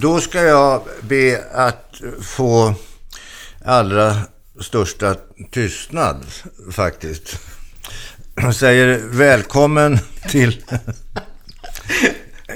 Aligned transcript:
Då 0.00 0.20
ska 0.20 0.42
jag 0.42 0.82
be 1.02 1.44
att 1.52 2.00
få 2.22 2.74
allra 3.64 4.16
största 4.60 5.16
tystnad 5.50 6.24
faktiskt. 6.72 7.38
Jag 8.34 8.54
säger 8.54 9.00
välkommen 9.04 9.98
till... 10.28 10.64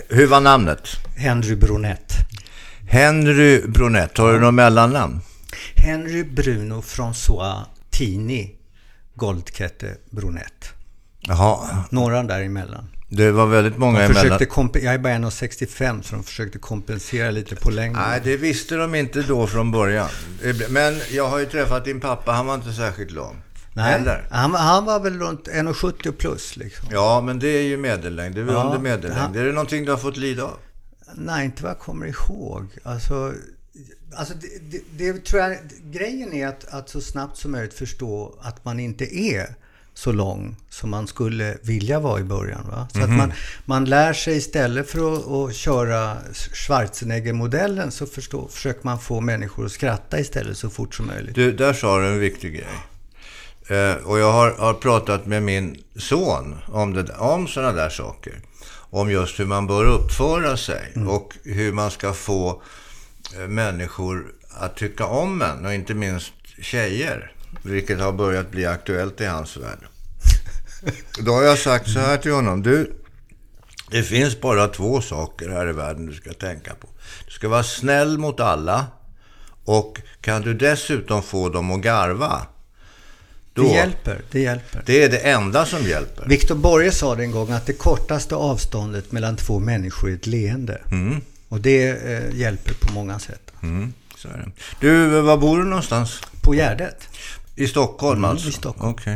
Hur 0.09 0.27
var 0.27 0.41
namnet? 0.41 0.89
Henry 1.17 1.57
Brunett. 1.57 2.13
Henry 2.89 3.63
Brunett. 3.67 4.19
Har 4.19 4.33
du 4.33 4.41
något 4.41 4.55
mellannamn? 4.55 5.21
Henry 5.77 6.25
Bruno 6.25 6.81
François 6.81 7.65
Tini 7.91 8.55
Goldkette 9.15 9.97
Brunett. 10.11 10.73
Jaha. 11.21 11.85
Några 11.91 12.23
däremellan. 12.23 12.89
Det 13.15 13.33
var 13.33 13.47
väldigt 13.47 13.79
många 13.79 13.99
de 13.99 14.05
emellan. 14.05 14.41
Jag 14.73 14.95
är 14.95 14.99
bara 14.99 15.13
1,65 15.13 16.03
så 16.03 16.15
de 16.15 16.25
försökte 16.25 16.59
kompensera 16.59 17.31
lite 17.31 17.57
på 17.57 17.71
längden. 17.71 18.03
Nej, 18.03 18.21
det 18.25 18.37
visste 18.37 18.77
de 18.77 18.95
inte 18.95 19.23
då 19.23 19.47
från 19.47 19.71
början. 19.71 20.09
Men 20.69 20.95
jag 21.11 21.29
har 21.29 21.39
ju 21.39 21.47
träffat 21.47 21.85
din 21.85 22.01
pappa, 22.01 22.33
han 22.33 22.47
var 22.47 22.55
inte 22.55 22.73
särskilt 22.73 23.11
lång. 23.11 23.43
Nej, 23.75 23.95
Eller? 23.95 24.29
Han, 24.31 24.55
han 24.55 24.85
var 24.85 25.01
väl 25.01 25.19
runt 25.19 25.49
1,70 25.49 26.13
plus 26.13 26.57
liksom. 26.57 26.89
Ja, 26.93 27.21
men 27.21 27.39
det 27.39 27.49
är 27.49 27.63
ju 27.63 27.77
medellängd. 27.77 28.35
Det 28.35 28.41
är 28.41 28.47
ja, 28.47 28.65
under 28.65 28.79
medellängd. 28.79 29.21
Han... 29.21 29.37
Är 29.37 29.45
det 29.45 29.53
någonting 29.53 29.85
du 29.85 29.91
har 29.91 29.99
fått 29.99 30.17
lida 30.17 30.45
av? 30.45 30.59
Nej, 31.15 31.45
inte 31.45 31.63
vad 31.63 31.71
jag 31.71 31.79
kommer 31.79 32.07
ihåg. 32.07 32.67
Alltså, 32.83 33.35
alltså 34.17 34.35
det, 34.35 34.49
det, 34.71 35.13
det 35.13 35.25
tror 35.25 35.43
jag, 35.43 35.59
grejen 35.85 36.33
är 36.33 36.47
att, 36.47 36.65
att 36.65 36.89
så 36.89 37.01
snabbt 37.01 37.37
som 37.37 37.53
möjligt 37.53 37.75
förstå 37.75 38.39
att 38.43 38.65
man 38.65 38.81
inte 38.81 39.17
är 39.17 39.55
så 39.95 40.13
lång 40.13 40.57
som 40.71 40.91
man 40.91 41.07
skulle 41.07 41.57
vilja 41.63 42.01
vara 42.01 42.21
i 42.21 42.25
början. 42.25 42.67
Va? 42.71 42.89
Så 42.93 42.99
mm 42.99 43.11
-hmm. 43.11 43.13
att 43.13 43.19
mhm. 43.19 43.19
man, 43.19 43.33
man 43.65 43.85
lär 43.85 44.13
sig 44.13 44.37
istället 44.37 44.91
för 44.91 45.15
att, 45.15 45.31
att 45.31 45.57
köra 45.57 46.17
Schwarzenegger-modellen 46.53 47.91
så 47.91 48.07
förstå, 48.07 48.49
försöker 48.49 48.81
man 48.85 48.99
få 48.99 49.21
människor 49.21 49.67
att 49.67 49.73
skratta 49.73 50.21
istället 50.21 50.59
så 50.59 50.71
fort 50.71 50.95
som 50.95 51.07
möjligt. 51.07 51.35
Du, 51.35 51.53
där 51.53 51.73
sa 51.73 51.99
du 51.99 52.07
en 52.07 52.21
viktig 52.21 52.53
grej. 52.53 52.67
Eh, 53.69 53.95
och 53.95 54.19
jag 54.19 54.33
har, 54.33 54.51
har, 54.51 54.75
pratat 54.75 55.27
med 55.27 55.43
min 55.43 55.83
son 55.97 56.59
om, 56.67 56.93
det, 56.93 57.13
om 57.19 57.49
sådana 57.49 57.73
där 57.73 57.91
saker. 57.91 58.33
Om 58.91 59.11
just 59.11 59.41
hur 59.41 59.47
man 59.47 59.67
bör 59.67 59.85
uppföra 59.85 60.57
sig 60.57 60.93
mm. 60.95 61.09
och 61.09 61.35
hur 61.45 61.73
man 61.73 61.91
ska 61.91 62.13
få 62.13 62.63
eh, 63.39 63.49
människor 63.49 64.35
att 64.51 64.77
tycka 64.77 65.07
om 65.07 65.43
en 65.43 65.67
och 65.67 65.75
inte 65.75 65.95
minst 65.95 66.33
tjejer. 66.61 67.33
Vilket 67.63 68.01
har 68.01 68.13
börjat 68.13 68.51
bli 68.51 68.67
aktuellt 68.67 69.21
i 69.21 69.25
hans 69.25 69.57
värld. 69.57 69.79
Då 71.19 71.33
har 71.33 71.43
jag 71.43 71.59
sagt 71.59 71.91
så 71.91 71.99
här 71.99 72.17
till 72.17 72.33
honom. 72.33 72.63
Du, 72.63 72.93
det 73.91 74.03
finns 74.03 74.41
bara 74.41 74.69
två 74.69 75.01
saker 75.01 75.49
här 75.49 75.69
i 75.69 75.73
världen 75.73 76.07
du 76.07 76.15
ska 76.15 76.33
tänka 76.33 76.75
på. 76.75 76.89
Du 77.27 77.31
ska 77.31 77.49
vara 77.49 77.63
snäll 77.63 78.19
mot 78.19 78.41
alla. 78.41 78.87
Och 79.65 80.01
kan 80.21 80.43
du 80.43 80.55
dessutom 80.55 81.23
få 81.23 81.49
dem 81.49 81.71
att 81.71 81.81
garva. 81.81 82.47
Då, 83.55 83.63
det 83.63 83.69
hjälper, 83.69 84.23
det 84.31 84.41
hjälper. 84.41 84.83
Det 84.87 85.03
är 85.05 85.09
det 85.09 85.19
enda 85.19 85.67
som 85.67 85.83
hjälper. 85.83 86.29
Viktor 86.29 86.55
Borge 86.55 86.93
sa 86.93 87.15
det 87.15 87.23
en 87.23 87.31
gång 87.31 87.51
att 87.51 87.67
det 87.67 87.73
kortaste 87.73 88.35
avståndet 88.35 89.13
mellan 89.13 89.37
två 89.37 89.59
människor 89.59 90.11
är 90.11 90.15
ett 90.15 90.27
leende. 90.27 90.81
Mm. 90.91 91.21
Och 91.49 91.61
det 91.61 91.89
eh, 91.89 92.37
hjälper 92.37 92.75
på 92.75 92.93
många 92.93 93.19
sätt. 93.19 93.53
Mm. 93.63 93.93
Du, 94.81 95.21
var 95.21 95.37
bor 95.37 95.59
du 95.59 95.65
någonstans? 95.65 96.21
På 96.43 96.55
Gärdet. 96.55 97.09
I 97.57 97.67
Stockholm 97.67 98.19
mm, 98.19 98.31
alltså? 98.31 98.49
I 98.49 98.53
Stockholm. 98.53 98.93
Okay. 98.93 99.13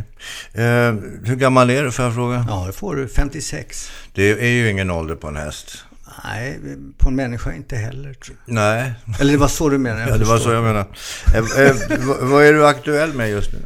Eh, 0.53 0.95
hur 1.25 1.37
gammal 1.37 1.71
är 1.71 1.85
du, 1.85 1.93
får 1.93 2.05
jag 2.05 2.15
fråga? 2.15 2.45
Ja, 2.49 2.65
det 2.67 2.73
får 2.73 2.97
du. 2.97 3.09
56. 3.09 3.91
Det 4.13 4.31
är 4.31 4.49
ju 4.49 4.71
ingen 4.71 4.91
ålder 4.91 5.17
på 5.17 5.29
en 5.29 5.37
häst. 5.37 5.85
Nej, 6.25 6.61
på 6.99 7.09
en 7.09 7.17
människa 7.17 7.55
inte 7.55 7.77
heller. 7.77 8.15
Tror 8.15 8.37
jag. 8.47 8.55
Nej. 8.55 8.93
Eller 9.21 9.33
det 9.33 9.39
var 9.39 9.49
så 9.49 9.69
du 9.69 9.79
menade? 9.79 10.07
Ja, 10.11 10.17
det 10.17 10.25
var 10.25 10.39
så 10.39 10.53
jag 10.53 10.65
menade. 10.65 10.87
Eh, 11.35 11.67
eh, 11.67 11.77
vad 12.21 12.45
är 12.45 12.53
du 12.53 12.67
aktuell 12.67 13.13
med 13.13 13.31
just 13.31 13.53
nu? 13.53 13.59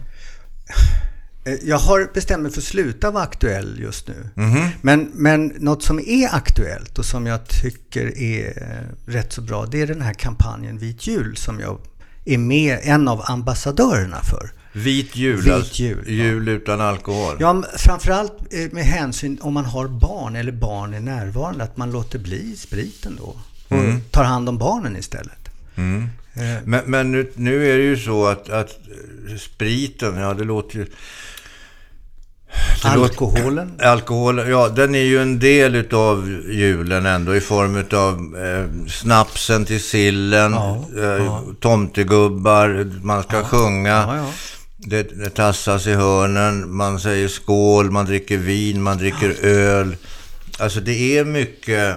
Eh, 1.44 1.54
jag 1.62 1.78
har 1.78 2.10
bestämt 2.14 2.42
mig 2.42 2.52
för 2.52 2.60
att 2.60 2.64
sluta 2.64 3.10
vara 3.10 3.24
aktuell 3.24 3.80
just 3.80 4.08
nu. 4.08 4.28
Mm 4.36 4.54
-hmm. 4.54 4.68
men, 4.82 5.10
men 5.14 5.46
något 5.46 5.82
som 5.82 5.98
är 5.98 6.34
aktuellt 6.34 6.98
och 6.98 7.04
som 7.04 7.26
jag 7.26 7.48
tycker 7.48 8.18
är 8.18 8.62
eh, 8.62 9.10
rätt 9.12 9.32
så 9.32 9.42
bra, 9.42 9.66
det 9.66 9.82
är 9.82 9.86
den 9.86 10.02
här 10.02 10.14
kampanjen 10.14 10.78
Vit 10.78 11.06
jul 11.06 11.36
som 11.36 11.60
jag 11.60 11.78
är 12.24 12.38
med, 12.38 12.78
en 12.82 13.08
av 13.08 13.22
ambassadörerna 13.24 14.22
för. 14.22 14.50
Vit 14.72 15.16
jul, 15.16 15.42
Vit 15.42 15.52
alltså 15.52 15.82
jul, 15.82 16.04
jul 16.06 16.46
ja. 16.46 16.52
utan 16.52 16.80
alkohol. 16.80 17.36
Ja, 17.40 17.62
framförallt 17.76 18.32
eh, 18.50 18.72
med 18.72 18.84
hänsyn 18.84 19.38
om 19.42 19.54
man 19.54 19.64
har 19.64 19.88
barn 19.88 20.36
eller 20.36 20.52
barn 20.52 20.94
är 20.94 21.00
närvarande, 21.00 21.64
att 21.64 21.76
man 21.76 21.90
låter 21.90 22.18
bli 22.18 22.56
spriten 22.56 23.18
då. 23.20 23.36
Och 23.68 23.84
mm. 23.84 24.00
tar 24.10 24.24
hand 24.24 24.48
om 24.48 24.58
barnen 24.58 24.96
istället. 24.96 25.48
Mm. 25.76 26.08
Eh. 26.34 26.62
Men, 26.64 26.82
men 26.86 27.12
nu, 27.12 27.32
nu, 27.34 27.72
är 27.72 27.78
det 27.78 27.84
ju 27.84 27.96
så 27.96 28.26
att, 28.26 28.48
att 28.48 28.78
spriten, 29.38 30.16
ja 30.16 30.34
det 30.34 30.44
låter 30.44 30.76
ju... 30.76 30.86
Det 32.82 32.88
alkoholen? 32.88 33.68
Låter, 33.68 33.86
alkohol, 33.86 34.38
ja 34.38 34.68
den 34.68 34.94
är 34.94 35.02
ju 35.02 35.22
en 35.22 35.38
del 35.38 35.94
av 35.94 36.28
julen 36.50 37.06
ändå 37.06 37.36
i 37.36 37.40
form 37.40 37.84
av 37.92 38.44
eh, 38.44 38.88
snapsen 38.88 39.64
till 39.64 39.82
sillen, 39.82 40.52
ja, 40.52 40.84
eh, 40.96 41.02
ja. 41.04 41.44
tomtegubbar, 41.60 42.90
man 43.02 43.22
ska 43.22 43.36
ja, 43.36 43.44
sjunga. 43.44 44.26
Det, 44.82 45.02
det 45.02 45.30
tassas 45.30 45.86
i 45.86 45.94
hörnen, 45.94 46.76
man 46.76 47.00
säger 47.00 47.28
skål, 47.28 47.90
man 47.90 48.06
dricker 48.06 48.36
vin, 48.38 48.82
man 48.82 48.98
dricker 48.98 49.44
öl. 49.44 49.96
Alltså 50.58 50.80
det 50.80 51.18
är 51.18 51.24
mycket, 51.24 51.96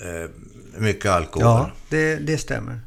eh, 0.00 0.30
mycket 0.78 1.10
alkohol. 1.10 1.44
Ja, 1.44 1.70
det, 1.88 2.16
det 2.16 2.38
stämmer. 2.38 2.80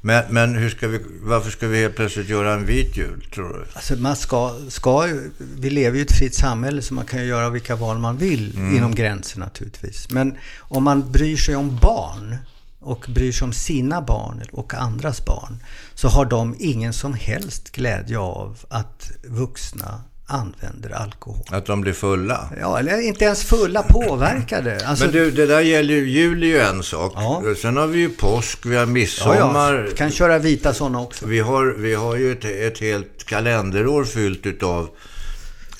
Men, 0.00 0.24
men 0.30 0.54
hur 0.54 0.70
ska 0.70 0.88
vi, 0.88 1.00
varför 1.22 1.50
ska 1.50 1.68
vi 1.68 1.80
helt 1.80 1.96
plötsligt 1.96 2.28
göra 2.28 2.54
en 2.54 2.66
vit 2.66 2.96
jul, 2.96 3.26
tror 3.34 3.48
du? 3.48 3.64
Alltså 3.72 3.96
man 3.96 4.16
ska, 4.16 4.56
ska, 4.68 5.08
vi 5.38 5.70
lever 5.70 5.96
ju 5.96 6.02
i 6.02 6.06
ett 6.06 6.16
fritt 6.18 6.34
samhälle 6.34 6.82
så 6.82 6.94
man 6.94 7.06
kan 7.06 7.20
ju 7.20 7.26
göra 7.26 7.50
vilka 7.50 7.76
val 7.76 7.98
man 7.98 8.16
vill 8.16 8.56
mm. 8.56 8.76
inom 8.76 8.94
gränsen 8.94 9.40
naturligtvis. 9.40 10.10
Men 10.10 10.36
om 10.58 10.84
man 10.84 11.12
bryr 11.12 11.36
sig 11.36 11.56
om 11.56 11.78
barn 11.82 12.36
och 12.84 13.06
bryr 13.08 13.32
sig 13.32 13.44
om 13.44 13.52
sina 13.52 14.02
barn 14.02 14.42
och 14.52 14.74
andras 14.74 15.24
barn 15.24 15.58
så 15.94 16.08
har 16.08 16.24
de 16.24 16.56
ingen 16.58 16.92
som 16.92 17.14
helst 17.14 17.70
glädje 17.72 18.18
av 18.18 18.58
att 18.68 19.10
vuxna 19.24 20.02
använder 20.26 20.90
alkohol. 20.90 21.42
Att 21.50 21.66
de 21.66 21.80
blir 21.80 21.92
fulla? 21.92 22.48
Ja, 22.60 22.78
eller 22.78 23.00
inte 23.00 23.24
ens 23.24 23.44
fulla, 23.44 23.82
påverkade. 23.82 24.86
Alltså, 24.86 25.04
Men 25.04 25.14
du, 25.14 25.30
det 25.30 25.46
där 25.46 25.60
gäller 25.60 25.94
ju, 25.94 26.10
jul 26.10 26.42
är 26.42 26.46
ju 26.46 26.58
en 26.58 26.82
sak. 26.82 27.12
Ja. 27.16 27.42
Sen 27.62 27.76
har 27.76 27.86
vi 27.86 27.98
ju 27.98 28.08
påsk, 28.08 28.66
vi 28.66 28.76
har 28.76 28.86
midsommar. 28.86 29.74
Ja, 29.74 29.84
ja. 29.84 29.96
kan 29.96 30.10
köra 30.10 30.38
vita 30.38 30.74
sådana 30.74 31.00
också. 31.00 31.26
Vi 31.26 31.40
har, 31.40 31.66
vi 31.66 31.94
har 31.94 32.16
ju 32.16 32.32
ett, 32.32 32.44
ett 32.44 32.78
helt 32.78 33.24
kalenderår 33.24 34.04
fyllt 34.04 34.46
utav 34.46 34.88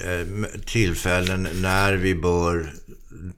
eh, 0.01 0.49
tillfällen 0.67 1.49
när 1.55 1.93
vi 1.93 2.15
bör 2.15 2.73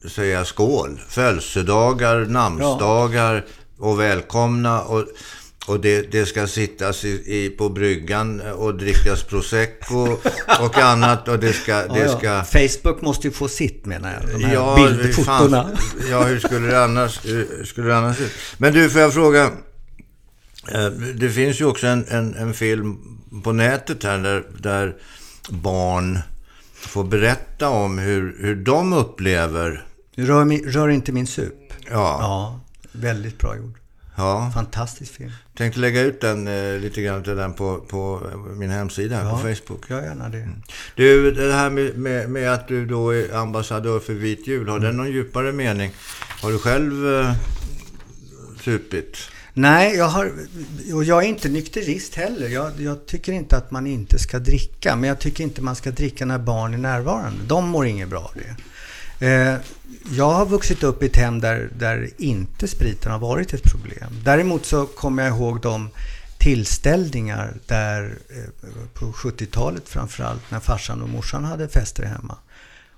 säga 0.09 0.45
skål. 0.45 1.01
Födelsedagar, 1.09 2.27
namnsdagar 2.27 3.45
och 3.79 4.01
välkomna. 4.01 4.83
Och, 4.83 5.05
och 5.67 5.81
det, 5.81 6.13
det 6.13 6.27
ska 6.27 6.47
sittas 6.47 7.05
i, 7.05 7.09
i, 7.09 7.51
på 7.51 7.69
bryggan 7.69 8.41
och 8.41 8.75
drickas 8.75 9.23
prosecco 9.23 10.17
och 10.61 10.79
annat. 10.79 11.29
Och 11.29 11.39
det 11.39 11.53
ska, 11.53 11.73
ja, 11.73 11.95
det 11.95 12.09
ska... 12.09 12.27
Ja. 12.27 12.45
Facebook 12.45 13.03
måste 13.03 13.27
ju 13.27 13.33
få 13.33 13.49
sitt 13.49 13.87
menar 13.87 14.13
jag. 14.13 14.41
De 14.41 14.45
här 14.45 14.55
ja, 14.55 14.77
bildfotona. 14.77 15.71
ja, 16.11 16.25
hur 16.25 16.39
skulle 16.39 16.67
det 16.67 16.85
annars, 16.85 17.21
skulle 17.65 17.89
det 17.89 17.97
annars 17.97 18.17
Men 18.59 18.73
du, 18.73 18.91
får 18.91 19.01
jag 19.01 19.15
fråga. 19.15 19.51
Eh, 20.73 20.87
det 21.15 21.31
finns 21.31 21.61
ju 21.61 21.65
också 21.65 21.87
en, 21.87 22.07
en, 22.09 22.35
en 22.35 22.55
film 22.55 22.99
på 23.45 23.53
nätet 23.53 24.05
här 24.05 24.19
där, 24.19 24.45
där 24.59 24.95
barn 25.49 26.19
får 26.77 27.05
berätta 27.05 27.69
om 27.69 27.99
hur, 27.99 28.37
hur 28.41 28.57
de 28.57 28.93
upplever... 28.93 29.87
Rör, 30.17 30.71
rör 30.71 30.89
inte 30.89 31.13
min 31.13 31.27
sup. 31.27 31.73
Ja. 31.91 32.19
Ja, 32.21 32.61
väldigt 32.93 33.39
bra 33.39 33.57
gjord. 33.57 33.79
Ja. 34.17 34.51
Fantastisk 34.55 35.13
film. 35.13 35.33
Tänkte 35.57 35.81
lägga 35.81 36.01
ut 36.01 36.21
den 36.21 36.49
eh, 36.49 36.79
lite 36.79 37.03
grann 37.03 37.23
till 37.23 37.37
den 37.37 37.53
på, 37.53 37.79
på 37.89 38.21
min 38.57 38.71
hemsida 38.71 39.23
ja, 39.25 39.31
på 39.31 39.39
Facebook. 39.39 39.85
Ja, 39.89 40.03
gärna 40.03 40.29
det. 40.29 40.39
Mm. 40.39 40.63
Du, 40.95 41.31
det 41.31 41.53
här 41.53 41.71
med, 41.71 41.99
med, 41.99 42.31
med, 42.31 42.53
att 42.53 42.69
du 42.69 42.87
då 42.87 43.11
är 43.11 43.35
ambassadör 43.35 44.01
för 44.01 44.13
Vit 44.13 44.47
jul, 44.47 44.69
har 44.69 44.77
mm. 44.77 44.87
den 44.87 44.97
någon 44.97 45.13
djupare 45.13 45.53
mening? 45.53 45.93
Har 46.43 46.51
du 46.51 46.59
själv 46.59 47.21
eh, 47.21 47.33
supit? 48.65 49.17
Nej, 49.59 49.97
jag, 49.97 50.09
har, 50.09 50.33
och 50.95 51.05
jag 51.05 51.25
är 51.25 51.29
inte 51.29 51.49
nykterist 51.49 52.15
heller. 52.15 52.49
Jag, 52.49 52.73
jag, 52.79 53.07
tycker 53.07 53.33
inte 53.33 53.57
att 53.57 53.71
man 53.71 53.87
inte 53.87 54.19
ska 54.19 54.39
dricka. 54.39 54.97
Men 54.97 55.09
jag 55.09 55.19
tycker 55.19 55.45
inte 55.45 55.63
man 55.63 55.77
ska 55.77 55.91
dricka 55.91 56.27
när 56.27 56.39
barn 56.39 56.75
är 56.75 56.79
närvarande. 56.79 57.39
De 57.47 57.69
mår 57.69 57.87
inget 57.87 58.09
bra 58.09 58.21
av 58.21 58.33
det. 58.35 58.57
Eh, 59.27 59.57
jag 60.17 60.31
har 60.31 60.47
vuxit 60.47 60.83
upp 60.83 61.03
i 61.03 61.07
ett 61.07 61.17
hem 61.17 61.41
där, 61.41 61.71
där 61.79 62.11
inte 62.19 62.69
spriten 62.69 63.13
har 63.13 63.19
varit 63.19 63.55
ett 63.55 63.63
problem. 63.63 64.21
Däremot 64.25 64.67
så 64.67 64.87
kommer 64.87 65.25
jag 65.25 65.37
ihåg 65.37 65.61
de 65.61 65.91
tillställningar 66.39 67.55
där 67.67 68.19
eh, 68.29 68.71
på 68.95 69.13
70-talet 69.13 69.89
framförallt 69.89 70.51
när 70.51 70.61
farsan 70.61 71.03
och 71.03 71.09
morsan 71.09 71.45
hade 71.45 71.69
fester 71.69 72.05
hemma. 72.05 72.37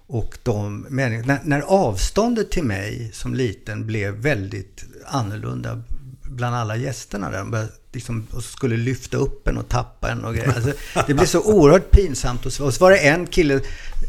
Och 0.06 0.38
de, 0.42 0.86
när, 0.90 1.40
när 1.44 1.60
avståndet 1.60 2.50
till 2.50 2.64
mig 2.64 3.10
som 3.12 3.34
liten 3.34 3.86
blev 3.86 4.14
väldigt 4.14 4.84
annorlunda 5.06 5.82
bland 6.28 6.56
alla 6.56 6.76
gästerna 6.76 7.30
där. 7.30 7.38
De 7.38 7.50
började 7.50 7.72
liksom, 7.92 8.26
och 8.32 8.44
skulle 8.44 8.76
lyfta 8.76 9.16
upp 9.16 9.48
en 9.48 9.58
och 9.58 9.68
tappa 9.68 10.10
en 10.10 10.24
och 10.24 10.34
grejer. 10.34 10.52
Alltså, 10.56 10.72
det 11.06 11.14
blev 11.14 11.26
så 11.26 11.42
oerhört 11.42 11.90
pinsamt. 11.90 12.46
Och 12.46 12.52
så, 12.52 12.64
och 12.64 12.74
så 12.74 12.84
var 12.84 12.90
det 12.90 12.98
en 12.98 13.26
kille, 13.26 13.60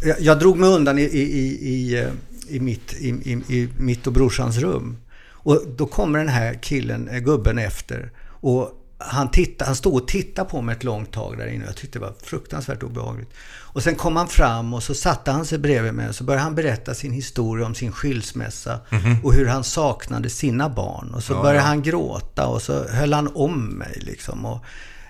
jag, 0.02 0.22
jag 0.22 0.40
drog 0.40 0.58
mig 0.58 0.70
undan 0.70 1.00
i, 1.00 1.02
i, 1.02 1.22
i, 1.22 1.70
i, 1.70 2.00
eh, 2.00 2.10
i 2.48 2.60
mitt, 2.60 2.94
i, 2.94 3.10
i, 3.10 3.32
i 3.32 3.70
mitt 3.78 4.08
och 4.08 4.14
brorsans 4.14 4.58
rum. 4.58 4.98
Och 5.32 5.64
då 5.78 5.86
kommer 5.86 6.20
den 6.20 6.30
här 6.30 6.54
killen, 6.54 7.08
eh, 7.08 7.20
gubben 7.20 7.58
efter. 7.58 8.12
Och 8.42 8.79
han, 9.02 9.32
titta, 9.32 9.66
han 9.66 9.76
stod 9.76 9.96
och 9.96 10.08
tittade 10.08 10.50
på 10.50 10.62
mig 10.62 10.76
ett 10.76 10.84
långt 10.84 11.12
tag 11.12 11.38
där 11.38 11.48
inne. 11.48 11.66
Jag 11.66 11.76
tyckte 11.76 12.00
det 12.00 12.06
var 12.06 12.14
fruktansvärt 12.24 12.84
obehagligt. 12.84 13.34
Och 13.72 13.84
sen 13.84 13.96
kom 13.96 14.16
han 14.16 14.28
fram 14.28 14.74
och 14.74 14.84
så 14.84 14.94
satte 14.94 15.32
han 15.32 15.46
sig 15.46 15.58
bredvid 15.58 15.94
mig 15.94 16.10
och 16.10 16.16
så 16.16 16.24
började 16.24 16.44
han 16.44 16.56
berätta 16.56 16.94
sin 16.94 17.12
historia 17.12 17.66
om 17.66 17.76
sin 17.76 17.92
skilsmässa 17.92 18.80
mm 18.90 19.04
-hmm. 19.04 19.24
och 19.24 19.34
hur 19.34 19.46
han 19.46 19.64
saknade 19.64 20.30
sina 20.30 20.70
barn. 20.70 21.14
Och 21.14 21.24
så 21.24 21.34
ja, 21.34 21.42
började 21.42 21.60
ja. 21.60 21.66
han 21.66 21.82
gråta 21.82 22.48
och 22.48 22.62
så 22.62 22.88
höll 22.88 23.14
han 23.14 23.32
om 23.36 23.66
mig 23.66 23.98
liksom. 24.02 24.46
Och, 24.46 24.66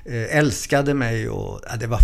älskade 0.06 0.94
mig 0.94 1.30
och 1.30 1.62
ja, 1.69 1.75
det 1.75 1.88
var 1.88 2.00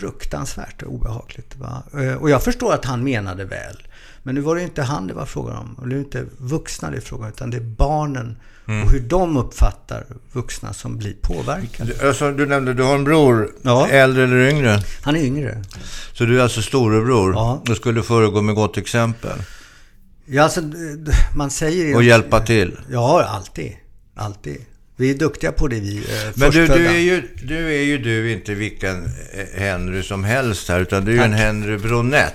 fruktansvärt 0.00 0.82
obehagligt. 0.82 1.56
Va? 1.56 1.82
Eh, 1.94 2.14
och 2.14 2.30
jag 2.30 2.42
förstår 2.42 2.74
att 2.74 2.84
han 2.84 3.04
menade 3.04 3.44
väl. 3.44 3.76
Men 4.22 4.34
nu 4.34 4.40
var 4.40 4.56
det 4.56 4.62
inte 4.62 4.82
han 4.82 5.06
det 5.06 5.14
var 5.14 5.26
frågan 5.26 5.56
om. 5.56 5.74
Och 5.74 5.88
det 5.88 5.96
är 5.96 5.98
inte 5.98 6.24
vuxna 6.38 6.90
det 6.90 6.96
är 6.96 7.00
frågan 7.00 7.24
om, 7.24 7.32
utan 7.32 7.50
det 7.50 7.56
är 7.56 7.60
barnen 7.60 8.36
mm. 8.68 8.82
och 8.82 8.90
hur 8.90 9.00
de 9.00 9.36
uppfattar 9.36 10.04
vuxna 10.32 10.72
som 10.72 10.98
blir 10.98 11.14
påverkade. 11.22 11.92
Du, 12.00 12.08
alltså, 12.08 12.32
du 12.32 12.46
nämnde, 12.46 12.74
du 12.74 12.82
har 12.82 12.94
en 12.94 13.04
bror, 13.04 13.50
ja. 13.62 13.88
äldre 13.88 14.24
eller 14.24 14.48
yngre? 14.48 14.82
Han 15.02 15.16
är 15.16 15.20
yngre. 15.20 15.62
Så 16.12 16.24
du 16.24 16.38
är 16.38 16.42
alltså 16.42 16.62
storebror 16.62 17.32
ja. 17.34 17.62
och 17.68 17.76
skulle 17.76 18.02
föregå 18.02 18.42
med 18.42 18.54
gott 18.54 18.76
exempel? 18.76 19.38
Ja, 20.26 20.42
alltså, 20.42 20.60
man 21.36 21.50
säger... 21.50 21.96
Och 21.96 22.02
hjälpa 22.02 22.40
till? 22.40 22.78
Ja, 22.90 23.24
alltid. 23.24 23.76
Alltid. 24.14 24.64
Vi 25.00 25.10
är 25.10 25.14
duktiga 25.14 25.52
på 25.52 25.68
det 25.68 25.80
vi 25.80 25.96
eh, 25.96 26.02
Men 26.34 26.50
du, 26.50 26.66
du, 26.66 26.86
är 26.86 26.98
ju, 26.98 27.22
du 27.42 27.74
är 27.74 27.82
ju 27.82 27.98
du 27.98 28.32
inte 28.32 28.54
vilken 28.54 29.04
eh, 29.04 29.60
Henry 29.60 30.02
som 30.02 30.24
helst 30.24 30.68
här, 30.68 30.80
utan 30.80 31.04
du 31.04 31.12
är 31.12 31.16
ju 31.16 31.22
en 31.22 31.32
Henry 31.32 31.78
Bronett. 31.78 32.34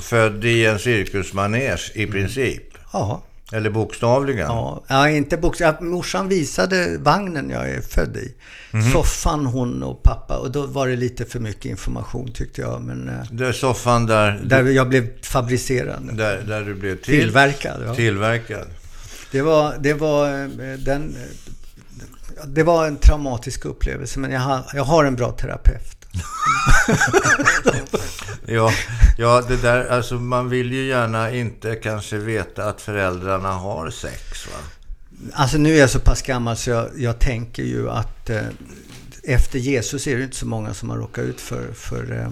Född 0.00 0.44
i 0.44 0.66
en 0.66 0.78
cirkusmanege 0.78 1.92
i 1.94 2.06
princip. 2.06 2.62
Ja. 2.92 3.22
Eller 3.52 3.70
bokstavligen? 3.70 4.46
Ja, 4.46 4.84
ja 4.88 5.10
inte 5.10 5.36
bokstavligen. 5.36 5.88
Morsan 5.88 6.28
visade 6.28 6.98
vagnen 6.98 7.50
jag 7.50 7.70
är 7.70 7.80
född 7.80 8.16
i. 8.16 8.34
Mm. 8.72 8.92
Soffan, 8.92 9.46
hon 9.46 9.82
och 9.82 10.02
pappa. 10.02 10.36
Och 10.36 10.50
då 10.50 10.66
var 10.66 10.88
det 10.88 10.96
lite 10.96 11.24
för 11.24 11.40
mycket 11.40 11.64
information 11.64 12.32
tyckte 12.32 12.60
jag. 12.60 12.82
Men, 12.82 13.08
eh, 13.08 13.14
det 13.30 13.46
är 13.46 13.52
soffan 13.52 14.06
där... 14.06 14.40
Där 14.44 14.64
jag 14.64 14.88
blev 14.88 15.22
fabricerad. 15.22 16.16
Där, 16.16 16.42
där 16.48 16.62
du 16.62 16.74
blev 16.74 16.96
till, 16.96 17.20
tillverkad. 17.20 17.82
Ja. 17.86 17.94
Tillverkad. 17.94 18.66
Det 19.30 19.42
var, 19.42 19.74
det 19.78 19.94
var 19.94 20.42
eh, 20.42 20.78
den... 20.78 21.16
Det 22.44 22.62
var 22.62 22.86
en 22.86 22.96
traumatisk 22.96 23.64
upplevelse, 23.64 24.18
men 24.18 24.30
jag 24.30 24.40
har, 24.40 24.62
jag 24.74 24.84
har 24.84 25.04
en 25.04 25.16
bra 25.16 25.32
terapeut. 25.32 26.06
ja, 28.46 28.72
ja, 29.18 29.44
det 29.48 29.56
där, 29.56 29.86
alltså 29.86 30.14
man 30.14 30.48
vill 30.48 30.72
ju 30.72 30.86
gärna 30.86 31.30
inte 31.30 31.74
kanske 31.74 32.18
veta 32.18 32.64
att 32.64 32.80
föräldrarna 32.80 33.52
har 33.52 33.90
sex 33.90 34.46
va? 34.46 34.58
Alltså 35.32 35.58
nu 35.58 35.74
är 35.74 35.80
jag 35.80 35.90
så 35.90 35.98
pass 35.98 36.22
gammal 36.22 36.56
så 36.56 36.70
jag, 36.70 36.90
jag 36.96 37.18
tänker 37.18 37.62
ju 37.62 37.90
att 37.90 38.30
eh, 38.30 38.42
efter 39.22 39.58
Jesus 39.58 40.06
är 40.06 40.16
det 40.16 40.24
inte 40.24 40.36
så 40.36 40.46
många 40.46 40.74
som 40.74 40.90
har 40.90 40.96
råkat 40.96 41.24
ut 41.24 41.40
för, 41.40 41.72
för 41.72 42.12
eh, 42.20 42.28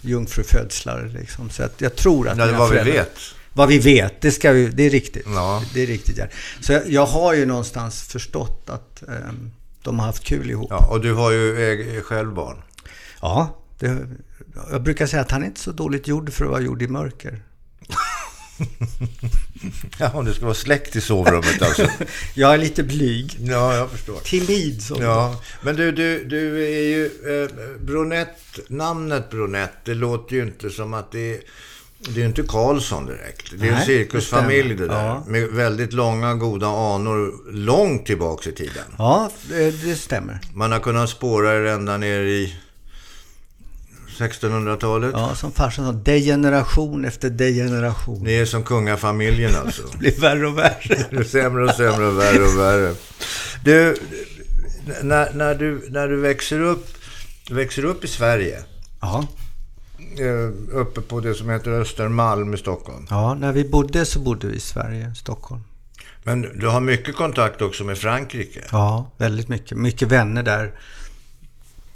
jungfrufödslar. 0.00 1.10
Liksom. 1.14 1.50
Så 1.50 1.62
att 1.62 1.80
jag 1.80 1.96
tror 1.96 2.28
att... 2.28 2.38
Ja, 2.38 2.46
det 2.46 2.52
vad 2.52 2.70
vi 2.70 2.90
vet. 2.90 3.18
Vad 3.56 3.68
vi 3.68 3.78
vet, 3.78 4.20
det, 4.20 4.32
ska 4.32 4.52
vi, 4.52 4.68
det 4.68 4.82
är 4.82 4.90
riktigt. 4.90 5.26
Ja. 5.26 5.62
Det 5.74 5.82
är 5.82 5.86
riktigt, 5.86 6.18
ja. 6.18 6.26
Så 6.60 6.72
jag, 6.72 6.90
jag, 6.90 7.06
har 7.06 7.34
ju 7.34 7.46
någonstans 7.46 8.02
förstått 8.02 8.70
att 8.70 9.02
eh, 9.08 9.14
de 9.82 9.98
har 9.98 10.06
haft 10.06 10.24
kul 10.24 10.50
ihop. 10.50 10.66
Ja, 10.70 10.86
och 10.86 11.00
du 11.00 11.14
har 11.14 11.30
ju 11.30 12.02
själv 12.04 12.34
barn. 12.34 12.56
Ja, 13.20 13.56
det, 13.78 14.06
jag 14.70 14.82
brukar 14.82 15.06
säga 15.06 15.22
att 15.22 15.30
han 15.30 15.42
är 15.42 15.46
inte 15.46 15.60
så 15.60 15.72
dåligt 15.72 16.08
gjord 16.08 16.32
för 16.32 16.44
att 16.44 16.50
vara 16.50 16.60
gjord 16.60 16.82
i 16.82 16.88
mörker. 16.88 17.42
ja, 19.98 20.10
om 20.14 20.24
det 20.24 20.34
ska 20.34 20.44
vara 20.44 20.54
släckt 20.54 20.96
i 20.96 21.00
sovrummet 21.00 21.62
alltså. 21.62 21.88
jag 22.34 22.54
är 22.54 22.58
lite 22.58 22.82
blyg. 22.82 23.36
Ja, 23.40 23.76
jag 23.76 23.90
förstår. 23.90 24.18
Timid 24.24 24.82
som 24.82 25.02
Ja, 25.02 25.42
men 25.62 25.76
du, 25.76 25.92
du, 25.92 26.24
du 26.24 26.64
är 26.64 26.82
ju... 26.82 27.04
Eh, 27.04 27.50
Brunett, 27.80 28.58
namnet 28.68 29.30
Brunett, 29.30 29.84
det 29.84 29.94
låter 29.94 30.36
ju 30.36 30.42
inte 30.42 30.70
som 30.70 30.94
att 30.94 31.12
det 31.12 31.34
är... 31.34 31.40
Det 31.98 32.10
är 32.10 32.18
ju 32.18 32.26
inte 32.26 32.42
Karlsson 32.42 33.06
direkt. 33.06 33.50
Det 33.50 33.66
är 33.66 33.70
Nej, 33.70 33.80
en 33.80 33.86
cirkusfamilj 33.86 34.68
det, 34.68 34.74
det 34.74 34.86
där. 34.86 35.04
Ja. 35.06 35.24
Med 35.26 35.48
väldigt 35.48 35.92
långa, 35.92 36.34
goda 36.34 36.66
anor 36.66 37.52
långt 37.52 38.06
tillbaka 38.06 38.50
i 38.50 38.52
tiden. 38.52 38.84
Ja, 38.98 39.30
det, 39.48 39.70
det 39.70 39.96
stämmer. 39.96 40.38
Man 40.54 40.72
har 40.72 40.78
kunnat 40.78 41.10
spåra 41.10 41.54
er 41.54 41.64
ända 41.64 41.96
ner 41.96 42.20
i 42.20 42.54
1600-talet. 44.18 45.10
Ja, 45.14 45.34
som 45.34 45.52
farsan 45.52 45.84
sa, 45.84 45.92
degeneration 45.92 47.04
efter 47.04 47.30
degeneration. 47.30 48.22
Ni 48.22 48.34
är 48.34 48.44
som 48.44 48.62
kungafamiljen 48.64 49.52
alltså. 49.64 49.82
det 49.92 49.98
blir 49.98 50.20
värre 50.20 50.46
och 50.46 50.58
värre. 50.58 51.24
sämre 51.24 51.64
och 51.64 51.74
sämre 51.74 52.06
och 52.06 52.18
värre 52.18 52.42
och 52.42 52.58
värre. 52.58 52.94
Du, 53.64 53.96
när, 55.02 55.32
när, 55.32 55.54
du, 55.54 55.86
när 55.90 56.08
du 56.08 56.16
växer 56.16 56.60
upp, 56.60 56.86
växer 57.50 57.84
upp 57.84 58.04
i 58.04 58.08
Sverige. 58.08 58.62
Ja. 59.00 59.26
Eh, 60.18 60.78
uppe 60.80 61.00
på 61.00 61.20
det 61.20 61.34
som 61.34 61.50
heter 61.50 61.70
Östermalm 61.70 62.54
i 62.54 62.56
Stockholm. 62.56 63.06
Ja, 63.10 63.34
när 63.34 63.52
vi 63.52 63.64
bodde 63.64 64.04
så 64.04 64.18
bodde 64.18 64.46
vi 64.46 64.56
i 64.56 64.60
Sverige, 64.60 65.14
Stockholm. 65.14 65.62
Men 66.22 66.42
du 66.42 66.68
har 66.68 66.80
mycket 66.80 67.16
kontakt 67.16 67.62
också 67.62 67.84
med 67.84 67.98
Frankrike? 67.98 68.60
Ja, 68.72 69.10
väldigt 69.16 69.48
mycket. 69.48 69.78
Mycket 69.78 70.08
vänner 70.08 70.42
där. 70.42 70.72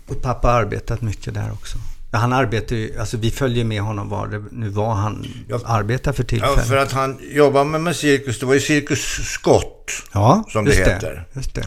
Och 0.06 0.22
pappa 0.22 0.48
har 0.48 0.60
arbetat 0.60 1.02
mycket 1.02 1.34
där 1.34 1.52
också. 1.52 1.78
Han 2.12 2.32
arbetar 2.32 2.76
ju, 2.76 2.98
alltså 2.98 3.16
vi 3.16 3.30
följer 3.30 3.64
med 3.64 3.82
honom 3.82 4.08
var 4.08 4.26
det 4.26 4.42
nu 4.50 4.68
var 4.68 4.94
han 4.94 5.26
ja, 5.48 5.60
arbetar 5.64 6.12
för 6.12 6.24
tillfället. 6.24 6.56
Ja, 6.58 6.62
för 6.62 6.76
att 6.76 6.92
han 6.92 7.18
jobbar 7.30 7.64
med, 7.64 7.80
med 7.80 7.96
cirkus. 7.96 8.38
Det 8.38 8.46
var 8.46 8.54
ju 8.54 8.60
Cirkus 8.60 9.00
Skott, 9.32 9.92
ja, 10.12 10.44
som 10.48 10.64
det 10.64 10.72
heter. 10.74 11.26
Det, 11.32 11.38
just 11.38 11.54
det. 11.54 11.66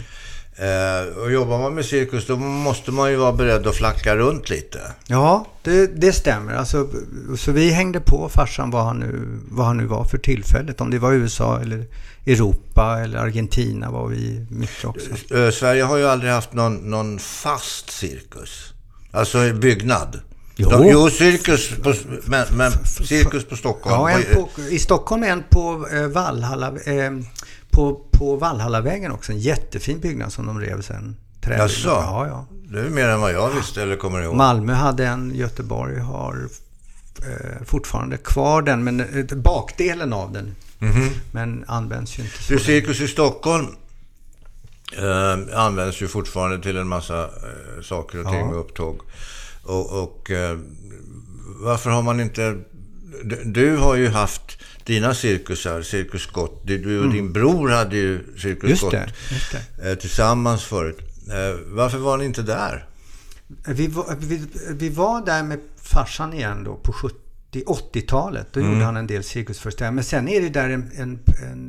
Eh, 0.55 1.17
och 1.17 1.31
jobbar 1.31 1.59
man 1.59 1.75
med 1.75 1.85
cirkus 1.85 2.27
då 2.27 2.37
måste 2.37 2.91
man 2.91 3.11
ju 3.11 3.15
vara 3.15 3.33
beredd 3.33 3.67
att 3.67 3.75
flacka 3.75 4.15
runt 4.15 4.49
lite. 4.49 4.79
Ja, 5.07 5.45
det, 5.61 5.87
det 5.87 6.13
stämmer. 6.13 6.53
Alltså, 6.53 6.89
så 7.37 7.51
vi 7.51 7.69
hängde 7.69 7.99
på 7.99 8.29
farsan 8.29 8.71
vad 8.71 8.85
han, 8.85 8.99
nu, 8.99 9.39
vad 9.49 9.65
han 9.65 9.77
nu 9.77 9.85
var 9.85 10.05
för 10.05 10.17
tillfället. 10.17 10.81
Om 10.81 10.91
det 10.91 10.99
var 10.99 11.13
USA 11.13 11.59
eller 11.61 11.85
Europa 12.25 12.99
eller 13.03 13.17
Argentina 13.17 13.91
var 13.91 14.07
vi 14.07 14.45
mycket 14.49 14.85
också. 14.85 15.35
Eh, 15.35 15.51
Sverige 15.51 15.83
har 15.83 15.97
ju 15.97 16.07
aldrig 16.07 16.31
haft 16.31 16.53
någon, 16.53 16.75
någon 16.75 17.19
fast 17.19 17.89
cirkus. 17.91 18.73
Alltså 19.11 19.53
byggnad. 19.53 20.19
Jo, 20.55 20.69
De, 20.69 20.87
jo 20.87 21.09
cirkus 21.09 21.69
på, 21.83 21.93
men, 22.25 22.45
men, 22.57 22.71
cirkus 22.85 23.45
på 23.45 23.55
Stockholm. 23.55 23.95
Ja, 23.95 24.09
en 24.09 24.35
på, 24.35 24.49
i 24.69 24.79
Stockholm 24.79 25.23
en 25.23 25.43
på 25.49 25.87
eh, 25.93 26.07
Vallhalla, 26.07 26.67
eh, 26.67 27.11
på, 27.73 28.01
på 28.11 28.35
Vallhallavägen 28.35 29.11
också. 29.11 29.31
En 29.31 29.39
jättefin 29.39 29.99
byggnad 29.99 30.33
som 30.33 30.45
de 30.45 30.59
rev 30.59 30.81
sen. 30.81 31.15
Jaså? 31.41 31.89
Ja, 31.89 32.27
ja. 32.27 32.45
Det 32.73 32.79
är 32.79 32.89
mer 32.89 33.07
än 33.07 33.21
vad 33.21 33.33
jag 33.33 33.49
visste 33.49 33.81
eller 33.81 33.95
kommer 33.95 34.21
ihåg. 34.21 34.35
Malmö 34.35 34.73
hade 34.73 35.07
en, 35.07 35.35
Göteborg 35.35 35.99
har 35.99 36.47
eh, 37.19 37.65
fortfarande 37.65 38.17
kvar 38.17 38.61
den, 38.61 38.83
men 38.83 38.99
eh, 38.99 39.37
bakdelen 39.37 40.13
av 40.13 40.31
den. 40.31 40.55
Mm 40.79 40.93
-hmm. 40.93 41.09
Men 41.31 41.65
används 41.67 42.19
ju 42.19 42.23
inte. 42.23 42.35
Du, 42.47 42.59
cirkus 42.59 43.01
i 43.01 43.07
Stockholm 43.07 43.67
eh, 44.97 45.59
används 45.59 46.01
ju 46.01 46.07
fortfarande 46.07 46.63
till 46.63 46.77
en 46.77 46.87
massa 46.87 47.23
eh, 47.23 47.81
saker 47.83 48.19
och 48.19 48.25
ting 48.25 48.39
ja. 48.39 48.45
med 48.45 48.55
upptåg. 48.55 49.01
Och, 49.63 50.03
och 50.03 50.31
eh, 50.31 50.57
varför 51.63 51.89
har 51.89 52.01
man 52.01 52.19
inte... 52.19 52.59
Du, 53.23 53.43
du, 53.43 53.75
har 53.77 53.95
ju 53.95 54.07
haft 54.07 54.57
dina 54.83 55.13
cirkusar, 55.13 55.81
Cirkus 55.81 56.21
Scott. 56.21 56.61
Du 56.63 56.97
och 56.97 57.03
mm. 57.03 57.15
din 57.15 57.33
bror 57.33 57.69
hade 57.69 57.95
ju 57.95 58.37
Cirkus 58.37 58.69
just 58.69 58.81
Scott 58.81 58.93
just 59.31 59.51
det. 59.51 59.91
Eh, 59.91 59.97
tillsammans 59.97 60.63
förut. 60.63 60.97
Eh, 61.27 61.59
varför 61.65 61.97
var 61.97 62.17
ni 62.17 62.25
inte 62.25 62.41
där? 62.41 62.85
Vi 63.67 63.87
var, 63.87 64.15
vi, 64.19 64.45
vi 64.69 64.89
var 64.89 65.25
där 65.25 65.43
med 65.43 65.59
farsan 65.75 66.33
igen 66.33 66.63
då 66.63 66.75
på 66.75 66.93
70 66.93 67.17
80-talet. 67.61 68.47
Då 68.51 68.59
mm. 68.59 68.71
gjorde 68.71 68.85
han 68.85 68.97
en 68.97 69.07
del 69.07 69.23
cirkusföreställningar. 69.23 69.95
Men 69.95 70.03
sen 70.03 70.27
är 70.27 70.41
det 70.41 70.49
där 70.49 70.69
en, 70.69 70.91
en, 70.97 71.19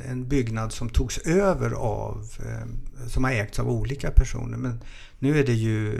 en, 0.08 0.28
byggnad 0.28 0.72
som 0.72 0.88
togs 0.88 1.18
över 1.18 1.70
av, 1.70 2.26
eh, 2.38 3.08
som 3.08 3.24
har 3.24 3.30
ägts 3.30 3.58
av 3.58 3.70
olika 3.70 4.10
personer. 4.10 4.58
Men 4.58 4.80
nu 5.18 5.38
är 5.38 5.46
det 5.46 5.52
ju 5.52 5.98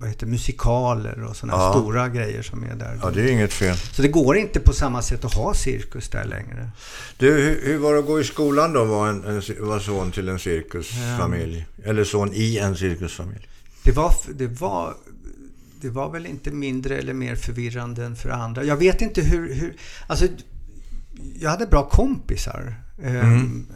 vad 0.00 0.08
heter 0.08 0.26
musikaler 0.26 1.24
och 1.24 1.36
sådana 1.36 1.58
ja. 1.58 1.72
stora 1.72 2.08
grejer 2.08 2.42
som 2.42 2.64
är 2.64 2.74
där. 2.74 2.98
Ja, 3.02 3.10
det 3.10 3.22
är 3.22 3.32
inget 3.32 3.52
fel. 3.52 3.76
Så 3.76 4.02
det 4.02 4.08
går 4.08 4.36
inte 4.36 4.60
på 4.60 4.72
samma 4.72 5.02
sätt 5.02 5.24
att 5.24 5.34
ha 5.34 5.54
cirkus 5.54 6.08
där 6.08 6.24
längre. 6.24 6.70
Du, 7.18 7.32
hur, 7.32 7.60
hur 7.64 7.78
var 7.78 7.92
det 7.92 7.98
att 7.98 8.06
gå 8.06 8.20
i 8.20 8.24
skolan 8.24 8.72
då? 8.72 8.84
Var, 8.84 9.08
en, 9.08 9.24
en, 9.24 9.42
var 9.58 9.78
son 9.78 10.12
till 10.12 10.28
en 10.28 10.38
cirkusfamilj? 10.38 11.66
Ja. 11.76 11.90
Eller 11.90 12.04
son 12.04 12.30
i 12.32 12.58
en 12.58 12.76
cirkusfamilj? 12.76 13.48
Det 13.82 13.92
var, 13.92 14.14
det 14.34 14.46
var 14.46 14.94
det 15.80 15.90
var 15.90 16.10
väl 16.10 16.26
inte 16.26 16.50
mindre 16.50 16.98
eller 16.98 17.12
mer 17.12 17.34
förvirrande 17.34 18.04
än 18.04 18.16
för 18.16 18.30
andra. 18.30 18.64
Jag 18.64 18.76
vet 18.76 19.00
inte 19.00 19.22
hur... 19.22 19.54
hur 19.54 19.76
alltså, 20.06 20.26
jag 21.40 21.50
hade 21.50 21.66
bra 21.66 21.88
kompisar. 21.88 22.74
Mm. 23.02 23.66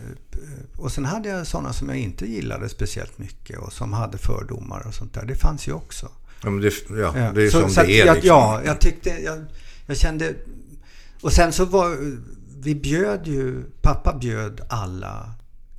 Och 0.76 0.93
sen 0.93 1.04
hade 1.04 1.28
jag 1.28 1.47
sådana 1.47 1.73
som 1.73 1.88
jag 1.88 1.99
inte 1.99 2.26
gillade 2.26 2.69
speciellt 2.69 3.19
mycket 3.19 3.59
och 3.59 3.73
som 3.73 3.93
hade 3.93 4.19
fördomar 4.19 4.87
och 4.87 4.95
sånt 4.95 5.14
där. 5.14 5.25
Det 5.25 5.35
fanns 5.35 5.69
ju 5.69 5.73
också. 5.73 6.09
Ja, 6.43 6.50
det, 6.50 6.73
ja, 6.99 7.33
det 7.35 7.43
är 7.43 7.50
så, 7.50 7.61
som 7.61 7.71
så 7.71 7.81
det 7.81 8.00
är. 8.00 8.07
Jag, 8.07 8.14
liksom. 8.14 8.28
Ja, 8.28 8.62
jag 8.64 8.81
tyckte... 8.81 9.11
Jag, 9.11 9.45
jag 9.87 9.97
kände... 9.97 10.35
Och 11.21 11.33
sen 11.33 11.52
så 11.52 11.64
var... 11.64 11.97
Vi 12.61 12.75
bjöd 12.75 13.26
ju... 13.26 13.62
Pappa 13.83 14.19
bjöd 14.19 14.61
alla 14.69 15.35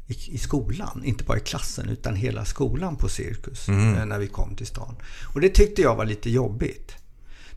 i, 0.07 0.35
i 0.35 0.37
skolan. 0.37 1.01
Inte 1.05 1.23
bara 1.23 1.37
i 1.37 1.41
klassen 1.41 1.89
utan 1.89 2.15
hela 2.15 2.45
skolan 2.45 2.95
på 2.95 3.09
cirkus. 3.09 3.67
Mm. 3.67 4.09
När 4.09 4.19
vi 4.19 4.27
kom 4.27 4.55
till 4.55 4.67
stan. 4.67 4.95
Och 5.33 5.41
det 5.41 5.49
tyckte 5.49 5.81
jag 5.81 5.95
var 5.95 6.05
lite 6.05 6.29
jobbigt. 6.29 6.95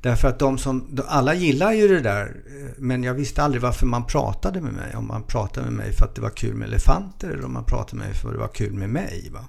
Därför 0.03 0.29
att 0.29 0.39
de 0.39 0.59
som, 0.59 0.99
alla 1.07 1.35
gillar 1.35 1.73
ju 1.73 1.89
det 1.89 2.01
där, 2.01 2.37
men 2.77 3.03
jag 3.03 3.15
visste 3.15 3.43
aldrig 3.43 3.63
varför 3.63 3.87
man 3.87 4.07
pratade 4.07 4.61
med 4.61 4.73
mig. 4.73 4.97
Om 4.97 5.07
man 5.07 5.23
pratade 5.23 5.67
med 5.67 5.75
mig 5.75 5.93
för 5.93 6.05
att 6.05 6.15
det 6.15 6.21
var 6.21 6.31
kul 6.31 6.55
med 6.55 6.69
elefanter 6.69 7.31
eller 7.31 7.45
om 7.45 7.53
man 7.53 7.65
pratade 7.65 7.97
med 7.97 8.07
mig 8.07 8.17
för 8.17 8.29
att 8.29 8.35
det 8.35 8.41
var 8.41 8.49
kul 8.49 8.73
med 8.73 8.91
mig. 8.91 9.31
Va? 9.33 9.45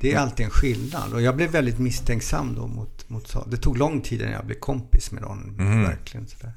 Det 0.00 0.12
är 0.12 0.18
alltid 0.18 0.44
en 0.44 0.50
skillnad. 0.50 1.12
Och 1.12 1.22
jag 1.22 1.36
blev 1.36 1.50
väldigt 1.50 1.78
misstänksam 1.78 2.54
då 2.54 2.66
mot, 2.66 3.08
mot 3.08 3.36
Det 3.50 3.56
tog 3.56 3.78
lång 3.78 4.00
tid 4.00 4.20
innan 4.20 4.32
jag 4.32 4.46
blev 4.46 4.56
kompis 4.56 5.10
med 5.10 5.22
någon. 5.22 5.56
Mm. 5.58 5.82
Verkligen 5.82 6.26
sådär. 6.26 6.52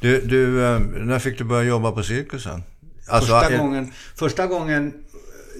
Du, 0.00 0.20
du, 0.20 0.64
eh, 0.64 0.80
när 0.80 1.18
fick 1.18 1.38
du 1.38 1.44
börja 1.44 1.68
jobba 1.68 1.92
på 1.92 2.02
cirkusen? 2.02 2.62
Alltså, 3.08 3.32
första, 3.32 3.54
är... 3.54 3.58
gången, 3.58 3.92
första 4.14 4.46
gången 4.46 4.92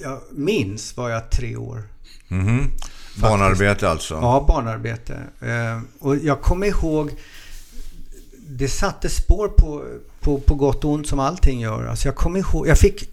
jag 0.03 0.21
minns 0.33 0.97
var 0.97 1.11
jag 1.11 1.31
tre 1.31 1.57
år. 1.57 1.83
Mm. 2.29 2.71
Barnarbete 3.17 3.89
alltså? 3.89 4.15
Ja, 4.15 4.45
barnarbete. 4.49 5.19
Eh, 5.41 5.81
och 5.99 6.17
jag 6.17 6.41
kommer 6.41 6.67
ihåg, 6.67 7.11
det 8.49 8.69
satte 8.69 9.09
spår 9.09 9.49
på, 9.49 9.85
på, 10.21 10.39
på 10.39 10.55
gott 10.55 10.85
och 10.85 10.91
ont 10.91 11.09
som 11.09 11.21
allting 11.21 11.61
gör. 11.61 11.87
Alltså 11.87 12.09
jag 12.09 12.17
kommer 12.17 12.39
ihåg, 12.39 12.69
jag, 12.69 12.79
fick, 12.79 13.09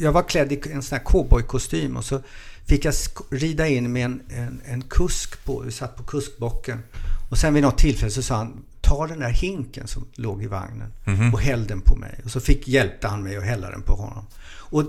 jag 0.00 0.12
var 0.12 0.22
klädd 0.22 0.52
i 0.52 0.60
en 0.72 0.82
sån 0.82 0.98
här 0.98 1.04
cowboykostym 1.04 1.96
och 1.96 2.04
så 2.04 2.20
fick 2.66 2.84
jag 2.84 2.94
rida 3.30 3.68
in 3.68 3.92
med 3.92 4.04
en, 4.04 4.20
en, 4.28 4.60
en 4.64 4.82
kusk 4.82 5.44
på, 5.44 5.60
vi 5.60 5.72
satt 5.72 5.96
på 5.96 6.02
kuskbocken. 6.02 6.82
Och 7.30 7.38
sen 7.38 7.54
vid 7.54 7.62
något 7.62 7.78
tillfälle 7.78 8.10
så 8.10 8.22
sa 8.22 8.36
han, 8.36 8.64
ta 8.80 9.06
den 9.06 9.20
där 9.20 9.30
hinken 9.30 9.86
som 9.86 10.04
låg 10.14 10.42
i 10.42 10.46
vagnen 10.46 10.92
mm 11.04 11.20
-hmm. 11.20 11.32
och 11.32 11.40
häll 11.40 11.66
den 11.66 11.80
på 11.80 11.96
mig. 11.96 12.20
Och 12.24 12.30
så 12.30 12.40
fick, 12.40 12.68
hjälpte 12.68 13.08
han 13.08 13.22
mig 13.22 13.36
att 13.36 13.44
hälla 13.44 13.70
den 13.70 13.82
på 13.82 13.92
honom. 13.92 14.26
Och 14.46 14.84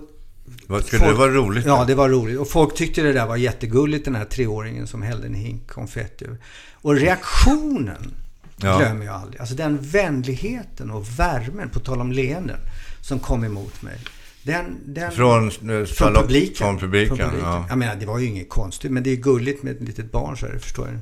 vad, 0.67 0.85
skulle 0.85 0.99
folk, 0.99 1.11
det 1.11 1.17
vara 1.17 1.31
roligt? 1.31 1.65
Ja, 1.65 1.85
det 1.85 1.95
var 1.95 2.09
roligt. 2.09 2.39
Och 2.39 2.49
folk 2.49 2.75
tyckte 2.75 3.01
det 3.01 3.13
där 3.13 3.27
var 3.27 3.35
jättegulligt, 3.35 4.05
den 4.05 4.15
här 4.15 4.25
treåringen 4.25 4.87
som 4.87 5.01
hällde 5.01 5.27
en 5.27 5.33
hink 5.33 5.67
konfetti. 5.67 6.25
Och 6.73 6.95
reaktionen 6.95 8.13
ja. 8.57 8.77
glömmer 8.77 9.05
jag 9.05 9.15
aldrig. 9.15 9.41
Alltså 9.41 9.55
den 9.55 9.77
vänligheten 9.81 10.91
och 10.91 11.19
värmen, 11.19 11.69
på 11.69 11.79
tal 11.79 12.01
om 12.01 12.11
leenden, 12.11 12.59
som 13.01 13.19
kom 13.19 13.43
emot 13.43 13.81
mig. 13.81 13.97
Den, 14.43 14.65
den, 14.85 15.11
från, 15.11 15.47
eh, 15.47 15.85
från, 15.85 16.13
publiken. 16.13 16.55
Från 16.55 16.79
publiken, 16.79 17.17
från 17.17 17.29
publiken. 17.29 17.49
Ja. 17.49 17.65
Jag 17.69 17.77
menar, 17.77 17.95
det 17.95 18.05
var 18.05 18.19
ju 18.19 18.25
inget 18.25 18.49
konstigt, 18.49 18.91
men 18.91 19.03
det 19.03 19.09
är 19.09 19.15
gulligt 19.15 19.63
med 19.63 19.75
ett 19.75 19.81
litet 19.81 20.11
barn, 20.11 20.37
så 20.37 20.45
här, 20.45 20.57
förstår 20.57 20.87
jag. 20.87 20.99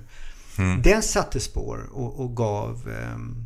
Mm. 0.65 0.81
Den 0.81 1.01
satte 1.01 1.39
spår 1.39 1.89
och, 1.91 2.19
och 2.19 2.35
gav... 2.35 2.89
Um, 3.15 3.45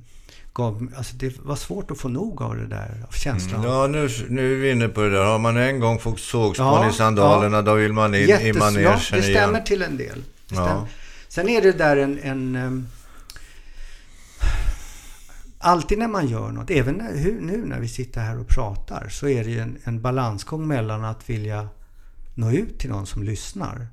gav, 0.58 0.94
alltså 0.98 1.16
det 1.16 1.38
var 1.40 1.56
svårt 1.56 1.92
att 1.92 1.98
få 1.98 2.10
nog 2.10 2.42
av 2.42 2.56
det 2.56 2.68
där, 2.68 3.04
av 3.08 3.12
känslan. 3.12 3.60
Mm, 3.60 3.72
ja, 3.72 3.88
nu, 3.88 4.10
nu 4.30 4.54
är 4.54 4.56
vi 4.56 4.72
inne 4.72 4.88
på 4.88 5.02
det 5.02 5.10
där. 5.10 5.24
Har 5.24 5.40
man 5.40 5.58
en 5.58 5.80
gång 5.80 6.00
fått 6.00 6.20
sågspån 6.20 6.66
ja, 6.66 6.90
i 6.90 6.94
sandalerna, 6.94 7.58
ja. 7.58 7.62
då 7.62 7.74
vill 7.74 7.94
man 7.94 8.16
in 8.16 8.28
Jättes, 8.28 8.56
i 8.56 8.60
manegen. 8.60 8.84
Ja, 8.84 9.00
det 9.12 9.22
stämmer 9.22 9.54
igen. 9.54 9.64
till 9.66 9.82
en 9.82 9.98
del. 9.98 10.24
Ja. 10.50 10.88
Sen 11.28 11.50
är 11.50 11.62
det 11.62 11.72
där 11.72 11.98
en... 11.98 12.20
en 12.20 12.56
um, 12.56 12.88
alltid 15.60 15.98
när 16.00 16.08
man 16.08 16.28
gör 16.28 16.52
något, 16.52 16.70
även 16.70 16.96
när, 16.96 17.42
nu 17.42 17.66
när 17.66 17.80
vi 17.80 17.88
sitter 17.88 18.22
här 18.22 18.40
och 18.40 18.48
pratar, 18.48 19.08
så 19.10 19.28
är 19.28 19.44
det 19.44 19.60
en, 19.60 19.78
en 19.84 20.02
balansgång 20.02 20.68
mellan 20.68 21.06
att 21.06 21.30
vilja 21.30 21.70
nå 22.36 22.52
ut 22.52 22.80
till 22.80 22.90
någon 22.90 23.06
som 23.06 23.24
lyssnar 23.24 23.88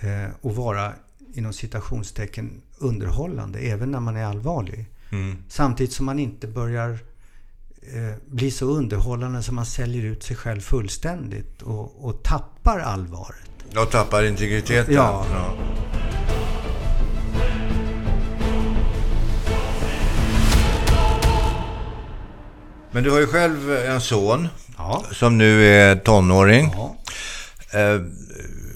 eh, 0.00 0.30
och 0.40 0.56
vara 0.56 0.92
inom 1.34 1.52
citationstecken 1.52 2.62
underhållande, 2.78 3.58
även 3.58 3.90
när 3.90 4.00
man 4.00 4.16
är 4.16 4.24
allvarlig. 4.24 4.86
Mm. 5.12 5.36
Samtidigt 5.48 5.92
som 5.92 6.06
man 6.06 6.18
inte 6.18 6.46
börjar 6.46 6.90
eh, 7.82 8.16
bli 8.26 8.50
så 8.50 8.66
underhållande 8.66 9.42
som 9.42 9.54
man 9.54 9.66
säljer 9.66 10.04
ut 10.04 10.22
sig 10.22 10.36
själv 10.36 10.60
fullständigt 10.60 11.62
och, 11.62 12.04
och 12.04 12.22
tappar 12.22 12.78
allvaret. 12.78 13.76
Och 13.76 13.90
tappar 13.90 14.24
integriteten. 14.24 14.94
Ja. 14.94 15.26
ja. 15.32 15.54
Men 22.90 23.04
du 23.04 23.10
har 23.10 23.20
ju 23.20 23.26
själv 23.26 23.72
en 23.72 24.00
son 24.00 24.48
ja. 24.76 25.04
som 25.12 25.38
nu 25.38 25.66
är 25.66 25.96
tonåring. 25.96 26.70
Ja. 26.72 26.96
Eh, 27.78 28.00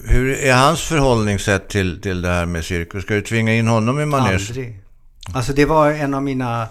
hur 0.05 0.33
är 0.33 0.53
hans 0.53 0.81
förhållningssätt 0.81 1.69
till, 1.69 2.01
till 2.01 2.21
det 2.21 2.29
här 2.29 2.45
med 2.45 2.65
cirkus? 2.65 3.03
Ska 3.03 3.13
du 3.13 3.21
tvinga 3.21 3.53
in 3.53 3.67
honom 3.67 3.99
i 3.99 4.05
manege? 4.05 4.33
Aldrig. 4.33 4.86
Alltså 5.33 5.53
det 5.53 5.65
var 5.65 5.91
en 5.91 6.13
av 6.13 6.23
mina, 6.23 6.69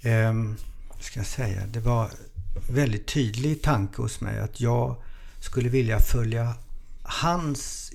eh, 0.00 0.34
ska 1.00 1.20
jag 1.20 1.26
säga, 1.26 1.66
det 1.66 1.80
var 1.80 2.10
väldigt 2.68 3.06
tydlig 3.06 3.62
tanke 3.62 4.02
hos 4.02 4.20
mig 4.20 4.40
att 4.40 4.60
jag 4.60 4.96
skulle 5.40 5.68
vilja 5.68 5.98
följa 6.00 6.54
hans 7.02 7.92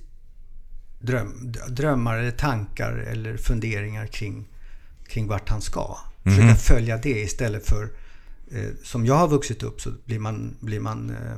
dröm, 0.99 1.53
drömmar 1.67 2.17
eller 2.17 2.31
tankar 2.31 2.93
eller 2.93 3.37
funderingar 3.37 4.07
kring, 4.07 4.47
kring 5.07 5.27
vart 5.27 5.49
han 5.49 5.61
ska. 5.61 5.97
Försöka 6.23 6.43
mm 6.43 6.55
följa 6.55 6.97
det 6.97 7.19
istället 7.19 7.65
för 7.65 7.83
eh, 8.51 8.69
som 8.83 9.05
jag 9.05 9.15
har 9.15 9.27
vuxit 9.27 9.63
upp 9.63 9.81
så 9.81 9.91
blir 10.05 10.19
man, 10.19 10.55
blir 10.59 10.79
man 10.79 11.09
eh, 11.09 11.37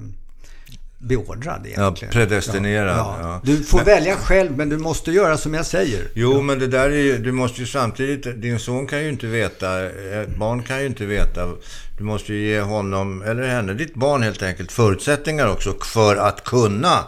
beordrad 1.03 1.65
egentligen. 1.65 2.11
Ja, 2.13 2.19
predestinerad. 2.19 2.97
Ja, 2.97 3.17
ja. 3.21 3.41
Du 3.43 3.63
får 3.63 3.77
men, 3.77 3.85
välja 3.85 4.15
själv, 4.15 4.57
men 4.57 4.69
du 4.69 4.77
måste 4.77 5.11
göra 5.11 5.37
som 5.37 5.53
jag 5.53 5.65
säger. 5.65 6.07
Jo, 6.13 6.41
men 6.41 6.59
det 6.59 6.67
där 6.67 6.89
är 6.89 7.03
ju, 7.03 7.17
du 7.17 7.31
måste 7.31 7.61
ju 7.61 7.67
samtidigt, 7.67 8.41
din 8.41 8.59
son 8.59 8.87
kan 8.87 9.03
ju 9.03 9.09
inte 9.09 9.27
veta, 9.27 9.85
ett 9.85 10.35
barn 10.35 10.63
kan 10.63 10.79
ju 10.79 10.85
inte 10.85 11.05
veta. 11.05 11.49
Du 11.97 12.03
måste 12.03 12.33
ju 12.33 12.47
ge 12.47 12.61
honom, 12.61 13.21
eller 13.21 13.47
henne, 13.47 13.73
ditt 13.73 13.95
barn 13.95 14.23
helt 14.23 14.43
enkelt, 14.43 14.71
förutsättningar 14.71 15.47
också 15.47 15.75
för 15.93 16.15
att 16.15 16.43
kunna 16.43 16.99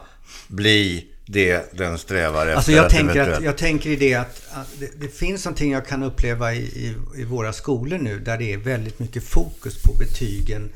bli 0.47 1.05
det 1.25 1.73
den 1.73 1.97
strävar 1.97 2.41
efter. 2.41 2.55
Alltså 2.55 2.71
jag, 2.71 2.89
tänker 2.89 3.31
att, 3.31 3.43
jag 3.43 3.57
tänker 3.57 3.89
i 3.89 3.95
det 3.95 4.13
att, 4.13 4.41
att 4.51 4.67
det, 4.79 4.89
det, 5.01 5.07
finns 5.07 5.45
någonting 5.45 5.71
jag 5.71 5.87
kan 5.87 6.03
uppleva 6.03 6.53
i, 6.53 6.57
i, 6.57 6.95
i, 7.17 7.23
våra 7.23 7.53
skolor 7.53 7.97
nu 7.97 8.19
där 8.19 8.37
det 8.37 8.53
är 8.53 8.57
väldigt 8.57 8.99
mycket 8.99 9.23
fokus 9.23 9.81
på 9.81 9.93
betygen 9.93 10.69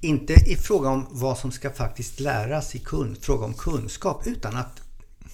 inte 0.00 0.32
i 0.32 0.56
fråga 0.56 0.88
om 0.88 1.06
vad 1.10 1.38
som 1.38 1.52
ska 1.52 1.70
faktiskt 1.70 2.20
läras 2.20 2.74
i 2.74 2.78
kun, 2.78 3.16
fråga 3.20 3.44
om 3.44 3.54
kunskap, 3.54 4.26
utan 4.26 4.56
att 4.56 4.80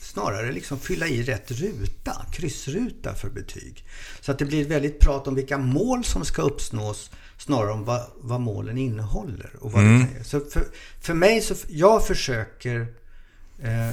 snarare 0.00 0.52
liksom 0.52 0.78
fylla 0.78 1.06
i 1.06 1.23
rätt 1.23 1.50
ruta, 1.50 2.26
kryssruta 2.33 3.14
för 3.14 3.30
betyg. 3.30 3.85
Så 4.21 4.33
att 4.33 4.38
det 4.38 4.44
blir 4.44 4.68
väldigt 4.68 5.00
prat 5.00 5.28
om 5.28 5.35
vilka 5.35 5.59
mål 5.59 6.04
som 6.04 6.25
ska 6.25 6.42
uppnås 6.42 7.11
snarare 7.38 7.73
om 7.73 7.85
vad, 7.85 8.02
vad 8.21 8.40
målen 8.40 8.78
innehåller. 8.78 9.50
Och 9.61 9.73
vad 9.73 9.83
mm. 9.83 10.06
det 10.18 10.25
så 10.25 10.40
för, 10.40 10.66
för 11.00 11.14
mig 11.14 11.40
så, 11.40 11.54
jag 11.68 12.06
försöker 12.06 12.80
eh, 13.59 13.90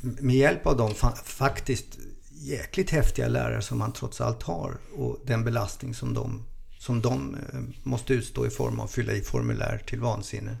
med 0.00 0.36
hjälp 0.36 0.66
av 0.66 0.76
de 0.76 0.94
fa 0.94 1.12
faktiskt 1.24 1.98
jäkligt 2.30 2.90
häftiga 2.90 3.28
lärare 3.28 3.62
som 3.62 3.78
man 3.78 3.92
trots 3.92 4.20
allt 4.20 4.42
har 4.42 4.78
och 4.96 5.18
den 5.24 5.44
belastning 5.44 5.94
som 5.94 6.14
de 6.14 6.44
som 6.80 7.00
de 7.00 7.34
eh, 7.34 7.60
måste 7.82 8.14
utstå 8.14 8.46
i 8.46 8.50
form 8.50 8.80
av 8.80 8.84
att 8.84 8.92
fylla 8.92 9.12
i 9.12 9.20
formulär 9.20 9.82
till 9.86 10.00
vansinne. 10.00 10.56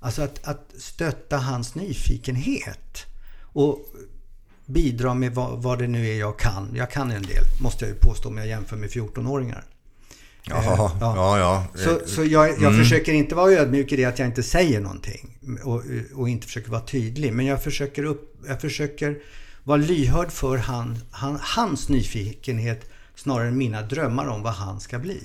Alltså 0.00 0.22
att, 0.22 0.44
att 0.44 0.72
stötta 0.78 1.36
hans 1.36 1.74
nyfikenhet 1.74 3.06
och 3.42 3.78
bidra 4.66 5.14
med 5.14 5.34
vad, 5.34 5.62
vad, 5.62 5.78
det 5.78 5.86
nu 5.86 6.08
är 6.08 6.18
jag 6.18 6.38
kan. 6.38 6.68
Jag 6.74 6.90
kan 6.90 7.10
en 7.10 7.22
del, 7.22 7.44
måste 7.60 7.84
jag 7.84 7.94
ju 7.94 8.00
påstå 8.00 8.28
om 8.28 8.38
jag 8.38 8.46
jämför 8.46 8.76
med 8.76 8.90
14-åringar. 8.90 9.64
Jaha, 10.44 10.90
ja, 11.00 11.16
ja. 11.16 11.38
ja. 11.38 11.66
Så, 11.74 12.00
så 12.06 12.24
jag, 12.24 12.48
jag 12.48 12.58
mm. 12.58 12.78
försöker 12.78 13.12
inte 13.12 13.34
vara 13.34 13.52
ödmjuk 13.52 13.92
i 13.92 13.96
det 13.96 14.04
att 14.04 14.18
jag 14.18 14.28
inte 14.28 14.42
säger 14.42 14.80
någonting 14.80 15.38
och, 15.64 15.82
och 16.14 16.28
inte 16.28 16.46
försöker 16.46 16.70
vara 16.70 16.80
tydlig. 16.80 17.32
Men 17.32 17.46
jag 17.46 17.62
försöker, 17.62 18.04
upp, 18.04 18.42
jag 18.48 18.60
försöker 18.60 19.18
vara 19.64 19.76
lyhörd 19.76 20.30
för 20.30 20.56
han, 20.56 20.98
han, 21.10 21.38
hans 21.40 21.88
nyfikenhet 21.88 22.91
snarare 23.22 23.48
än 23.48 23.58
mina 23.58 23.82
drömmar 23.82 24.26
om 24.26 24.42
vad 24.42 24.52
han 24.52 24.80
ska 24.80 24.98
bli. 24.98 25.20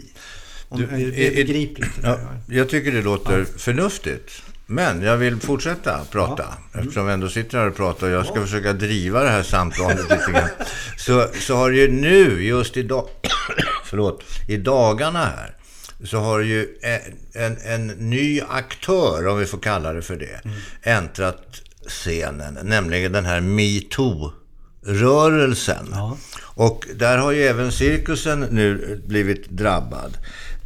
Om, 0.70 0.82
du, 0.82 1.12
det 1.12 1.27
är 1.27 1.36
begripligt. 1.36 1.92
Ja, 2.04 2.20
jag 2.48 2.70
tycker 2.70 2.92
det 2.92 3.01
låter 3.01 3.39
ja. 3.39 3.46
förnuftigt. 3.58 4.44
Men 4.66 5.01
jag 5.01 5.18
vill 5.18 5.39
fortsätta 5.39 6.06
prata. 6.12 6.44
Ja. 6.44 6.58
Mm. 6.74 6.88
Eftersom 6.88 7.08
vi 7.08 7.13
ändå 7.13 7.30
sitter 7.30 7.58
här 7.58 7.68
och 7.68 7.75
pratar 7.75 8.08
och 8.08 8.13
jag 8.13 8.25
ska 8.25 8.42
försöka 8.42 8.74
driva 8.74 9.24
det 9.24 9.30
här 9.30 9.44
samtalet 9.44 10.10
lite 10.10 10.32
grann. 10.32 10.50
Så, 10.98 11.27
så 11.39 11.56
har 11.56 11.70
ju 11.70 11.92
nu, 11.92 12.44
just 12.44 12.77
idag, 12.77 13.08
förlåt, 13.86 14.24
i 14.48 14.58
dagarna 14.58 15.25
här, 15.25 15.56
så 16.04 16.18
har 16.18 16.39
ju 16.39 16.77
en, 16.82 17.00
en, 17.34 17.58
en, 17.66 17.88
ny 17.88 18.42
aktör, 18.50 19.27
om 19.27 19.39
vi 19.39 19.46
får 19.46 19.58
kalla 19.58 19.94
det 19.94 20.01
för 20.01 20.16
det, 20.16 20.42
mm. 20.44 20.58
äntrat 20.84 21.62
scenen. 21.88 22.58
Nämligen 22.63 23.12
den 23.12 23.25
här 23.25 23.42
MeToo-rörelsen. 23.42 25.88
Ja. 25.92 26.18
Och 26.58 26.86
där 26.96 27.18
har 27.18 27.32
ju 27.32 27.44
även 27.44 27.72
cirkusen 27.72 28.40
nu 28.40 29.02
blivit 29.08 29.50
drabbad. 29.50 30.18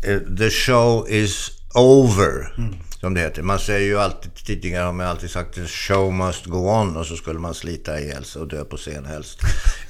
Eh, 0.03 0.19
the 0.38 0.50
show 0.50 1.10
is 1.10 1.51
over. 1.74 2.53
Mm. 2.57 2.75
som 3.00 3.13
det 3.13 3.21
heter. 3.21 3.41
Man 3.41 3.60
säger 3.60 3.88
ju 3.88 4.00
alltid, 4.00 4.31
tidigare 4.36 4.86
har 4.86 4.93
man 4.93 5.07
alltid 5.07 5.29
sagt 5.29 5.57
att 5.57 5.69
show 5.69 6.13
must 6.13 6.45
go 6.45 6.57
on 6.57 6.98
och 6.98 7.05
så 7.05 7.15
skulle 7.15 7.39
man 7.39 7.53
slita 7.53 8.00
ihjäl 8.00 8.25
sig 8.25 8.41
och 8.41 8.48
dö 8.48 8.65
på 8.65 8.77
scen 8.77 9.05
helst. 9.05 9.39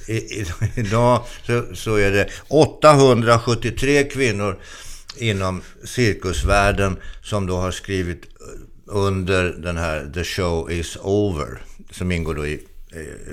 I, 0.08 0.12
i, 0.12 0.46
idag 0.74 1.24
så, 1.46 1.64
så 1.74 1.96
är 1.96 2.10
det 2.10 2.28
873 2.48 4.04
kvinnor 4.04 4.58
inom 5.16 5.62
cirkusvärlden 5.84 6.96
som 7.22 7.46
då 7.46 7.56
har 7.56 7.70
skrivit 7.70 8.24
eh, 8.24 8.60
under 8.86 9.44
den 9.44 9.76
här 9.76 10.10
The 10.14 10.24
show 10.24 10.70
is 10.70 10.96
over, 11.02 11.62
som 11.90 12.12
ingår 12.12 12.34
då 12.34 12.46
i 12.46 12.60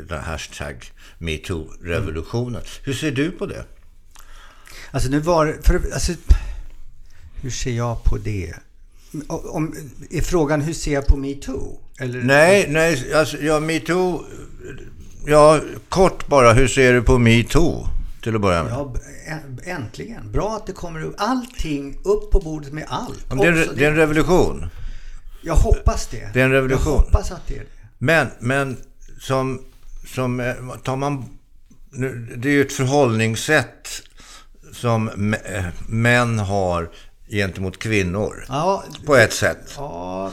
eh, 0.10 0.18
hashtag 0.18 0.92
metoo-revolutionen. 1.20 2.62
Mm. 2.62 2.68
Hur 2.84 2.94
ser 2.94 3.12
du 3.12 3.32
på 3.32 3.46
det? 3.46 3.66
Alltså 4.92 5.10
nu 5.10 5.20
var 5.20 5.58
för, 5.64 5.94
alltså, 5.94 6.14
Hur 7.42 7.50
ser 7.50 7.72
jag 7.72 8.04
på 8.04 8.18
det? 8.18 8.54
Om, 9.28 9.76
är 10.12 10.22
frågan 10.22 10.62
hur 10.62 10.74
ser 10.74 10.94
jag 10.94 11.08
på 11.08 11.18
metoo? 11.18 11.80
Eller? 12.00 12.22
Nej, 12.22 12.66
nej, 12.70 13.14
alltså 13.14 13.38
ja, 13.38 13.60
metoo... 13.60 14.24
Ja, 15.26 15.62
kort 15.90 16.28
bara, 16.28 16.54
hur 16.54 16.68
ser 16.68 16.94
du 16.94 17.02
på 17.02 17.18
metoo? 17.18 17.88
Till 18.24 18.36
att 18.36 18.42
börja 18.42 18.64
med. 18.64 18.74
Ja, 18.74 18.96
äntligen. 19.64 20.32
Bra 20.32 20.56
att 20.56 20.68
det 20.68 20.74
kommer 20.74 21.04
upp. 21.04 21.16
Allting 21.18 21.98
upp 22.04 22.32
på 22.32 22.40
bordet 22.40 22.74
med 22.74 22.86
allt. 22.88 23.26
Det 23.30 23.48
är, 23.48 23.70
det 23.76 23.86
är 23.86 23.92
en 23.92 23.96
revolution. 23.96 24.70
Jag 25.42 25.56
hoppas 25.56 26.08
det. 26.08 26.30
Det 26.34 26.42
är 26.42 26.46
en 26.46 26.52
revolution. 26.52 26.94
Jag 26.94 27.02
hoppas 27.02 27.32
att 27.32 27.48
det 27.48 27.56
är 27.56 27.60
det. 27.60 27.66
Men, 27.98 28.28
men 28.40 28.78
som, 29.20 29.62
som 30.16 30.40
eh, 30.40 30.56
tar 30.84 30.96
man... 30.96 31.26
Det 32.38 32.50
är 32.50 32.54
ju 32.54 32.62
ett 32.62 32.74
förhållningssätt 32.74 34.02
som 34.74 35.34
eh, 35.34 35.66
män 35.88 36.40
har 36.40 36.90
gentemot 37.30 37.80
kvinnor. 37.80 38.46
Ja, 38.48 38.84
på 39.06 39.16
ett 39.16 39.34
sätt. 39.34 39.74
Ja, 39.78 40.32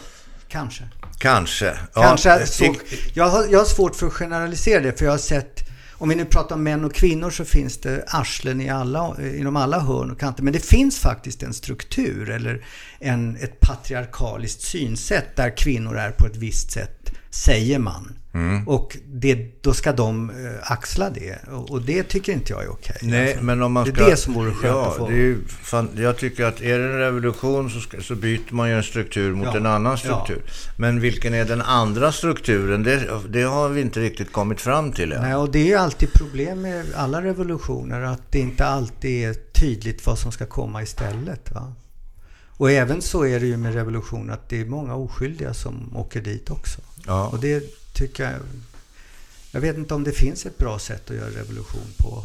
kanske. 0.49 0.85
Kanske. 1.19 1.79
Kanske. 1.95 2.29
Ja, 2.29 2.47
så, 2.47 2.75
jag, 3.15 3.29
har, 3.29 3.47
jag 3.51 3.59
har 3.59 3.67
svårt 3.67 3.97
för 3.97 4.07
att 4.07 4.13
generalisera 4.13 4.81
det, 4.81 4.99
för 4.99 5.05
jag 5.05 5.13
har 5.13 5.19
sett 5.19 5.67
om 5.99 6.09
vi 6.09 6.15
nu 6.15 6.25
pratar 6.25 6.57
om 6.57 6.63
män 6.63 6.85
och 6.85 6.95
kvinnor 6.95 7.31
så 7.31 7.45
finns 7.45 7.79
det 7.79 8.05
arslen 8.07 8.61
i 8.61 8.69
alla, 8.69 9.17
inom 9.37 9.57
alla 9.57 9.81
hörn 9.81 10.11
och 10.11 10.21
kanter. 10.21 10.43
Men 10.43 10.53
det 10.53 10.67
finns 10.67 10.99
faktiskt 10.99 11.43
en 11.43 11.55
struktur 11.55 12.31
eller 12.31 12.65
en, 12.99 13.37
ett 13.37 13.61
patriarkaliskt 13.61 14.63
synsätt 14.63 15.37
där 15.37 15.57
kvinnor 15.57 15.97
är 15.97 16.11
på 16.11 16.27
ett 16.27 16.37
visst 16.37 16.71
sätt, 16.71 17.13
säger 17.31 17.79
man. 17.79 18.19
Mm. 18.37 18.69
Och 18.69 18.97
det, 19.07 19.63
då 19.63 19.75
ska 19.75 19.93
de 19.93 20.31
uh, 20.31 20.37
axla 20.63 21.11
det. 21.11 21.39
Och, 21.53 21.71
och, 21.71 21.83
det 21.83 22.03
tycker 22.03 22.33
inte 22.33 22.53
jag 22.53 22.65
är 22.65 22.69
okej. 22.69 22.97
Okay. 22.97 23.11
Nej, 23.11 23.29
alltså, 23.29 23.45
men 23.45 23.63
om 23.63 23.73
man 23.73 23.87
ska... 23.87 23.95
Det 23.95 24.03
är 24.03 24.11
det 24.11 24.17
som 24.17 24.35
vore 24.35 24.51
skönt 24.51 24.75
ja, 24.75 24.87
att 24.87 24.97
få. 24.97 25.09
Det 25.09 25.15
är 25.15 25.19
ju 25.19 25.45
fan, 25.49 25.91
jag 25.97 26.19
tycker 26.19 26.45
att 26.45 26.61
är 26.61 26.79
det 26.79 26.85
en 26.85 26.99
revolution 26.99 27.71
så, 27.71 27.81
ska, 27.81 28.01
så 28.01 28.15
byter 28.15 28.55
man 28.55 28.69
ju 28.69 28.77
en 28.77 28.83
struktur 28.83 29.35
mot 29.35 29.47
ja. 29.47 29.57
en 29.57 29.67
annan 29.67 29.99
struktur. 29.99 30.43
Ja. 30.45 30.53
Men 30.77 31.01
vilken 31.01 31.35
är 31.35 31.45
den 31.45 31.63
andra 31.63 32.13
strukturen? 32.13 32.83
Det, 32.83 33.09
det, 33.29 33.43
har 33.43 33.69
vi 33.69 33.81
inte 33.81 34.01
riktigt 34.01 34.33
kommit 34.33 34.61
fram 34.61 34.93
till 34.93 35.13
än. 35.13 35.23
Nej, 35.23 35.35
och 35.35 35.51
det 35.51 35.59
är 35.59 35.67
ju 35.67 35.75
alltid 35.75 36.13
problem 36.13 36.63
med 36.63 36.87
alla 36.95 37.23
revolutioner. 37.23 38.01
Att 38.01 38.33
det 38.33 38.39
inte 38.39 38.67
alltid 38.67 39.29
är 39.29 39.35
tydligt 39.35 40.07
vad 40.07 40.19
som 40.19 40.33
ska 40.33 40.47
komma 40.47 40.83
istället. 40.83 41.53
Va? 41.53 41.73
Och 42.59 42.71
även 42.71 43.03
så 43.03 43.27
är 43.27 43.41
det 43.41 43.47
ju 43.47 43.57
med 43.57 43.75
revolution 43.75 44.31
att 44.31 44.49
det 44.49 44.61
är 44.61 44.65
många 44.65 44.95
oskyldiga 44.95 45.55
som 45.55 45.97
åker 45.97 46.21
dit 46.21 46.51
också. 46.51 46.81
Ja. 47.07 47.29
Och 47.29 47.39
det 47.39 47.65
tycker 47.97 48.25
jag... 48.25 48.41
Jag 49.51 49.61
vet 49.61 49.77
inte 49.77 49.95
om 49.95 50.05
det 50.05 50.13
finns 50.13 50.47
ett 50.47 50.59
bra 50.59 50.79
sätt 50.79 51.11
att 51.11 51.17
göra 51.17 51.31
revolution 51.31 51.93
på. 51.99 52.25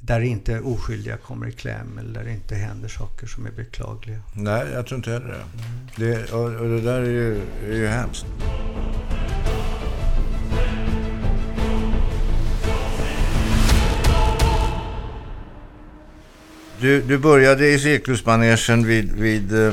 Där 0.00 0.20
inte 0.20 0.60
oskyldiga 0.60 1.16
kommer 1.16 1.46
i 1.46 1.52
kläm 1.52 1.98
eller 1.98 2.14
där 2.14 2.24
det 2.24 2.32
inte 2.32 2.54
händer 2.54 2.88
saker 2.88 3.26
som 3.26 3.46
är 3.46 3.50
beklagliga. 3.50 4.20
Nej, 4.34 4.66
jag 4.72 4.86
tror 4.86 4.96
inte 4.96 5.10
heller 5.10 5.28
det. 5.28 5.34
Mm. 5.34 5.88
det 5.96 6.32
och, 6.32 6.44
och, 6.44 6.68
det 6.68 6.80
där 6.80 7.00
är 7.00 7.10
ju, 7.10 7.40
är 7.68 7.76
ju 7.76 7.86
hemskt. 7.86 8.26
Du, 16.80 17.02
du 17.02 17.18
började 17.18 17.68
i 17.68 17.78
cirkusmanegen 17.78 18.86
vid, 18.86 19.12
vid 19.12 19.66
eh, 19.66 19.72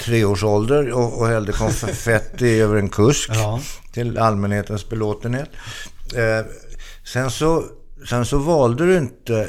tre 0.00 0.24
års 0.24 0.44
ålder 0.44 0.92
och, 0.92 1.20
och 1.20 1.28
hällde 1.28 1.52
konfetti 1.52 2.60
över 2.60 2.76
en 2.76 2.88
kusk 2.88 3.30
ja. 3.32 3.60
till 3.92 4.18
allmänhetens 4.18 4.88
belåtenhet. 4.88 5.50
Eh, 6.14 6.46
sen, 7.04 7.30
så, 7.30 7.64
sen 8.08 8.26
så 8.26 8.38
valde 8.38 8.86
du 8.86 8.96
inte 8.96 9.48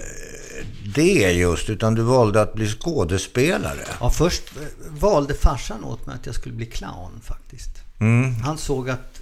det 0.96 1.32
just, 1.32 1.70
utan 1.70 1.96
du 1.96 2.02
valde 2.02 2.42
att 2.42 2.54
bli 2.54 2.68
skådespelare. 2.68 3.88
Ja, 4.00 4.10
först 4.10 4.44
valde 4.90 5.34
farsan 5.34 5.84
åt 5.84 6.06
mig 6.06 6.16
att 6.16 6.26
jag 6.26 6.36
skulle 6.36 6.56
bli 6.56 6.66
clown 6.66 7.22
faktiskt. 7.24 7.70
Mm. 8.00 8.36
Han 8.36 8.58
såg 8.58 8.90
att, 8.90 9.22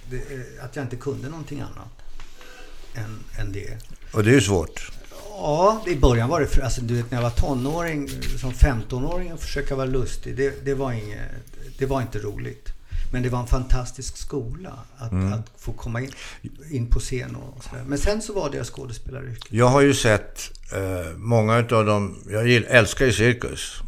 att 0.60 0.76
jag 0.76 0.84
inte 0.84 0.96
kunde 0.96 1.28
någonting 1.28 1.60
annat 1.60 1.98
än, 2.94 3.24
än 3.40 3.52
det. 3.52 3.78
Och 4.12 4.24
det 4.24 4.30
är 4.30 4.34
ju 4.34 4.40
svårt. 4.40 4.92
Ja, 5.40 5.82
i 5.86 5.96
början 5.96 6.28
var 6.28 6.40
det, 6.40 6.46
för, 6.46 6.62
alltså, 6.62 6.80
du 6.80 6.94
vet 6.94 7.10
när 7.10 7.18
jag 7.18 7.22
var 7.22 7.30
tonåring, 7.30 8.08
som 8.40 8.52
15-åring 8.52 9.32
och 9.32 9.40
försöka 9.40 9.76
vara 9.76 9.86
lustig, 9.86 10.36
det, 10.36 10.64
det, 10.64 10.74
var 10.74 10.92
inget, 10.92 11.18
det 11.78 11.86
var 11.86 12.00
inte 12.00 12.18
roligt. 12.18 12.68
Men 13.12 13.22
det 13.22 13.28
var 13.28 13.40
en 13.40 13.46
fantastisk 13.46 14.16
skola 14.16 14.78
att, 14.96 15.12
mm. 15.12 15.32
att 15.32 15.50
få 15.58 15.72
komma 15.72 16.00
in, 16.00 16.12
in 16.70 16.86
på 16.86 17.00
scen 17.00 17.36
och 17.36 17.64
sådär. 17.64 17.84
Men 17.86 17.98
sen 17.98 18.22
så 18.22 18.32
var 18.32 18.50
det 18.50 18.56
jag 18.56 18.66
skådespelaryrket. 18.66 19.52
Jag 19.52 19.66
har 19.66 19.80
ju 19.80 19.94
sett 19.94 20.50
eh, 20.72 21.16
många 21.16 21.58
utav 21.58 21.86
dem, 21.86 22.16
jag 22.30 22.50
älskar 22.52 23.06
ju 23.06 23.12
cirkus. 23.12 23.80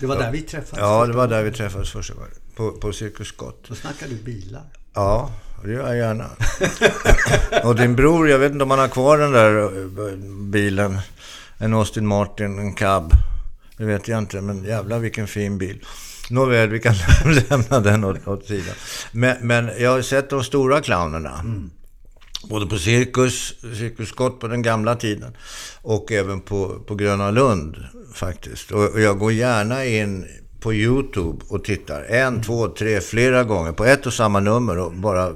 Det 0.00 0.06
var 0.06 0.16
där 0.16 0.32
vi 0.32 0.42
träffades? 0.42 0.78
Ja, 0.78 1.06
det 1.06 1.12
var 1.12 1.28
där 1.28 1.42
vi 1.42 1.52
träffades 1.52 1.90
första 1.90 2.14
gången. 2.14 2.30
På, 2.54 2.72
på 2.72 2.92
Cirkus 2.92 3.28
Scott. 3.28 3.64
Då 3.68 3.74
snackade 3.74 4.14
du 4.14 4.22
bilar? 4.22 4.62
Ja, 4.94 5.32
det 5.64 5.72
gör 5.72 5.86
jag 5.86 5.96
gärna. 5.96 6.26
och 7.68 7.76
din 7.76 7.96
bror, 7.96 8.28
jag 8.28 8.38
vet 8.38 8.52
inte 8.52 8.64
om 8.64 8.70
han 8.70 8.78
har 8.78 8.88
kvar 8.88 9.18
den 9.18 9.32
där 9.32 9.62
eh, 9.62 10.16
bilen. 10.50 10.98
En 11.58 11.74
Austin 11.74 12.06
Martin, 12.06 12.58
en 12.58 12.74
cab. 12.74 13.12
Det 13.76 13.84
vet 13.84 14.08
jag 14.08 14.18
inte, 14.18 14.40
men 14.40 14.64
jävlar 14.64 14.98
vilken 14.98 15.26
fin 15.26 15.58
bil. 15.58 15.84
Nåväl, 16.30 16.68
vi 16.68 16.80
kan 16.80 16.94
lämna 17.50 17.80
den 17.80 18.04
åt, 18.04 18.28
åt 18.28 18.46
sidan. 18.46 18.74
Men, 19.12 19.36
men 19.40 19.70
jag 19.78 19.90
har 19.90 20.02
sett 20.02 20.30
de 20.30 20.44
stora 20.44 20.80
clownerna. 20.80 21.40
Mm. 21.40 21.70
Både 22.48 22.66
på 22.66 22.78
Cirkus, 22.78 23.54
Cirkus 23.78 24.08
Scott 24.08 24.40
på 24.40 24.48
den 24.48 24.62
gamla 24.62 24.96
tiden 24.96 25.36
och 25.82 26.12
även 26.12 26.40
på, 26.40 26.68
på 26.86 26.94
Gröna 26.94 27.30
Lund 27.30 27.76
faktiskt. 28.14 28.70
Och, 28.70 28.84
och 28.84 29.00
jag 29.00 29.18
går 29.18 29.32
gärna 29.32 29.84
in 29.84 30.26
på 30.60 30.74
YouTube 30.74 31.44
och 31.48 31.64
tittar 31.64 32.02
en, 32.02 32.26
mm. 32.28 32.42
två, 32.42 32.68
tre, 32.68 33.00
flera 33.00 33.44
gånger 33.44 33.72
på 33.72 33.84
ett 33.84 34.06
och 34.06 34.12
samma 34.12 34.40
nummer 34.40 34.78
och 34.78 34.92
bara 34.92 35.34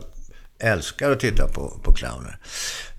älskar 0.59 1.11
att 1.11 1.21
titta 1.21 1.49
på, 1.49 1.81
på 1.83 1.93
clowner. 1.93 2.39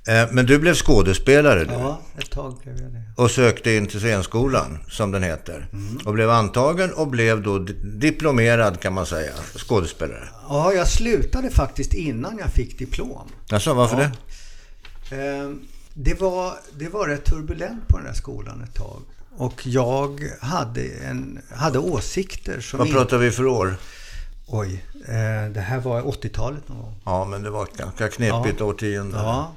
Eh, 0.07 0.27
men 0.31 0.45
du 0.45 0.59
blev 0.59 0.73
skådespelare 0.73 1.63
du. 1.63 1.73
Ja, 1.73 2.01
ett 2.17 2.29
tag 2.29 2.59
blev 2.63 2.81
jag 2.81 2.91
det. 2.91 3.03
Och 3.15 3.31
sökte 3.31 3.71
in 3.71 3.87
till 3.87 3.99
scenskolan, 3.99 4.79
som 4.89 5.11
den 5.11 5.23
heter. 5.23 5.67
Mm. 5.73 5.97
Och 6.05 6.13
blev 6.13 6.29
antagen 6.29 6.93
och 6.93 7.07
blev 7.07 7.41
då 7.41 7.59
diplomerad, 7.83 8.79
kan 8.79 8.93
man 8.93 9.05
säga, 9.05 9.33
skådespelare. 9.55 10.29
Ja, 10.49 10.73
jag 10.73 10.87
slutade 10.87 11.49
faktiskt 11.49 11.93
innan 11.93 12.37
jag 12.37 12.49
fick 12.49 12.79
diplom. 12.79 13.27
Alltså, 13.49 13.73
varför 13.73 14.01
ja. 14.01 14.09
det? 15.09 15.15
Ehm, 15.15 15.59
det 15.93 16.21
var, 16.21 16.53
det 16.79 16.89
var 16.89 17.07
rätt 17.07 17.25
turbulent 17.25 17.87
på 17.87 17.97
den 17.97 18.05
där 18.05 18.13
skolan 18.13 18.61
ett 18.63 18.75
tag. 18.75 19.01
Och 19.37 19.67
jag 19.67 20.31
hade, 20.41 20.81
en, 20.83 21.39
hade 21.51 21.79
åsikter 21.79 22.61
som... 22.61 22.79
Vad 22.79 22.91
pratar 22.91 23.17
vi 23.17 23.31
för 23.31 23.45
år? 23.45 23.75
Oj, 24.49 24.83
eh, 25.07 25.51
det 25.51 25.59
här 25.59 25.79
var 25.79 26.01
80-talet 26.01 26.69
någon 26.69 26.77
gång. 26.77 26.95
Ja, 27.05 27.25
men 27.25 27.43
det 27.43 27.49
var 27.49 27.63
ett 27.63 27.77
ganska 27.77 28.09
knepigt 28.09 28.59
ja. 28.59 28.65
årtionde. 28.65 29.17
Ja. 29.17 29.53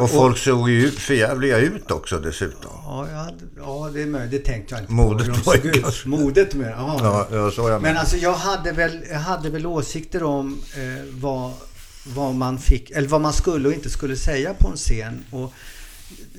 Och 0.00 0.10
folk 0.10 0.38
såg 0.38 0.70
ju 0.70 0.90
förjävliga 0.90 1.58
ut 1.58 1.90
också 1.90 2.18
dessutom. 2.18 2.70
Ja, 2.84 3.06
hade, 3.14 3.44
ja 3.56 3.90
det, 3.94 4.02
är 4.02 4.06
möjligt. 4.06 4.30
det 4.30 4.52
tänkte 4.52 4.74
jag 4.74 4.82
inte 4.82 4.92
Modet 4.92 5.44
på. 5.44 5.50
Modet 5.50 6.04
Modet 6.04 6.54
med. 6.54 6.70
Ja, 6.70 7.28
ja, 7.32 7.50
så 7.50 7.68
jag 7.68 7.82
Men 7.82 7.96
alltså 7.96 8.16
jag 8.16 8.32
hade 8.32 8.72
väl, 8.72 9.04
jag 9.10 9.18
hade 9.18 9.50
väl 9.50 9.66
åsikter 9.66 10.22
om 10.22 10.60
eh, 10.76 11.04
vad, 11.10 11.52
vad 12.06 12.34
man 12.34 12.58
fick, 12.58 12.90
eller 12.90 13.08
vad 13.08 13.20
man 13.20 13.32
skulle 13.32 13.68
och 13.68 13.74
inte 13.74 13.90
skulle 13.90 14.16
säga 14.16 14.54
på 14.54 14.68
en 14.68 14.76
scen. 14.76 15.24
Och 15.30 15.52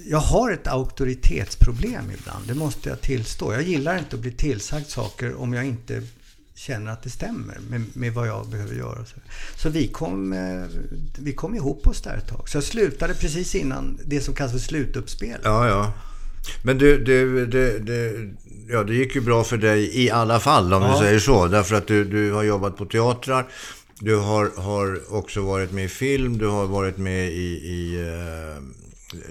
jag 0.05 0.19
har 0.19 0.51
ett 0.51 0.67
auktoritetsproblem 0.67 2.11
ibland, 2.19 2.47
det 2.47 2.53
måste 2.53 2.89
jag 2.89 3.01
tillstå. 3.01 3.53
Jag 3.53 3.63
gillar 3.63 3.97
inte 3.97 4.15
att 4.15 4.21
bli 4.21 4.31
tillsagd 4.31 4.87
saker 4.87 5.41
om 5.41 5.53
jag 5.53 5.65
inte 5.65 6.03
känner 6.63 6.91
att 6.91 7.03
det 7.03 7.09
stämmer 7.09 7.57
med, 7.69 7.83
med 7.93 8.13
vad 8.13 8.27
jag 8.27 8.47
behöver 8.47 8.75
göra. 8.75 9.05
Så, 9.05 9.15
så 9.55 9.69
vi, 9.69 9.87
kom, 9.87 10.33
eh, 10.33 10.65
vi 11.19 11.33
kom 11.33 11.55
ihop 11.55 11.87
oss 11.87 12.01
där 12.01 12.17
ett 12.17 12.27
tag. 12.27 12.49
Så 12.49 12.57
jag 12.57 12.63
slutade 12.63 13.13
precis 13.13 13.55
innan 13.55 13.99
det 14.05 14.21
som 14.21 14.33
kallas 14.33 14.51
för 14.51 14.59
slutuppspel. 14.59 15.39
Ja, 15.43 15.67
ja. 15.67 15.93
Men 16.63 16.77
du, 16.77 17.03
du 17.03 17.45
det, 17.45 17.79
det, 17.79 18.29
ja, 18.69 18.83
det 18.83 18.95
gick 18.95 19.15
ju 19.15 19.21
bra 19.21 19.43
för 19.43 19.57
dig 19.57 20.03
i 20.03 20.09
alla 20.09 20.39
fall, 20.39 20.73
om 20.73 20.83
ja. 20.83 20.91
du 20.91 21.05
säger 21.05 21.19
så. 21.19 21.47
Därför 21.47 21.75
att 21.75 21.87
du, 21.87 22.03
du 22.03 22.31
har 22.31 22.43
jobbat 22.43 22.77
på 22.77 22.85
teatrar. 22.85 23.47
Du 23.99 24.15
har, 24.15 24.51
har 24.61 25.13
också 25.13 25.41
varit 25.41 25.71
med 25.71 25.85
i 25.85 25.87
film. 25.87 26.37
Du 26.37 26.47
har 26.47 26.65
varit 26.65 26.97
med 26.97 27.31
i, 27.31 27.49
i 27.73 27.97
uh, 27.97 28.63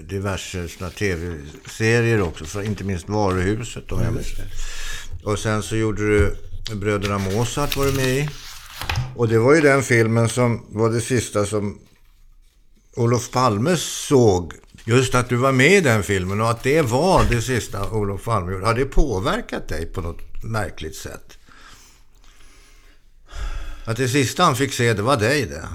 diverse 0.03 0.67
tv-serier 0.97 2.21
också. 2.21 2.45
För 2.45 2.61
inte 2.61 2.83
minst 2.83 3.09
Varuhuset. 3.09 3.91
Och, 3.91 4.01
och 5.23 5.39
sen 5.39 5.63
så 5.63 5.75
gjorde 5.75 6.01
du 6.01 6.35
Bröderna 6.71 7.17
Mozart 7.17 7.77
var 7.77 7.85
du 7.85 7.91
med 7.91 8.17
i. 8.17 8.29
Och 9.15 9.27
det 9.27 9.39
var 9.39 9.55
ju 9.55 9.61
den 9.61 9.83
filmen 9.83 10.29
som 10.29 10.65
var 10.69 10.89
det 10.89 11.01
sista 11.01 11.45
som 11.45 11.79
Olof 12.95 13.31
Palme 13.31 13.77
såg. 13.77 14.53
Just 14.85 15.15
att 15.15 15.29
du 15.29 15.35
var 15.35 15.51
med 15.51 15.71
i 15.71 15.81
den 15.81 16.03
filmen 16.03 16.41
och 16.41 16.49
att 16.49 16.63
det 16.63 16.81
var 16.81 17.25
det 17.29 17.41
sista 17.41 17.89
Olof 17.89 18.23
Palme 18.23 18.51
gjorde. 18.51 18.65
Har 18.65 18.73
det 18.73 18.85
påverkat 18.85 19.67
dig 19.67 19.85
på 19.85 20.01
något 20.01 20.43
märkligt 20.43 20.95
sätt? 20.95 21.37
Att 23.85 23.97
det 23.97 24.07
sista 24.09 24.43
han 24.43 24.55
fick 24.55 24.73
se, 24.73 24.93
det 24.93 25.01
var 25.01 25.17
dig 25.17 25.45
det? 25.45 25.67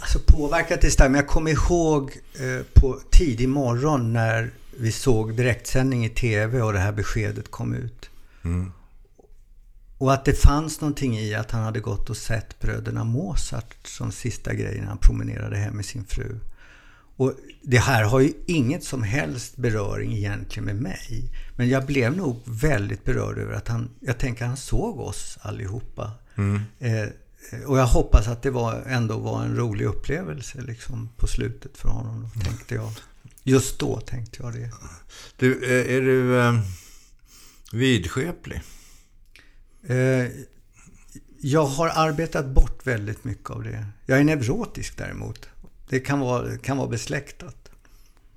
Alltså 0.00 0.18
påverkat 0.26 0.80
det 0.80 0.90
starkt, 0.90 1.10
men 1.10 1.20
jag 1.20 1.28
kommer 1.28 1.50
ihåg 1.50 2.12
eh, 2.34 2.80
på 2.80 3.00
tidig 3.10 3.48
morgon 3.48 4.12
när 4.12 4.50
vi 4.78 4.92
såg 4.92 5.36
direktsändning 5.36 6.04
i 6.04 6.08
TV 6.08 6.62
och 6.62 6.72
det 6.72 6.78
här 6.78 6.92
beskedet 6.92 7.50
kom 7.50 7.74
ut. 7.74 8.10
Mm. 8.44 8.72
Och 9.98 10.12
att 10.12 10.24
det 10.24 10.34
fanns 10.34 10.80
någonting 10.80 11.18
i 11.18 11.34
att 11.34 11.50
han 11.50 11.62
hade 11.62 11.80
gått 11.80 12.10
och 12.10 12.16
sett 12.16 12.58
bröderna 12.60 13.04
Mozart 13.04 13.76
som 13.84 14.12
sista 14.12 14.54
grejen 14.54 14.80
när 14.80 14.88
han 14.88 14.98
promenerade 14.98 15.56
hem 15.56 15.76
med 15.76 15.84
sin 15.84 16.04
fru. 16.04 16.38
Och 17.16 17.32
det 17.62 17.78
här 17.78 18.04
har 18.04 18.20
ju 18.20 18.32
inget 18.46 18.84
som 18.84 19.02
helst 19.02 19.56
beröring 19.56 20.12
egentligen 20.12 20.64
med 20.64 20.76
mig. 20.76 21.32
Men 21.56 21.68
jag 21.68 21.86
blev 21.86 22.16
nog 22.16 22.42
väldigt 22.44 23.04
berörd 23.04 23.38
över 23.38 23.54
att 23.54 23.68
han, 23.68 23.90
jag 24.00 24.18
tänker 24.18 24.46
han 24.46 24.56
såg 24.56 25.00
oss 25.00 25.38
allihopa. 25.40 26.10
Mm. 26.34 26.60
Eh, 26.78 27.08
och 27.66 27.78
jag 27.78 27.86
hoppas 27.86 28.28
att 28.28 28.42
det 28.42 28.50
var, 28.50 28.82
ändå 28.86 29.18
var 29.18 29.42
en 29.42 29.56
rolig 29.56 29.84
upplevelse 29.84 30.60
liksom, 30.60 31.08
på 31.16 31.26
slutet 31.26 31.76
för 31.76 31.88
honom. 31.88 32.28
Tänkte 32.44 32.74
jag. 32.74 32.92
Just 33.42 33.78
då 33.78 34.00
tänkte 34.00 34.42
jag 34.42 34.52
det. 34.52 34.70
Du, 35.36 35.64
är 35.96 36.00
du 36.00 36.40
eh, 36.40 36.60
vidskeplig? 37.72 38.62
Eh, 39.86 40.28
jag 41.40 41.66
har 41.66 41.88
arbetat 41.88 42.46
bort 42.46 42.86
väldigt 42.86 43.24
mycket 43.24 43.50
av 43.50 43.62
det. 43.62 43.86
Jag 44.06 44.18
är 44.18 44.24
neurotisk 44.24 44.96
däremot. 44.96 45.48
Det 45.88 46.00
kan 46.00 46.20
vara, 46.20 46.58
kan 46.58 46.76
vara 46.76 46.88
besläktat. 46.88 47.66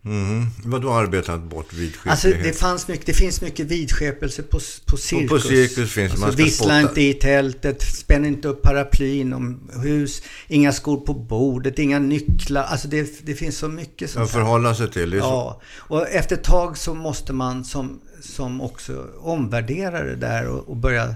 Mm. 0.05 0.45
Vad 0.65 0.81
du 0.81 0.89
arbetat 0.89 1.41
bort 1.41 1.73
vidskeplighet? 1.73 2.11
Alltså 2.11 2.43
det, 2.43 2.53
fanns 2.53 2.87
mycket, 2.87 3.05
det 3.05 3.13
finns 3.13 3.41
mycket 3.41 3.65
vidskepelse 3.65 4.43
på, 4.43 4.59
på 4.85 4.97
cirkus. 4.97 5.29
På, 5.29 5.35
på 5.35 5.41
cirkus 5.41 5.91
finns 5.91 6.11
alltså, 6.11 6.25
man 6.25 6.33
ska 6.33 6.43
Vissla 6.43 6.81
inte 6.81 7.01
i 7.01 7.13
tältet, 7.13 7.81
spänn 7.81 8.25
inte 8.25 8.47
upp 8.47 8.61
paraplyn 8.61 9.33
om 9.33 9.69
hus, 9.83 10.21
inga 10.47 10.71
skor 10.71 10.97
på 10.97 11.13
bordet, 11.13 11.79
inga 11.79 11.99
nycklar. 11.99 12.63
Alltså 12.63 12.87
det, 12.87 13.25
det 13.25 13.35
finns 13.35 13.57
så 13.57 13.67
mycket 13.67 14.09
sånt. 14.09 14.25
Att 14.25 14.31
förhålla 14.31 14.75
sig 14.75 14.91
till. 14.91 15.13
ja, 15.13 15.61
och 15.77 16.09
efter 16.09 16.35
ett 16.35 16.43
tag 16.43 16.77
så 16.77 16.93
måste 16.93 17.33
man 17.33 17.65
som, 17.65 18.01
som 18.21 18.61
också 18.61 19.07
omvärdera 19.19 20.03
det 20.03 20.15
där 20.15 20.47
och, 20.47 20.69
och 20.69 20.77
börja 20.77 21.15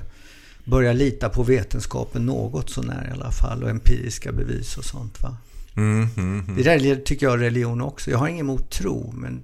börja 0.64 0.94
lita 0.94 1.30
på 1.30 1.44
vetenskapen 1.44 2.26
något 2.26 2.70
sånär 2.70 3.08
i 3.10 3.12
alla 3.12 3.32
fall 3.32 3.64
och 3.64 3.70
empiriska 3.70 4.32
bevis 4.32 4.78
och 4.78 4.86
sånt. 4.86 5.22
Va? 5.22 5.38
Mm, 5.76 6.08
mm, 6.18 6.40
mm. 6.40 6.56
Det 6.56 6.64
där 6.64 6.96
tycker 6.96 7.26
jag 7.26 7.42
religion 7.42 7.82
också. 7.82 8.12
Jag 8.12 8.18
har 8.18 8.28
inget 8.28 8.40
emot 8.40 8.70
tro, 8.70 9.12
men 9.12 9.44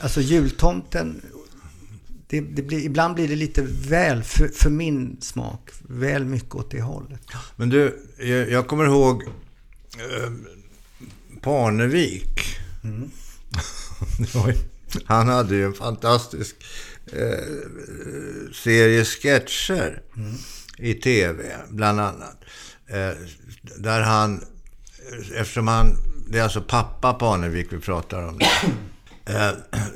alltså 0.00 0.20
jultomten, 0.20 1.20
det, 2.26 2.40
det 2.40 2.62
blir, 2.62 2.84
ibland 2.84 3.14
blir 3.14 3.28
det 3.28 3.36
lite 3.36 3.62
väl, 3.88 4.22
för, 4.22 4.48
för, 4.48 4.70
min 4.70 5.16
smak, 5.20 5.70
väl 5.82 6.24
mycket 6.24 6.54
åt 6.54 6.70
det 6.70 6.82
hållet. 6.82 7.20
Men 7.56 7.68
du, 7.68 8.06
jag, 8.18 8.50
jag 8.50 8.66
kommer 8.66 8.84
ihåg 8.84 9.22
eh, 9.22 10.32
Parnevik. 11.40 12.40
Mm. 12.84 13.10
han 15.04 15.28
hade 15.28 15.54
ju 15.54 15.64
en 15.64 15.74
fantastisk 15.74 16.56
eh, 17.12 17.44
serie 18.52 19.04
sketcher 19.04 20.02
mm. 20.16 20.34
i 20.78 20.94
tv, 20.94 21.56
bland 21.68 22.00
annat. 22.00 22.36
Eh, 22.86 23.10
där 23.76 24.00
han 24.00 24.44
eftersom 25.34 25.68
han, 25.68 25.96
det 26.28 26.38
är 26.38 26.42
alltså 26.42 26.60
pappa 26.60 27.12
Parnevik 27.12 27.66
vi 27.70 27.78
pratar 27.78 28.28
om. 28.28 28.40
Eh, 29.26 29.50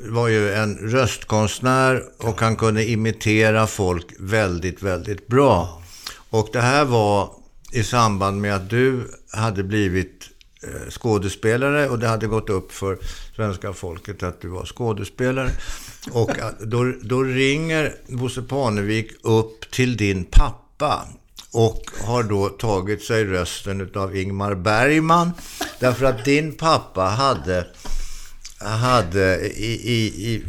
var 0.09 0.27
ju 0.27 0.53
en 0.53 0.77
röstkonstnär 0.77 2.03
och 2.17 2.41
han 2.41 2.55
kunde 2.55 2.85
imitera 2.85 3.67
folk 3.67 4.05
väldigt, 4.19 4.81
väldigt 4.81 5.27
bra. 5.27 5.81
Och 6.29 6.49
det 6.53 6.61
här 6.61 6.85
var 6.85 7.29
i 7.71 7.83
samband 7.83 8.41
med 8.41 8.55
att 8.55 8.69
du 8.69 9.11
hade 9.31 9.63
blivit 9.63 10.29
eh, 10.63 10.89
skådespelare 10.89 11.89
och 11.89 11.99
det 11.99 12.07
hade 12.07 12.27
gått 12.27 12.49
upp 12.49 12.71
för 12.71 12.97
svenska 13.35 13.73
folket 13.73 14.23
att 14.23 14.41
du 14.41 14.47
var 14.47 14.65
skådespelare. 14.65 15.51
Och 16.11 16.31
då, 16.59 16.93
då 17.01 17.23
ringer 17.23 17.95
Bosse 18.07 18.41
Parnevik 18.41 19.11
upp 19.21 19.71
till 19.71 19.97
din 19.97 20.25
pappa 20.25 21.07
och 21.51 21.81
har 22.01 22.23
då 22.23 22.49
tagit 22.49 23.03
sig 23.03 23.25
rösten 23.25 23.89
av 23.95 24.17
Ingmar 24.17 24.55
Bergman. 24.55 25.31
Därför 25.79 26.05
att 26.05 26.25
din 26.25 26.55
pappa 26.55 27.01
hade, 27.01 27.67
hade 28.59 29.47
i, 29.47 29.73
i, 29.73 30.33
i, 30.33 30.43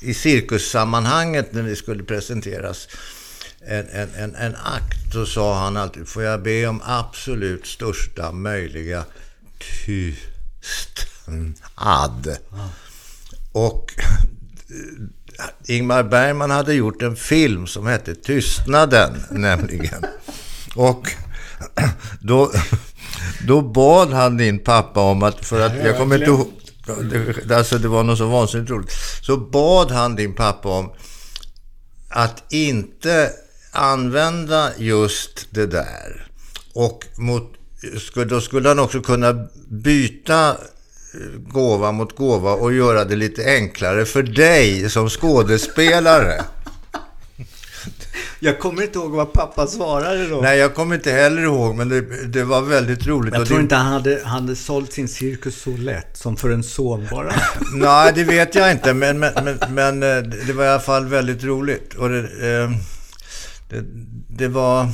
i 0.00 0.14
cirkussammanhanget 0.14 1.52
när 1.52 1.62
det 1.62 1.76
skulle 1.76 2.02
presenteras 2.02 2.88
en, 3.60 3.88
en, 3.88 4.14
en, 4.14 4.34
en 4.34 4.54
akt, 4.54 5.12
så 5.12 5.26
sa 5.26 5.58
han 5.58 5.76
alltid, 5.76 6.08
får 6.08 6.22
jag 6.22 6.42
be 6.42 6.66
om 6.66 6.82
absolut 6.84 7.66
största 7.66 8.32
möjliga 8.32 9.04
tystnad. 11.26 12.36
Och 13.52 13.92
Ingmar 15.66 16.02
Bergman 16.02 16.50
hade 16.50 16.74
gjort 16.74 17.02
en 17.02 17.16
film 17.16 17.66
som 17.66 17.86
hette 17.86 18.14
Tystnaden, 18.14 19.22
nämligen. 19.30 20.04
Och 20.74 21.10
då, 22.20 22.52
då 23.46 23.60
bad 23.60 24.12
han 24.12 24.36
din 24.36 24.58
pappa 24.58 25.00
om 25.00 25.22
att, 25.22 25.44
för 25.44 25.60
att 25.60 25.84
jag 25.84 25.96
kommer 25.96 26.14
inte 26.14 26.26
ihåg, 26.26 26.50
alltså 27.52 27.78
det 27.78 27.88
var 27.88 28.02
något 28.02 28.18
så 28.18 28.26
vansinnigt 28.26 28.70
roligt. 28.70 28.92
Så 29.22 29.36
bad 29.36 29.90
han 29.90 30.16
din 30.16 30.34
pappa 30.34 30.68
om 30.68 30.92
att 32.08 32.52
inte 32.52 33.30
använda 33.72 34.70
just 34.78 35.46
det 35.50 35.66
där. 35.66 36.28
Och 36.74 37.04
mot, 37.16 37.52
då 38.28 38.40
skulle 38.40 38.68
han 38.68 38.78
också 38.78 39.00
kunna 39.00 39.46
byta 39.68 40.56
gåva 41.36 41.92
mot 41.92 42.16
gåva 42.16 42.52
och 42.52 42.72
göra 42.72 43.04
det 43.04 43.16
lite 43.16 43.44
enklare 43.44 44.04
för 44.04 44.22
dig 44.22 44.90
som 44.90 45.08
skådespelare. 45.08 46.44
Jag 48.40 48.58
kommer 48.58 48.82
inte 48.82 48.98
ihåg 48.98 49.10
vad 49.10 49.32
pappa 49.32 49.66
svarade 49.66 50.28
då. 50.28 50.40
Nej, 50.40 50.58
jag 50.58 50.74
kommer 50.74 50.94
inte 50.94 51.12
heller 51.12 51.42
ihåg, 51.42 51.76
men 51.76 51.88
det, 51.88 52.26
det 52.26 52.44
var 52.44 52.62
väldigt 52.62 53.06
roligt. 53.06 53.34
Jag 53.34 53.46
tror 53.46 53.56
det... 53.56 53.62
inte 53.62 53.74
han 53.74 53.92
hade, 53.92 54.20
han 54.24 54.42
hade 54.42 54.56
sålt 54.56 54.92
sin 54.92 55.08
cirkus 55.08 55.62
så 55.62 55.70
lätt, 55.70 56.16
som 56.16 56.36
för 56.36 56.50
en 56.50 56.62
son 56.62 57.06
bara. 57.10 57.32
Nej, 57.74 58.12
det 58.14 58.24
vet 58.24 58.54
jag 58.54 58.72
inte, 58.72 58.94
men, 58.94 59.18
men, 59.18 59.32
men, 59.44 59.58
men, 59.68 60.02
eh, 60.02 60.22
det 60.46 60.52
var 60.52 60.64
i 60.64 60.68
alla 60.68 60.80
fall 60.80 61.06
väldigt 61.06 61.44
roligt. 61.44 61.94
Och 61.94 62.08
det, 62.08 62.18
eh, 62.18 62.70
det, 63.68 63.84
det 64.28 64.48
var... 64.48 64.88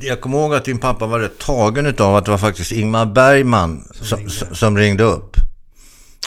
Jag 0.00 0.20
kommer 0.20 0.38
ihåg 0.38 0.54
att 0.54 0.64
din 0.64 0.78
pappa 0.78 1.06
var 1.06 1.20
rätt 1.20 1.38
tagen 1.38 1.94
av 1.98 2.16
att 2.16 2.24
det 2.24 2.30
var 2.30 2.38
faktiskt 2.38 2.72
Ingmar 2.72 3.06
Bergman 3.06 3.84
som, 3.92 4.06
som, 4.06 4.18
ringde. 4.18 4.54
som 4.54 4.78
ringde 4.78 5.04
upp. 5.04 5.36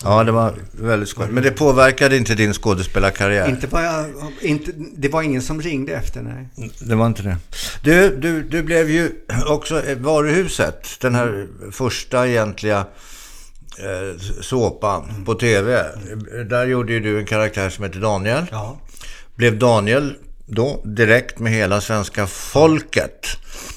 Ja, 0.03 0.23
det 0.23 0.31
var 0.31 0.53
väldigt 0.71 1.09
skoj. 1.09 1.27
Men 1.29 1.43
det 1.43 1.51
påverkade 1.51 2.17
inte 2.17 2.35
din 2.35 2.53
skådespelarkarriär? 2.53 3.49
Inte 3.49 3.67
jag, 3.71 4.05
inte, 4.41 4.71
det 4.97 5.09
var 5.09 5.21
ingen 5.21 5.41
som 5.41 5.61
ringde 5.61 5.93
efter, 5.93 6.21
nej. 6.21 6.69
Det 6.79 6.95
var 6.95 7.07
inte 7.07 7.21
det. 7.21 7.37
Du, 7.83 8.17
du, 8.17 8.43
du 8.43 8.63
blev 8.63 8.89
ju 8.89 9.11
också 9.47 9.81
Varuhuset, 9.97 10.87
den 11.01 11.15
här 11.15 11.47
första 11.71 12.27
egentliga 12.27 12.77
eh, 13.79 14.21
såpan 14.41 15.25
på 15.25 15.33
tv. 15.33 15.85
Där 16.49 16.65
gjorde 16.65 16.93
ju 16.93 16.99
du 16.99 17.19
en 17.19 17.25
karaktär 17.25 17.69
som 17.69 17.83
heter 17.83 17.99
Daniel. 17.99 18.45
Ja. 18.51 18.77
Blev 19.35 19.59
Daniel 19.59 20.13
då 20.47 20.81
direkt 20.85 21.39
med 21.39 21.51
hela 21.51 21.81
svenska 21.81 22.27
folket. 22.27 23.25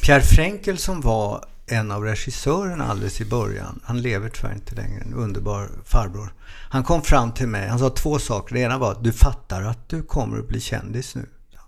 Pierre 0.03 0.23
Frenkel 0.23 0.79
som 0.79 1.01
var 1.01 1.45
en 1.67 1.91
av 1.91 2.05
regissörerna 2.05 2.85
alldeles 2.85 3.21
i 3.21 3.25
början, 3.25 3.81
han 3.85 4.03
lever 4.03 4.29
tyvärr 4.29 4.55
inte 4.55 4.75
längre, 4.75 5.01
en 5.01 5.15
underbar 5.15 5.71
farbror. 5.85 6.35
Han 6.71 6.85
kom 6.85 7.03
fram 7.03 7.33
till 7.33 7.47
mig, 7.47 7.69
han 7.69 7.79
sa 7.79 7.91
två 7.91 8.19
saker. 8.19 8.55
Det 8.55 8.61
ena 8.61 8.79
var 8.79 8.93
att 8.93 9.05
du 9.05 9.13
fattar 9.13 9.63
att 9.63 9.89
du 9.89 10.03
kommer 10.03 10.39
att 10.39 10.49
bli 10.49 10.61
kändis 10.61 11.15
nu. 11.15 11.27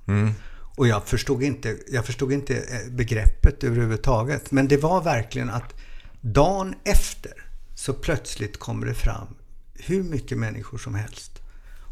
Mm. 0.09 0.33
Och 0.77 0.89
jag 0.89 1.05
förstod, 1.05 1.43
inte, 1.43 1.79
jag 1.89 2.07
förstod 2.07 2.33
inte 2.33 2.57
eh, 2.57 2.93
begreppet 2.93 3.65
överhuvudtaget. 3.65 4.51
Men 4.51 4.69
det 4.69 4.77
var 4.77 5.03
verkligen 5.03 5.51
att 5.51 5.75
dagen 6.21 6.75
efter 6.85 7.33
så 7.75 7.93
plötsligt 7.93 8.59
kommer 8.59 8.87
det 8.87 8.95
fram 8.95 9.27
hur 9.75 10.03
mycket 10.03 10.39
människor 10.39 10.79
som 10.79 10.95
helst 10.95 11.43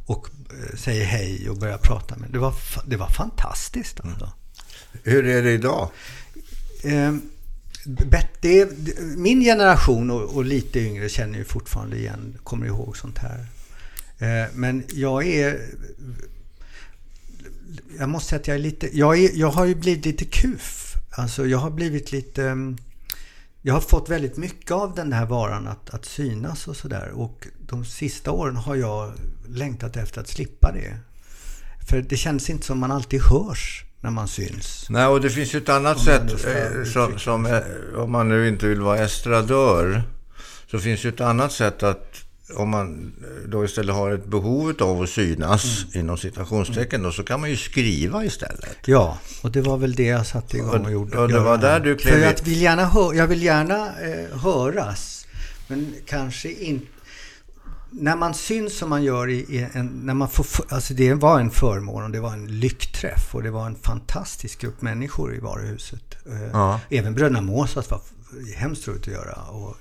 och 0.06 0.28
säger 0.74 1.04
hej 1.04 1.50
och 1.50 1.56
börjar 1.56 1.78
prata 1.78 2.16
med. 2.16 2.30
Det 2.30 2.38
var, 2.38 2.54
det 2.86 2.96
var 2.96 3.08
fantastiskt. 3.08 4.00
Alltså. 4.00 4.24
Mm. 4.24 4.36
Hur 5.02 5.26
är 5.26 5.42
det 5.42 5.52
idag? 5.52 5.90
Eh, 6.84 7.14
det, 8.40 8.68
min 9.16 9.40
generation 9.40 10.10
och, 10.10 10.36
och, 10.36 10.44
lite 10.44 10.80
yngre 10.80 11.08
känner 11.08 11.38
ju 11.38 11.44
fortfarande 11.44 11.96
igen, 11.96 12.38
kommer 12.44 12.66
ihåg 12.66 12.96
sånt 12.96 13.18
här. 13.18 13.46
Eh, 14.18 14.48
men 14.54 14.84
jag 14.92 15.26
är... 15.26 15.60
jag 17.98 18.08
måste 18.08 18.28
säga 18.28 18.40
att 18.40 18.48
jag 18.48 18.54
är 18.54 18.60
lite, 18.60 18.98
jag, 18.98 19.18
är, 19.18 19.30
jag 19.34 19.50
har 19.50 19.64
ju 19.64 19.74
blivit 19.74 20.04
lite 20.04 20.24
kuf. 20.24 20.94
Alltså 21.10 21.46
jag 21.46 21.58
har 21.58 21.70
blivit 21.70 22.12
lite, 22.12 22.44
mm, 22.44 22.78
jag 23.62 23.74
har 23.74 23.80
fått 23.80 24.08
väldigt 24.08 24.36
mycket 24.36 24.70
av 24.70 24.94
den 24.94 25.12
här 25.12 25.26
varan 25.26 25.68
att, 25.68 25.90
att 25.90 26.04
synas 26.04 26.68
och 26.68 26.76
sådär. 26.76 27.10
Och 27.14 27.46
de 27.66 27.84
sista 27.84 28.30
åren 28.30 28.56
har 28.56 28.76
jag 28.76 29.12
längtat 29.48 29.96
efter 29.96 30.20
att 30.20 30.28
slippa 30.28 30.72
det. 30.72 30.96
För 31.88 32.02
det 32.02 32.16
känns 32.16 32.50
inte 32.50 32.66
som 32.66 32.78
man 32.78 32.92
alltid 32.92 33.22
hörs 33.22 33.84
när 34.00 34.10
man 34.10 34.28
syns. 34.28 34.86
Nej, 34.90 35.06
och 35.06 35.20
det 35.20 35.30
finns 35.30 35.54
ju 35.54 35.58
ett 35.58 35.68
annat 35.68 35.96
Om 35.96 36.02
sätt, 36.02 36.46
eh, 36.46 36.84
som, 36.84 37.18
som 37.18 37.46
eh, 37.46 37.62
om 37.96 38.12
man 38.12 38.28
nu 38.28 38.48
inte 38.48 38.66
vill 38.66 38.80
vara 38.80 38.98
estradör, 38.98 40.02
så 40.70 40.78
finns 40.78 41.04
ju 41.04 41.08
ett 41.08 41.20
annat 41.20 41.52
sätt 41.52 41.82
att 41.82 42.24
om 42.56 42.68
man 42.68 43.12
då 43.48 43.64
istället 43.64 43.94
har 43.94 44.10
ett 44.10 44.26
behov 44.26 44.74
av 44.80 45.02
att 45.02 45.08
synas, 45.08 45.84
Mm. 45.94 46.00
inom 46.00 46.16
citationstecken, 46.16 47.02
då, 47.02 47.12
så 47.12 47.22
kan 47.22 47.40
man 47.40 47.50
ju 47.50 47.56
skriva 47.56 48.24
istället. 48.24 48.76
Ja, 48.86 49.18
och 49.42 49.50
det 49.50 49.60
var 49.60 49.76
väl 49.76 49.94
det 49.94 50.04
jag 50.06 50.26
satte 50.26 50.56
igång 50.56 50.84
och 50.84 50.92
gjorde. 50.92 51.18
Och 51.18 51.28
det 51.28 51.40
var 51.40 51.58
där 51.58 51.80
du 51.80 51.96
klev 51.96 52.12
För 52.12 52.20
jag 52.20 52.44
vill 52.44 52.62
gärna, 52.62 52.84
hö- 52.84 53.14
jag 53.14 53.26
vill 53.26 53.42
gärna 53.42 53.86
eh, 54.00 54.38
höras, 54.38 55.26
men 55.68 55.94
kanske 56.06 56.52
inte... 56.52 56.86
När 57.92 58.16
man 58.16 58.34
syns 58.34 58.78
som 58.78 58.90
man 58.90 59.02
gör 59.02 59.28
i, 59.30 59.34
i 59.38 59.66
en... 59.72 59.86
När 59.86 60.14
man 60.14 60.28
får, 60.28 60.46
alltså 60.68 60.94
det 60.94 61.14
var 61.14 61.40
en 61.40 61.50
förmån 61.50 62.02
och 62.04 62.10
det 62.10 62.20
var 62.20 62.32
en 62.32 62.60
lyckträff 62.60 63.34
och 63.34 63.42
det 63.42 63.50
var 63.50 63.66
en 63.66 63.76
fantastisk 63.76 64.60
grupp 64.60 64.82
människor 64.82 65.34
i 65.34 65.38
varuhuset. 65.38 66.26
Eh, 66.26 66.42
Ja. 66.52 66.80
Även 66.90 67.14
Bröderna 67.14 67.40
Måsas 67.40 67.90
var 67.90 68.00
hemskt 68.56 68.88
roligt 68.88 69.00
att 69.02 69.06
göra 69.14 69.34
och 69.42 69.76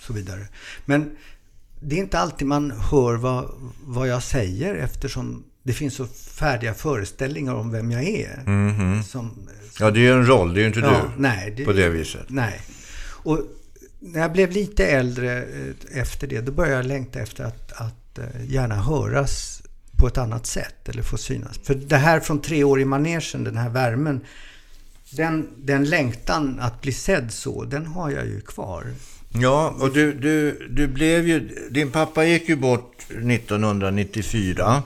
så 0.00 0.12
vidare. 0.12 0.46
Men 0.84 1.10
det 1.80 1.94
är 1.96 1.98
inte 2.00 2.18
alltid 2.18 2.46
man 2.46 2.70
hör 2.70 3.14
vad, 3.16 3.50
vad 3.84 4.08
jag 4.08 4.22
säger 4.22 4.74
eftersom 4.74 5.44
det 5.62 5.72
finns 5.72 5.94
så 5.94 6.06
färdiga 6.06 6.74
föreställningar 6.74 7.54
om 7.54 7.70
vem 7.70 7.90
jag 7.90 8.04
är. 8.04 8.42
Som, 9.02 9.48
Ja, 9.80 9.90
det 9.90 9.98
är 10.00 10.02
ju 10.02 10.12
en 10.12 10.26
roll, 10.26 10.54
det 10.54 10.60
är 10.60 10.62
ju 10.62 10.66
inte 10.68 10.80
Ja, 10.80 10.90
du. 11.16 11.22
nej, 11.22 11.54
det- 11.56 11.64
på 11.64 11.72
det 11.72 11.88
viset. 11.88 12.24
Nej. 12.28 12.60
Och 13.00 13.40
när 14.00 14.20
jag 14.20 14.32
blev 14.32 14.50
lite 14.50 14.86
äldre 14.86 15.42
eh, 15.42 16.00
efter 16.00 16.26
det, 16.26 16.40
då 16.40 16.52
började 16.52 16.76
jag 16.76 16.86
längta 16.86 17.20
efter 17.20 17.44
att, 17.44 17.72
att 17.72 18.18
eh, 18.18 18.24
gärna 18.46 18.74
höras 18.74 19.62
på 19.96 20.06
ett 20.06 20.18
annat 20.18 20.46
sätt 20.46 20.88
eller 20.88 21.02
få 21.02 21.16
synas. 21.16 21.58
För 21.64 21.74
det 21.74 21.96
här 21.96 22.20
från 22.20 22.40
tre 22.42 22.64
år 22.64 22.80
i 22.80 22.84
manegen, 22.84 23.44
den 23.44 23.56
här 23.56 23.68
värmen, 23.70 24.20
den, 25.16 25.48
den 25.56 25.84
längtan 25.84 26.58
att 26.60 26.80
bli 26.80 26.92
sedd 26.92 27.32
så, 27.32 27.64
den 27.64 27.86
har 27.86 28.10
jag 28.10 28.26
ju 28.26 28.40
kvar. 28.40 28.86
Ja, 29.28 29.74
och 29.80 29.92
du, 29.92 30.12
du, 30.12 30.66
du 30.70 30.86
blev 30.86 31.28
ju... 31.28 31.68
Din 31.70 31.90
pappa 31.90 32.24
gick 32.24 32.48
ju 32.48 32.56
bort 32.56 32.96
1994. 33.08 34.82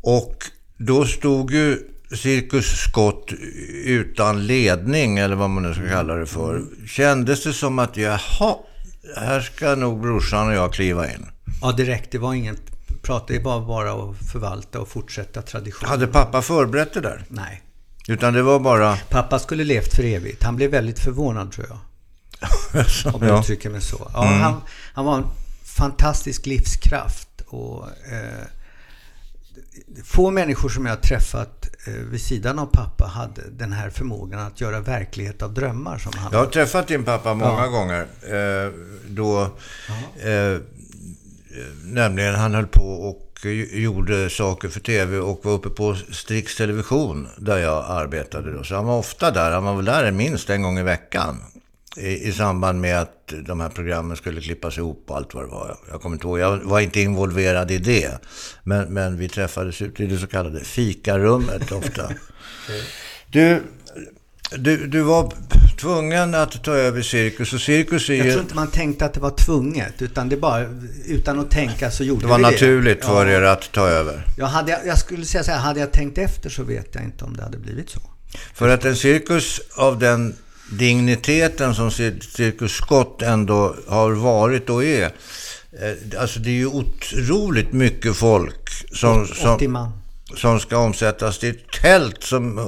Och 0.00 0.44
då 0.76 1.04
stod 1.06 1.50
ju 1.50 1.78
Cirkus 2.16 2.66
Scott 2.66 3.32
utan 3.84 4.46
ledning, 4.46 5.18
eller 5.18 5.36
vad 5.36 5.50
man 5.50 5.62
nu 5.62 5.74
ska 5.74 5.88
kalla 5.88 6.14
det 6.14 6.26
för. 6.26 6.62
Kändes 6.86 7.44
det 7.44 7.52
som 7.52 7.78
att, 7.78 7.96
jaha, 7.96 8.56
här 9.16 9.40
ska 9.40 9.74
nog 9.74 10.00
brorsan 10.00 10.48
och 10.48 10.54
jag 10.54 10.72
kliva 10.72 11.12
in. 11.12 11.26
Ja, 11.62 11.72
direkt. 11.72 12.10
Det 12.10 12.18
var 12.18 12.34
inget 12.34 12.60
prat. 13.02 13.28
Det 13.28 13.38
var 13.38 13.60
bara 13.60 13.92
att 13.92 14.16
förvalta 14.32 14.80
och 14.80 14.88
fortsätta 14.88 15.42
traditionen. 15.42 15.90
Hade 15.90 16.06
pappa 16.06 16.42
förberett 16.42 16.94
det 16.94 17.00
där? 17.00 17.24
Nej. 17.28 17.62
Utan 18.08 18.34
det 18.34 18.42
var 18.42 18.60
bara... 18.60 18.96
Pappa 18.96 19.38
skulle 19.38 19.64
levt 19.64 19.94
för 19.94 20.04
evigt. 20.04 20.42
Han 20.42 20.56
blev 20.56 20.70
väldigt 20.70 20.98
förvånad 20.98 21.52
tror 21.52 21.66
jag. 21.68 21.78
Om 23.14 23.22
jag 23.22 23.30
ja. 23.30 23.40
uttrycker 23.40 23.70
mig 23.70 23.80
så. 23.80 24.10
Ja, 24.14 24.24
han, 24.24 24.60
han 24.94 25.04
var 25.04 25.16
en 25.16 25.26
fantastisk 25.64 26.46
livskraft. 26.46 27.28
Och, 27.46 27.86
eh, 28.12 28.44
få 30.04 30.30
människor 30.30 30.68
som 30.68 30.86
jag 30.86 31.02
träffat 31.02 31.68
eh, 31.86 31.92
vid 31.92 32.20
sidan 32.20 32.58
av 32.58 32.66
pappa 32.66 33.06
hade 33.06 33.42
den 33.50 33.72
här 33.72 33.90
förmågan 33.90 34.40
att 34.40 34.60
göra 34.60 34.80
verklighet 34.80 35.42
av 35.42 35.54
drömmar 35.54 35.98
som 35.98 36.12
han 36.16 36.32
Jag 36.32 36.38
har 36.38 36.46
träffat 36.46 36.88
din 36.88 37.04
pappa 37.04 37.34
många 37.34 37.64
Ja. 37.64 37.66
gånger. 37.66 38.06
Eh, 38.22 38.72
då, 39.08 39.42
eh, 40.22 40.58
nämligen 41.84 42.34
han 42.34 42.54
höll 42.54 42.66
på 42.66 42.86
och 42.86 43.46
gjorde 43.72 44.30
saker 44.30 44.68
för 44.68 44.80
tv 44.80 45.18
och 45.18 45.40
var 45.44 45.52
uppe 45.52 45.68
på 45.70 45.96
Strix 46.12 46.56
Television 46.56 47.28
där 47.36 47.58
jag 47.58 47.84
arbetade 47.88 48.52
då. 48.52 48.64
Så 48.64 48.74
han 48.74 48.84
var 48.86 48.98
ofta 48.98 49.30
där. 49.30 49.50
Han 49.50 49.64
var 49.64 49.76
väl 49.76 49.84
där 49.84 50.10
minst 50.12 50.50
en 50.50 50.62
gång 50.62 50.78
i 50.78 50.82
veckan. 50.82 51.40
I, 51.96 52.28
I 52.28 52.32
samband 52.32 52.80
med 52.80 53.00
att 53.00 53.32
de 53.46 53.60
här 53.60 53.68
programmen 53.68 54.16
skulle 54.16 54.40
klippas 54.40 54.78
ihop 54.78 55.04
och 55.08 55.16
allt 55.16 55.34
vad 55.34 55.44
det 55.44 55.48
var. 55.50 55.76
Jag 55.90 56.00
kommer 56.02 56.16
inte 56.16 56.26
ihåg. 56.26 56.38
Jag 56.38 56.56
var 56.56 56.80
inte 56.80 57.00
involverad 57.00 57.70
i 57.70 57.78
det. 57.78 58.18
Men, 58.64 58.94
men 58.94 59.16
vi 59.18 59.28
träffades 59.28 59.82
ute 59.82 60.02
i 60.04 60.06
det 60.06 60.18
så 60.18 60.26
kallade 60.26 60.64
fikarummet 60.64 61.72
ofta. 61.72 62.10
Du, 63.30 63.62
du, 64.56 64.86
du 64.86 65.00
var 65.02 65.32
tvungen 65.80 66.34
att 66.34 66.64
ta 66.64 66.72
över 66.72 67.02
cirkus 67.02 67.52
och 67.52 67.60
cirkus 67.60 68.10
är 68.10 68.14
Jag 68.14 68.26
ju... 68.26 68.32
tror 68.32 68.42
inte 68.42 68.54
man 68.54 68.70
tänkte 68.70 69.04
att 69.04 69.14
det 69.14 69.20
var 69.20 69.30
tvunget, 69.30 70.02
utan 70.02 70.28
det 70.28 70.36
bara, 70.36 70.66
utan 71.06 71.40
att 71.40 71.50
tänka 71.50 71.90
så 71.90 72.04
gjorde 72.04 72.20
Det 72.20 72.26
var 72.26 72.36
vi 72.36 72.42
naturligt 72.42 73.00
det. 73.00 73.06
för 73.06 73.26
Ja. 73.26 73.32
er 73.38 73.42
att 73.42 73.72
ta 73.72 73.88
över. 73.88 74.26
Jag, 74.36 74.46
hade, 74.46 74.80
jag 74.86 74.98
skulle 74.98 75.24
säga 75.24 75.44
så 75.44 75.50
här, 75.50 75.58
hade 75.58 75.80
jag 75.80 75.92
tänkt 75.92 76.18
efter 76.18 76.50
så 76.50 76.62
vet 76.62 76.88
jag 76.94 77.04
inte 77.04 77.24
om 77.24 77.36
det 77.36 77.42
hade 77.42 77.58
blivit 77.58 77.90
så. 77.90 78.00
För 78.54 78.68
att 78.68 78.84
en 78.84 78.96
cirkus 78.96 79.60
av 79.76 79.98
den 79.98 80.34
digniteten 80.70 81.74
som 81.74 81.88
Cir- 81.90 82.20
Cirkus 82.36 82.72
Scott 82.72 83.22
ändå 83.22 83.76
har 83.88 84.12
varit 84.12 84.70
och 84.70 84.84
är. 84.84 85.04
eh, 85.04 86.20
Alltså 86.20 86.40
det 86.40 86.50
är 86.50 86.54
ju 86.54 86.66
otroligt 86.66 87.72
mycket 87.72 88.16
folk 88.16 88.70
som, 88.92 89.22
80 89.22 89.34
som, 89.34 89.92
som 90.36 90.60
ska 90.60 90.76
omsättas 90.78 91.38
till 91.38 91.48
ett 91.50 91.72
tält 91.82 92.22
som 92.22 92.58
eh, 92.58 92.64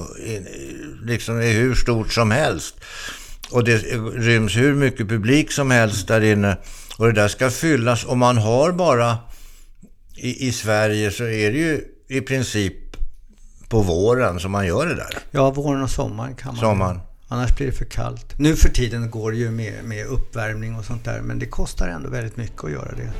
liksom 1.04 1.36
är 1.40 1.52
hur 1.52 1.74
stort 1.74 2.12
som 2.12 2.30
helst. 2.30 2.74
Och 3.50 3.64
det 3.64 3.76
ryms 4.14 4.56
hur 4.56 4.74
mycket 4.74 5.08
publik 5.08 5.52
som 5.52 5.70
helst 5.70 6.08
där 6.08 6.20
inne. 6.20 6.56
Och 6.98 7.06
det 7.06 7.12
där 7.12 7.28
ska 7.28 7.50
fyllas. 7.50 8.04
Och 8.04 8.18
man 8.18 8.38
har 8.38 8.72
bara 8.72 9.16
i, 10.16 10.48
i 10.48 10.52
Sverige 10.52 11.10
så 11.10 11.24
är 11.24 11.52
det 11.52 11.58
ju 11.58 11.84
i 12.08 12.20
princip 12.20 12.74
på 13.68 13.80
våren 13.80 14.40
som 14.40 14.52
man 14.52 14.66
gör 14.66 14.86
det 14.86 14.94
där. 14.94 15.18
Ja, 15.30 15.50
våren 15.50 15.82
och 15.82 15.90
sommaren 15.90 16.34
kan 16.34 16.52
man. 16.54 16.60
Sommaren. 16.60 17.00
Annars 17.28 17.56
blir 17.56 17.66
det 17.66 17.72
för 17.72 17.84
kallt. 17.84 18.38
Nu 18.38 18.56
för 18.56 18.68
tiden 18.68 19.10
går 19.10 19.30
det 19.32 19.36
ju 19.36 19.50
med, 19.50 19.84
med 19.84 20.06
uppvärmning 20.06 20.76
och 20.76 20.84
sånt 20.84 21.04
där, 21.04 21.20
men 21.20 21.38
det 21.38 21.46
kostar 21.46 21.88
ändå 21.88 22.10
väldigt 22.10 22.36
mycket 22.36 22.64
att 22.64 22.70
göra 22.70 22.92
det. 22.96 23.12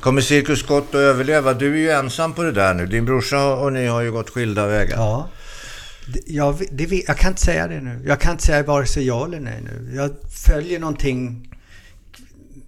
Kommer 0.00 0.20
Cirkus 0.20 0.58
Scott 0.58 0.88
att 0.88 0.94
överleva? 0.94 1.54
Du 1.54 1.74
är 1.74 1.78
ju 1.78 1.90
ensam 1.90 2.32
på 2.32 2.42
det 2.42 2.52
där 2.52 2.74
nu. 2.74 2.86
Din 2.86 3.04
brorsa 3.04 3.54
och 3.54 3.72
ni 3.72 3.86
har 3.86 4.00
ju 4.00 4.12
gått 4.12 4.30
skilda 4.30 4.66
vägar. 4.66 4.96
Ja. 4.96 5.28
Jag, 6.26 6.62
det, 6.72 7.04
jag 7.06 7.16
kan 7.16 7.30
inte 7.30 7.42
säga 7.42 7.68
det 7.68 7.80
nu. 7.80 8.02
Jag 8.06 8.20
kan 8.20 8.32
inte 8.32 8.44
säga 8.44 8.62
vare 8.62 8.86
sig 8.86 9.06
ja 9.06 9.24
eller 9.24 9.40
nej 9.40 9.62
nu. 9.64 9.92
Jag 9.94 10.10
följer 10.46 10.80
någonting, 10.80 11.48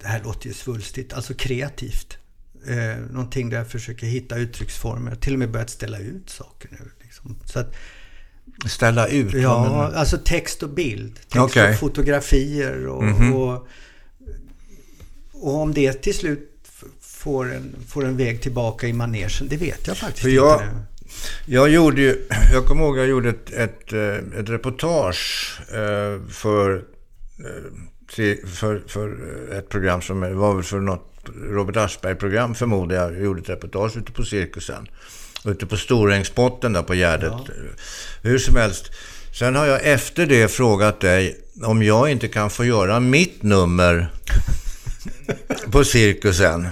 det 0.01 0.07
här 0.07 0.21
låter 0.23 0.47
ju 0.47 0.53
svulstigt, 0.53 1.13
alltså 1.13 1.33
kreativt. 1.33 2.17
Eh, 2.67 2.97
någonting 3.11 3.49
där 3.49 3.57
jag 3.57 3.67
försöker 3.67 4.07
hitta 4.07 4.37
uttrycksformer. 4.37 5.05
Jag 5.05 5.11
har 5.15 5.21
till 5.21 5.33
och 5.33 5.39
med 5.39 5.51
börjat 5.51 5.69
ställa 5.69 5.99
ut 5.99 6.29
saker 6.29 6.69
nu. 6.71 6.89
Liksom. 7.03 7.35
Så 7.45 7.59
att, 7.59 7.75
Ställa 8.65 9.07
ut? 9.07 9.33
Ja, 9.33 9.89
du? 9.91 9.97
alltså 9.97 10.17
text 10.25 10.63
och 10.63 10.69
bild. 10.69 11.15
Text 11.15 11.37
Okej. 11.37 11.73
och 11.73 11.79
fotografier. 11.79 12.87
Och, 12.87 13.03
Mhm. 13.03 13.33
och, 13.33 13.67
och 15.33 15.55
om 15.61 15.73
det 15.73 15.93
till 15.93 16.13
slut 16.13 16.49
får 17.01 17.53
en, 17.53 17.75
får 17.87 18.05
en 18.05 18.17
väg 18.17 18.41
tillbaka 18.41 18.87
i 18.87 18.93
manegen, 18.93 19.47
det 19.49 19.57
vet 19.57 19.87
jag 19.87 19.97
faktiskt 19.97 20.21
För 20.21 20.29
jag- 20.29 20.61
inte 20.61 20.75
nu. 20.75 20.81
Jag 21.45 21.69
gjorde 21.69 22.01
ju, 22.01 22.27
jag 22.53 22.65
kommer 22.65 22.83
ihåg 22.83 22.97
jag 22.97 23.07
gjorde 23.07 23.29
ett, 23.29 23.51
ett, 23.53 23.93
eh, 23.93 24.39
ett 24.39 24.49
reportage 24.49 25.53
eh, 25.71 26.27
för, 26.29 26.75
eh, 27.39 28.47
för, 28.47 28.83
för 28.87 29.17
ett 29.51 29.69
program 29.69 30.01
som 30.01 30.37
var 30.37 30.53
väl 30.55 30.63
för 30.63 30.79
något 30.79 31.12
Robert 31.49 31.77
Aschberg-program 31.77 32.55
förmodar 32.55 32.95
jag. 32.95 33.23
Gjorde 33.23 33.41
ett 33.41 33.49
reportage 33.49 33.97
ute 33.97 34.11
på 34.11 34.23
cirkusen. 34.23 34.87
Ute 35.45 35.65
på 35.65 35.77
Storängsbotten 35.77 36.73
där 36.73 36.83
på 36.83 36.93
Gärdet. 36.93 37.33
Hur 38.21 38.37
som 38.37 38.55
helst. 38.55 38.91
Sen 39.33 39.55
har 39.55 39.65
jag 39.65 39.85
efter 39.87 40.25
det 40.25 40.47
frågat 40.47 40.99
dig 40.99 41.37
om 41.63 41.83
jag 41.83 42.11
inte 42.11 42.27
kan 42.27 42.49
få 42.49 42.65
göra 42.65 42.99
mitt 42.99 43.43
nummer 43.43 44.07
på 45.71 45.83
cirkusen. 45.83 46.67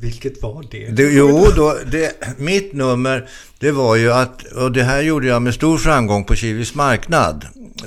Vilket 0.00 0.42
var 0.42 0.64
det? 0.70 0.86
Det, 0.86 1.02
jo, 1.02 1.46
då, 1.56 1.78
det, 1.86 2.38
mitt 2.38 2.72
nummer, 2.72 3.28
det 3.58 3.70
var 3.70 3.96
ju 3.96 4.12
att, 4.12 4.42
och 4.42 4.72
det 4.72 4.82
här 4.82 5.00
gjorde 5.00 5.26
jag 5.26 5.42
med 5.42 5.54
stor 5.54 5.78
framgång 5.78 6.24
på 6.24 6.34
Kivis 6.34 6.74
marknad, 6.74 7.46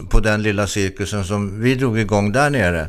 på 0.09 0.19
den 0.19 0.43
lilla 0.43 0.67
cirkusen 0.67 1.25
som 1.25 1.61
vi 1.61 1.75
drog 1.75 1.99
igång 1.99 2.31
där 2.31 2.49
nere. 2.49 2.87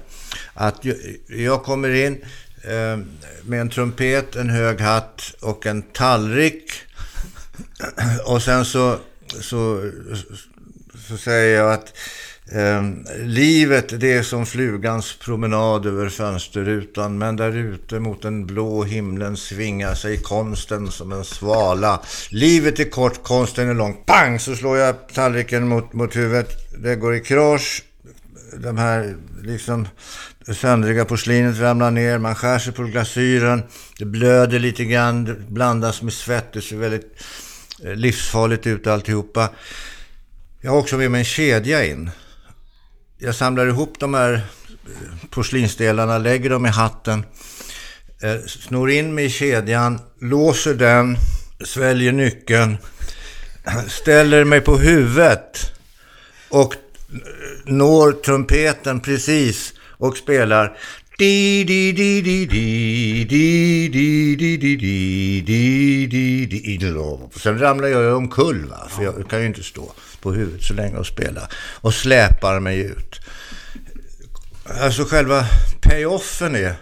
Att 0.56 0.84
jag, 1.28 1.62
kommer 1.62 1.90
in 1.90 2.24
eh, 2.62 2.98
med 3.42 3.60
en 3.60 3.70
trumpet, 3.70 4.36
en 4.36 4.50
hög 4.50 4.80
hatt 4.80 5.34
och 5.40 5.66
en 5.66 5.82
tallrik. 5.82 6.72
Och 8.26 8.42
sen 8.42 8.64
så, 8.64 8.98
så, 9.40 9.90
så 11.08 11.16
säger 11.16 11.56
jag 11.56 11.72
att 11.72 11.92
Eh, 12.52 12.82
livet 13.24 14.00
det 14.00 14.12
är 14.12 14.22
som 14.22 14.46
flugans 14.46 15.16
promenad 15.18 15.86
över 15.86 16.08
fönsterrutan 16.08 17.18
men 17.18 17.36
där 17.36 17.56
ute 17.56 18.00
mot 18.00 18.22
den 18.22 18.46
blå 18.46 18.84
himlen 18.84 19.36
svingar 19.36 19.94
sig 19.94 20.16
konsten 20.16 20.90
som 20.90 21.12
en 21.12 21.24
svala. 21.24 22.02
Livet 22.30 22.80
är 22.80 22.90
kort, 22.90 23.22
konsten 23.22 23.68
är 23.68 23.74
lång. 23.74 23.96
Pang 24.06 24.38
så 24.38 24.56
slår 24.56 24.78
jag 24.78 25.08
tallriken 25.08 25.68
mot, 25.68 25.92
mot 25.92 26.16
huvudet. 26.16 26.50
Det 26.78 26.96
går 26.96 27.14
i 27.14 27.20
krasch. 27.20 27.82
De 28.56 28.78
här 28.78 29.16
liksom 29.42 29.88
det 30.46 30.54
söndriga 30.54 31.04
porslinet 31.04 31.58
ramlar 31.58 31.90
ner. 31.90 32.18
Man 32.18 32.34
skär 32.34 32.58
sig 32.58 32.72
på 32.72 32.82
glasyren. 32.82 33.62
Det 33.98 34.04
blöder 34.04 34.58
lite 34.58 34.84
grann. 34.84 35.24
Det 35.24 35.34
blandas 35.34 36.02
med 36.02 36.12
svett. 36.12 36.52
Det 36.52 36.62
ser 36.62 36.76
väldigt 36.76 37.22
eh, 37.84 37.94
livsfarligt 37.94 38.66
ut 38.66 38.86
alltihopa. 38.86 39.50
Jag 40.60 40.70
har 40.70 40.78
också 40.78 40.96
med 40.96 41.10
mig 41.10 41.18
en 41.18 41.24
kedja 41.24 41.84
in 41.84 42.10
jag 43.18 43.34
samlar 43.34 43.66
ihop 43.66 43.94
de 43.98 44.14
här 44.14 44.32
eh, 44.32 45.28
porslinsdelarna, 45.30 46.18
lägger 46.18 46.50
dem 46.50 46.66
i 46.66 46.68
hatten, 46.68 47.24
eh, 48.22 48.46
snor 48.46 48.90
in 48.90 49.14
mig 49.14 49.24
i 49.24 49.30
kedjan, 49.30 50.00
låser 50.20 50.74
den, 50.74 51.16
sväljer 51.64 52.12
nyckeln, 52.12 52.76
ställer 53.88 54.44
mig 54.44 54.60
på 54.60 54.76
huvudet 54.76 55.72
och 56.48 56.74
når 57.64 58.12
trumpeten 58.12 59.00
precis 59.00 59.72
och 59.98 60.16
spelar 60.16 60.78
di 61.18 61.64
di 61.64 61.92
di 61.92 62.22
di 62.22 62.46
di 62.46 63.24
di 63.24 63.88
di 63.88 64.36
di 64.36 64.56
di 64.56 64.76
di 64.76 65.42
di 65.42 66.06
di 66.06 66.46
di 66.46 66.78
Sen 67.40 67.58
ramlar 67.58 67.88
jag 67.88 68.16
omkull 68.16 68.66
va, 68.66 68.88
för 68.90 69.02
jag 69.02 69.30
kan 69.30 69.40
ju 69.40 69.46
inte 69.46 69.62
stå 69.62 69.92
på 70.20 70.32
huvudet 70.32 70.62
så 70.62 70.74
länge 70.74 70.96
och 70.96 71.06
spela. 71.06 71.48
Och 71.80 71.94
släpar 71.94 72.60
mig 72.60 72.80
ut. 72.80 73.20
Alltså 74.64 75.04
själva 75.04 75.46
payoffen 75.80 76.54
är, 76.54 76.74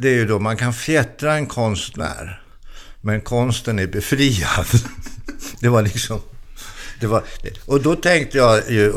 det 0.00 0.08
är 0.08 0.14
ju 0.14 0.26
då 0.26 0.38
man 0.38 0.56
kan 0.56 0.72
fjättra 0.72 1.34
en 1.34 1.46
konstnär. 1.46 2.42
Men 3.00 3.20
konsten 3.20 3.78
är 3.78 3.86
befriad. 3.86 4.66
Det 5.60 5.68
var 5.68 5.82
liksom... 5.82 6.20
Det 7.00 7.06
var, 7.06 7.22
och 7.66 7.82
då 7.82 7.96
tänkte 7.96 8.38
jag 8.38 8.70
ju 8.70 8.92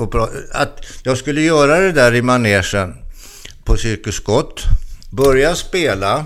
att 0.51 0.85
jag 1.03 1.17
skulle 1.17 1.41
göra 1.41 1.79
det 1.79 1.91
där 1.91 2.15
i 2.15 2.21
manegen 2.21 2.95
på 3.63 3.77
Cirkus 3.77 4.15
Scott. 4.15 4.63
Börja 5.11 5.55
spela, 5.55 6.25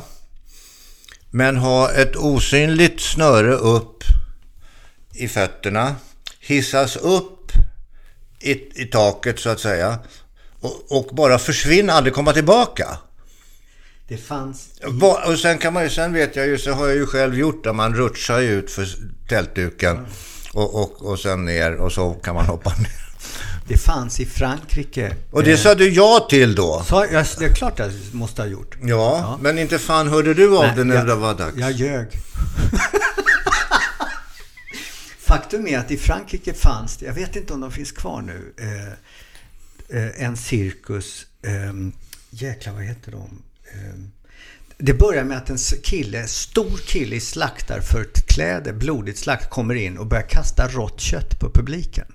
men 1.31 1.57
ha 1.57 1.91
ett 1.91 2.15
osynligt 2.15 3.01
snöre 3.01 3.53
upp 3.53 4.03
i 5.13 5.27
fötterna, 5.27 5.95
hissas 6.39 6.95
upp 6.95 7.51
i, 8.39 8.51
i 8.81 8.85
taket 8.85 9.39
så 9.39 9.49
att 9.49 9.59
säga 9.59 9.99
och, 10.59 10.97
och 10.97 11.15
bara 11.15 11.39
försvinna, 11.39 11.93
aldrig 11.93 12.13
komma 12.13 12.33
tillbaka. 12.33 12.97
Det 14.07 14.17
fanns... 14.17 14.69
Och 15.25 15.39
sen 15.39 15.57
kan 15.57 15.73
man 15.73 15.83
ju, 15.83 15.89
sen 15.89 16.13
vet 16.13 16.35
jag 16.35 16.47
ju, 16.47 16.57
så 16.57 16.71
har 16.71 16.87
jag 16.87 16.95
ju 16.95 17.05
själv 17.05 17.35
gjort 17.35 17.63
det, 17.63 17.73
man 17.73 17.95
rutschar 17.95 18.39
ju 18.39 18.49
ut 18.49 18.71
för 18.71 18.87
tältduken 19.29 19.97
mm. 19.97 20.09
Och, 20.53 20.81
och, 20.81 21.05
och 21.05 21.19
sen 21.19 21.45
ner 21.45 21.75
och 21.75 21.91
så 21.91 22.13
kan 22.13 22.35
man 22.35 22.45
hoppa 22.45 22.69
ner. 22.69 23.03
Det 23.67 23.77
fanns 23.77 24.19
i 24.19 24.25
Frankrike. 24.25 25.15
Och 25.31 25.43
det 25.43 25.57
sa 25.57 25.75
du 25.75 25.89
ja 25.89 26.27
till 26.29 26.55
då? 26.55 26.83
Så, 26.87 27.05
ja, 27.11 27.25
det 27.39 27.45
är 27.45 27.53
klart 27.53 27.79
jag 27.79 27.91
måste 28.11 28.41
ha 28.41 28.49
gjort. 28.49 28.77
Ja, 28.81 28.87
ja. 29.19 29.39
men 29.41 29.59
inte 29.59 29.79
fan 29.79 30.07
hörde 30.07 30.33
du 30.33 30.57
av 30.57 30.63
Nej, 30.63 30.73
det 30.75 30.83
när 30.83 30.95
jag, 30.95 31.07
det 31.07 31.15
var 31.15 31.33
dags? 31.33 31.57
Jag 31.57 31.71
ljög. 31.71 32.07
Faktum 35.19 35.67
är 35.67 35.79
att 35.79 35.91
i 35.91 35.97
Frankrike 35.97 36.53
fanns 36.53 36.97
det, 36.97 37.05
jag 37.05 37.13
vet 37.13 37.35
inte 37.35 37.53
om 37.53 37.61
de 37.61 37.71
finns 37.71 37.91
kvar 37.91 38.21
nu, 38.21 38.53
eh, 38.57 38.87
eh, 39.99 40.25
en 40.25 40.37
cirkus, 40.37 41.25
eh, 41.41 41.73
jäklar 42.29 42.73
vad 42.73 42.83
heter 42.83 43.11
de? 43.11 43.41
Eh, 43.73 43.99
det 44.77 44.93
börjar 44.93 45.23
med 45.23 45.37
att 45.37 45.49
en 45.49 45.57
kille, 45.83 46.27
stor 46.27 46.77
kille 46.77 47.15
i 47.15 47.19
slaktarförkläde, 47.19 48.73
blodigt 48.73 49.19
slakt, 49.19 49.49
kommer 49.49 49.75
in 49.75 49.97
och 49.97 50.07
börjar 50.07 50.29
kasta 50.29 50.67
rått 50.67 51.01
kött 51.01 51.39
på 51.39 51.49
publiken. 51.49 52.05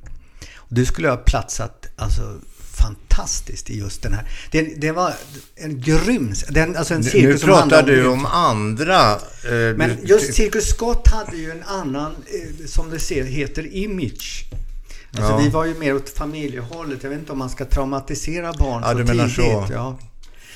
Och 0.56 0.74
du 0.74 0.86
skulle 0.86 1.08
ha 1.08 1.16
platsat 1.16 1.86
alltså, 1.96 2.40
fantastiskt 2.78 3.70
i 3.70 3.78
just 3.78 4.02
den 4.02 4.12
här. 4.12 4.30
Det, 4.50 4.62
det 4.62 4.92
var 4.92 5.14
en 5.56 5.80
grym... 5.80 6.34
Den, 6.48 6.76
alltså 6.76 6.94
en 6.94 7.04
cirkus 7.04 7.42
nu 7.42 7.46
pratar 7.46 7.82
du 7.82 8.06
om, 8.06 8.18
om 8.18 8.26
andra. 8.26 9.10
Eh, 9.12 9.76
men 9.76 9.98
just 10.02 10.34
Cirkus 10.34 10.68
Scott 10.68 11.08
hade 11.08 11.36
ju 11.36 11.50
en 11.50 11.62
annan, 11.62 12.12
eh, 12.12 12.66
som 12.66 12.90
det 12.90 12.98
ser, 12.98 13.24
heter 13.24 13.76
image. 13.76 14.44
Alltså 15.16 15.32
ja. 15.32 15.38
vi 15.38 15.48
var 15.48 15.64
ju 15.64 15.74
mer 15.74 15.94
åt 15.94 16.10
familjehållet. 16.10 17.02
Jag 17.02 17.10
vet 17.10 17.18
inte 17.18 17.32
om 17.32 17.38
man 17.38 17.50
ska 17.50 17.64
traumatisera 17.64 18.52
barn 18.52 18.82
ja, 18.82 18.90
så 18.90 18.98
tidigt. 18.98 19.16
Menar 19.16 19.28
så. 19.28 19.66
Ja. 19.72 19.98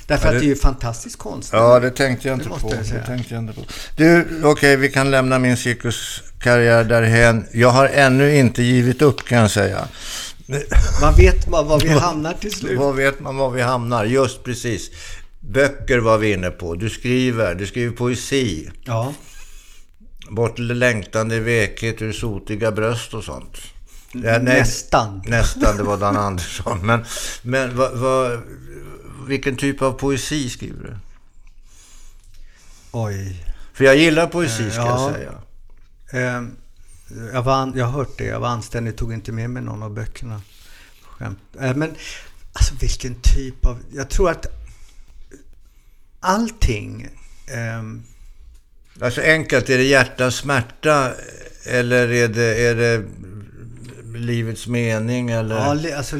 Därför 0.06 0.26
ja, 0.26 0.30
det... 0.30 0.36
att 0.36 0.42
det 0.42 0.46
är 0.46 0.48
ju 0.48 0.56
fantastisk 0.56 1.18
konst. 1.18 1.50
Ja, 1.52 1.80
det 1.80 1.90
tänkte 1.90 2.28
jag 2.28 2.36
inte 2.36 2.48
på. 2.48 2.58
Jag 2.62 2.78
det 2.78 3.06
tänkte 3.06 3.34
jag 3.34 3.42
inte 3.42 3.52
på. 3.52 3.60
Du, 3.96 4.20
okej, 4.20 4.44
okay, 4.44 4.76
vi 4.76 4.88
kan 4.88 5.10
lämna 5.10 5.38
min 5.38 5.56
cirkuskarriär 5.56 6.84
därhen. 6.84 7.46
Jag 7.52 7.68
har 7.68 7.88
ännu 7.88 8.36
inte 8.36 8.62
givit 8.62 9.02
upp 9.02 9.24
kan 9.24 9.38
jag 9.38 9.50
säga. 9.50 9.88
Man 11.00 11.14
vet 11.14 11.48
man 11.48 11.66
var 11.66 11.80
vi 11.80 11.88
hamnar 11.98 12.32
till 12.32 12.52
slut. 12.52 12.78
Vad 12.78 12.94
vet 12.94 13.20
man 13.20 13.36
var 13.36 13.50
vi 13.50 13.62
hamnar? 13.62 14.04
Just 14.04 14.44
precis. 14.44 14.90
Böcker 15.40 15.98
var 15.98 16.18
vi 16.18 16.32
inne 16.32 16.50
på. 16.50 16.74
Du 16.74 16.90
skriver, 16.90 17.54
du 17.54 17.66
skriver 17.66 17.96
poesi. 17.96 18.70
Ja. 18.84 19.14
Bort 20.30 20.58
längtande 20.58 21.40
vekhet 21.40 22.02
ur 22.02 22.12
sotiga 22.12 22.72
bröst 22.72 23.14
och 23.14 23.24
sånt. 23.24 23.56
Ja, 24.12 24.20
nej, 24.20 24.40
nästan. 24.40 25.22
Nästan, 25.26 25.76
det 25.76 25.82
var 25.82 25.96
Dan 25.96 26.16
Andersson. 26.16 26.86
Men, 26.86 27.04
men 27.42 27.76
vad, 27.76 27.98
vad, 27.98 28.42
vilken 29.26 29.56
typ 29.56 29.82
av 29.82 29.92
poesi 29.92 30.50
skriver 30.50 30.84
du? 30.84 30.96
Oj. 32.92 33.44
För 33.72 33.84
jag 33.84 33.96
gillar 33.96 34.26
poesi, 34.26 34.70
ska 34.70 34.80
ja. 34.80 35.02
jag 35.02 35.14
säga. 35.14 36.36
Um, 36.38 36.56
jag, 37.32 37.42
var, 37.42 37.72
jag 37.76 37.84
har 37.84 37.92
hört 37.92 38.18
det. 38.18 38.24
Jag 38.24 38.40
var 38.40 38.48
anständig, 38.48 38.96
tog 38.96 39.12
inte 39.12 39.32
med 39.32 39.50
mig 39.50 39.62
någon 39.62 39.82
av 39.82 39.94
böckerna. 39.94 40.42
Skämt. 41.02 41.38
Äh, 41.60 41.76
men 41.76 41.94
alltså 42.52 42.74
vilken 42.80 43.14
typ 43.14 43.66
av... 43.66 43.78
Jag 43.92 44.10
tror 44.10 44.30
att 44.30 44.46
allting... 46.20 47.08
Um, 47.78 48.02
alltså 49.00 49.20
enkelt, 49.20 49.70
är 49.70 49.78
det 49.78 49.84
hjärta, 49.84 50.30
smärta 50.30 51.12
eller 51.66 52.08
är 52.12 52.28
det, 52.28 52.66
är 52.66 52.74
det 52.74 53.04
livets 54.18 54.66
mening? 54.66 55.30
Eller? 55.30 55.54
Ja, 55.54 55.96
alltså, 55.96 56.16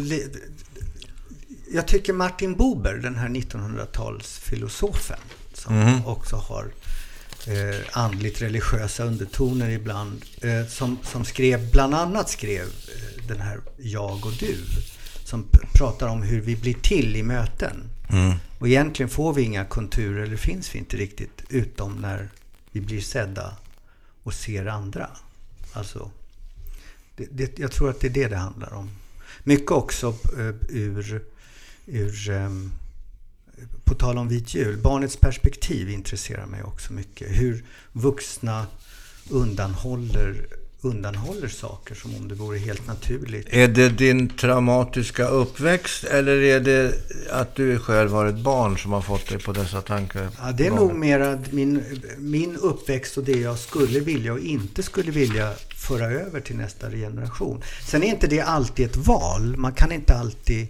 jag 1.72 1.88
tycker 1.88 2.12
Martin 2.12 2.56
Buber, 2.56 2.94
den 2.94 3.16
här 3.16 3.28
1900-talsfilosofen, 3.28 5.20
som 5.54 5.74
mm. 5.74 6.06
också 6.06 6.36
har 6.36 6.72
eh, 7.46 7.80
andligt 7.92 8.42
religiösa 8.42 9.04
undertoner 9.04 9.70
ibland. 9.70 10.24
Eh, 10.40 10.66
som, 10.66 10.98
som 11.02 11.24
skrev, 11.24 11.70
bland 11.70 11.94
annat 11.94 12.28
skrev 12.28 12.62
eh, 12.62 13.26
den 13.28 13.40
här 13.40 13.60
Jag 13.76 14.26
och 14.26 14.32
du. 14.40 14.56
Som 15.24 15.46
pratar 15.74 16.08
om 16.08 16.22
hur 16.22 16.40
vi 16.40 16.56
blir 16.56 16.74
till 16.74 17.16
i 17.16 17.22
möten. 17.22 17.90
Mm. 18.08 18.34
Och 18.58 18.68
egentligen 18.68 19.10
får 19.10 19.32
vi 19.32 19.42
inga 19.42 19.64
konturer, 19.64 20.22
eller 20.22 20.36
finns 20.36 20.74
vi 20.74 20.78
inte 20.78 20.96
riktigt, 20.96 21.42
utom 21.48 21.92
när 21.92 22.28
vi 22.72 22.80
blir 22.80 23.00
sedda 23.00 23.56
och 24.22 24.34
ser 24.34 24.66
andra. 24.66 25.10
Alltså, 25.72 26.10
det, 27.16 27.26
det, 27.30 27.58
jag 27.58 27.72
tror 27.72 27.90
att 27.90 28.00
det 28.00 28.06
är 28.06 28.10
det 28.10 28.28
det 28.28 28.36
handlar 28.36 28.72
om. 28.72 28.90
Mycket 29.44 29.70
också 29.70 30.14
uh, 30.38 30.54
ur, 30.68 31.22
ur 31.86 32.30
um, 32.30 32.72
på 33.84 33.94
tal 33.94 34.18
om 34.18 34.28
vit 34.28 34.54
jul, 34.54 34.76
barnets 34.76 35.16
perspektiv 35.16 35.90
intresserar 35.90 36.46
mig 36.46 36.62
också 36.62 36.92
mycket. 36.92 37.28
Hur 37.30 37.64
vuxna 37.92 38.66
undanhåller, 39.30 40.46
undanhåller 40.80 41.48
saker 41.48 41.94
som 41.94 42.14
om 42.14 42.28
det 42.28 42.34
vore 42.34 42.58
helt 42.58 42.86
naturligt. 42.86 43.46
Är 43.50 43.68
det 43.68 43.88
din 43.88 44.28
traumatiska 44.28 45.26
uppväxt 45.26 46.04
eller 46.04 46.36
är 46.36 46.60
det 46.60 46.94
att 47.30 47.54
du 47.54 47.78
själv 47.78 48.12
har 48.12 48.26
ett 48.26 48.38
barn 48.38 48.78
som 48.78 48.92
har 48.92 49.02
fått 49.02 49.28
dig 49.28 49.38
på 49.38 49.52
dessa 49.52 49.80
tankar? 49.80 50.28
Ja, 50.38 50.52
det 50.52 50.66
är 50.66 50.70
nog 50.70 50.94
mera 50.94 51.38
min, 51.50 51.84
min 52.18 52.56
uppväxt 52.56 53.18
och 53.18 53.24
det 53.24 53.40
jag 53.40 53.58
skulle 53.58 54.00
vilja 54.00 54.32
och 54.32 54.40
inte 54.40 54.82
skulle 54.82 55.10
vilja 55.10 55.52
föra 55.76 56.06
över 56.06 56.40
till 56.40 56.56
nästa 56.56 56.90
generation. 56.90 57.62
Sen 57.86 58.02
är 58.02 58.06
inte 58.06 58.26
det 58.26 58.40
alltid 58.40 58.86
ett 58.86 58.96
val. 58.96 59.56
Man 59.56 59.72
kan 59.72 59.92
inte 59.92 60.14
alltid 60.14 60.68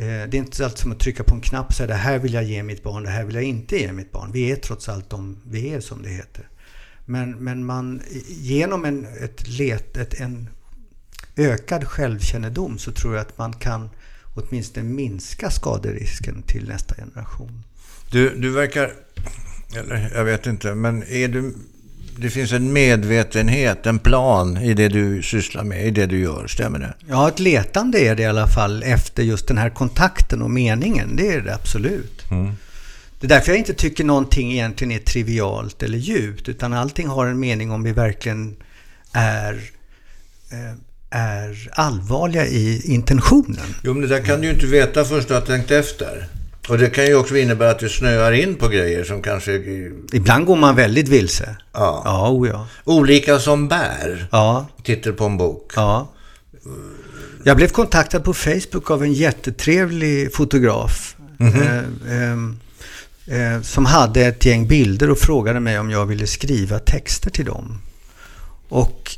Eh, 0.00 0.06
det 0.06 0.36
är 0.36 0.38
inte 0.38 0.64
allt 0.64 0.78
som 0.78 0.92
att 0.92 1.00
trycka 1.00 1.24
på 1.24 1.34
en 1.34 1.40
knapp 1.40 1.66
och 1.66 1.74
säga 1.74 1.86
det 1.86 1.94
här 1.94 2.18
vill 2.18 2.34
jag 2.34 2.44
ge 2.44 2.62
mitt 2.62 2.82
barn, 2.82 3.02
det 3.02 3.10
här 3.10 3.24
vill 3.24 3.34
jag 3.34 3.44
inte 3.44 3.76
ge 3.76 3.92
mitt 3.92 4.12
barn. 4.12 4.32
Vi 4.32 4.50
är 4.50 4.56
trots 4.56 4.88
allt 4.88 5.10
de 5.10 5.42
vi 5.46 5.68
är 5.68 5.80
som 5.80 6.02
det 6.02 6.08
heter. 6.08 6.48
Men, 7.06 7.30
men 7.30 7.64
man, 7.64 8.02
genom 8.28 8.84
en, 8.84 9.06
ett 9.20 9.48
let, 9.48 9.96
ett, 9.96 10.20
en 10.20 10.48
ökad 11.36 11.84
självkännedom 11.84 12.78
så 12.78 12.92
tror 12.92 13.14
jag 13.14 13.20
att 13.20 13.38
man 13.38 13.52
kan 13.52 13.90
åtminstone 14.34 14.86
minska 14.86 15.50
skaderisken 15.50 16.42
till 16.42 16.68
nästa 16.68 16.94
generation. 16.94 17.62
Du, 18.10 18.36
du 18.36 18.50
verkar, 18.50 18.92
eller 19.76 20.10
jag 20.14 20.24
vet 20.24 20.46
inte, 20.46 20.74
men 20.74 21.02
är 21.02 21.28
du 21.28 21.54
det 22.20 22.30
finns 22.30 22.52
en 22.52 22.72
medvetenhet, 22.72 23.86
en 23.86 23.98
plan 23.98 24.56
i 24.56 24.74
det 24.74 24.88
du 24.88 25.22
sysslar 25.22 25.64
med, 25.64 25.86
i 25.86 25.90
det 25.90 26.06
du 26.06 26.18
gör. 26.18 26.46
Stämmer 26.46 26.78
det? 26.78 26.94
Ja, 27.08 27.28
ett 27.28 27.38
letande 27.38 27.98
är 27.98 28.16
det 28.16 28.22
i 28.22 28.26
alla 28.26 28.46
fall 28.46 28.82
efter 28.82 29.22
just 29.22 29.48
den 29.48 29.58
här 29.58 29.70
kontakten 29.70 30.42
och 30.42 30.50
meningen. 30.50 31.16
Det 31.16 31.32
är 31.32 31.40
det 31.40 31.54
absolut. 31.54 32.30
Mm. 32.30 32.52
Det 33.20 33.26
är 33.26 33.28
därför 33.28 33.52
jag 33.52 33.58
inte 33.58 33.74
tycker 33.74 34.04
någonting 34.04 34.52
egentligen 34.52 34.92
är 34.92 34.98
trivialt 34.98 35.82
eller 35.82 35.98
djupt, 35.98 36.48
utan 36.48 36.72
allting 36.72 37.08
har 37.08 37.26
en 37.26 37.40
mening 37.40 37.70
om 37.70 37.82
vi 37.82 37.92
verkligen 37.92 38.56
är 39.12 39.70
eh, 40.50 40.76
är 41.10 41.68
allvarliga 41.72 42.46
i 42.46 42.82
intentionen. 42.84 43.74
Jo, 43.82 43.92
men 43.92 44.02
det 44.02 44.08
där 44.08 44.24
kan 44.24 44.40
du 44.40 44.46
ju 44.46 44.52
inte 44.54 44.66
veta 44.66 45.04
först 45.04 45.28
du 45.28 45.34
har 45.34 45.40
tänkt 45.40 45.70
efter. 45.70 46.28
Och 46.70 46.78
det 46.78 46.90
kan 46.90 47.06
ju 47.06 47.14
också 47.14 47.36
innebära 47.36 47.70
att 47.70 47.78
du 47.78 47.88
snöar 47.88 48.32
in 48.32 48.54
på 48.54 48.68
grejer 48.68 49.04
som 49.04 49.22
kanske... 49.22 49.52
Ibland 50.12 50.46
går 50.46 50.56
man 50.56 50.76
väldigt 50.76 51.08
vilse. 51.08 51.56
Ja. 51.72 52.02
Ja, 52.04 52.30
oh 52.30 52.48
ja. 52.48 52.66
Olika 52.84 53.38
som 53.38 53.68
bär. 53.68 54.28
Ja. 54.32 54.66
Titel 54.82 55.12
på 55.12 55.24
en 55.24 55.36
bok. 55.36 55.72
Ja. 55.76 56.08
Jag 57.44 57.56
blev 57.56 57.68
kontaktad 57.68 58.20
på 58.20 58.34
Facebook 58.34 58.90
av 58.90 59.02
en 59.02 59.12
jättetrevlig 59.12 60.34
fotograf. 60.34 61.16
Mm 61.40 61.52
-hmm. 61.52 62.56
eh, 63.26 63.54
eh, 63.54 63.62
som 63.62 63.86
hade 63.86 64.20
ett 64.20 64.46
gäng 64.46 64.66
bilder 64.66 65.10
och 65.10 65.18
frågade 65.18 65.60
mig 65.60 65.78
om 65.78 65.90
jag 65.90 66.06
ville 66.06 66.26
skriva 66.26 66.78
texter 66.78 67.30
till 67.30 67.44
dem. 67.44 67.78
Och 68.68 69.16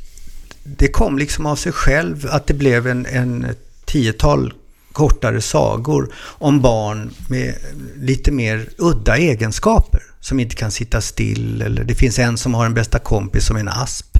det 0.63 0.87
kom 0.87 1.17
liksom 1.17 1.45
av 1.45 1.55
sig 1.55 1.71
själv 1.71 2.27
att 2.29 2.47
det 2.47 2.53
blev 2.53 2.87
en, 2.87 3.05
en 3.05 3.47
tiotal 3.85 4.53
kortare 4.93 5.41
sagor 5.41 6.13
om 6.25 6.61
barn 6.61 7.11
med 7.27 7.55
lite 7.95 8.31
mer 8.31 8.69
udda 8.77 9.17
egenskaper. 9.17 10.01
Som 10.19 10.39
inte 10.39 10.55
kan 10.55 10.71
sitta 10.71 11.01
still 11.01 11.61
eller 11.61 11.83
det 11.83 11.95
finns 11.95 12.19
en 12.19 12.37
som 12.37 12.53
har 12.53 12.65
en 12.65 12.73
bästa 12.73 12.99
kompis 12.99 13.45
som 13.45 13.55
är 13.55 13.59
en 13.59 13.67
asp. 13.67 14.17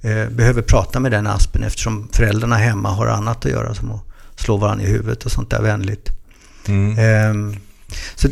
Eh, 0.00 0.28
behöver 0.28 0.62
prata 0.62 1.00
med 1.00 1.12
den 1.12 1.26
aspen 1.26 1.62
eftersom 1.62 2.08
föräldrarna 2.12 2.56
hemma 2.56 2.90
har 2.90 3.06
annat 3.06 3.44
att 3.46 3.52
göra 3.52 3.74
som 3.74 3.90
att 3.90 4.02
slå 4.36 4.56
varandra 4.56 4.84
i 4.84 4.88
huvudet 4.88 5.24
och 5.24 5.32
sånt 5.32 5.50
där 5.50 5.62
vänligt. 5.62 6.10
Mm. 6.68 6.98
Eh, 6.98 7.58
så 8.14 8.28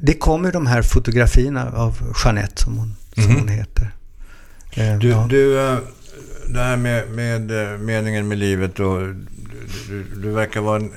det, 0.00 0.14
kommer 0.14 0.52
de 0.52 0.66
här 0.66 0.82
fotografierna 0.82 1.72
av 1.72 2.14
Jeanette 2.24 2.62
som 2.62 2.78
hon, 2.78 2.96
som 3.14 3.24
mm. 3.24 3.36
hon 3.36 3.48
heter. 3.48 3.94
Eh, 4.70 4.98
du, 4.98 5.08
ja. 5.08 5.26
du, 5.30 5.60
eh, 5.60 5.78
det 6.48 6.60
här 6.60 6.76
med, 6.76 7.10
med 7.10 7.72
eh, 7.72 7.78
meningen 7.78 8.28
med 8.28 8.38
livet 8.38 8.80
och 8.80 9.00
du, 9.88 10.04
du 10.04 10.30
verkar 10.30 10.60
vara 10.60 10.76
en... 10.76 10.92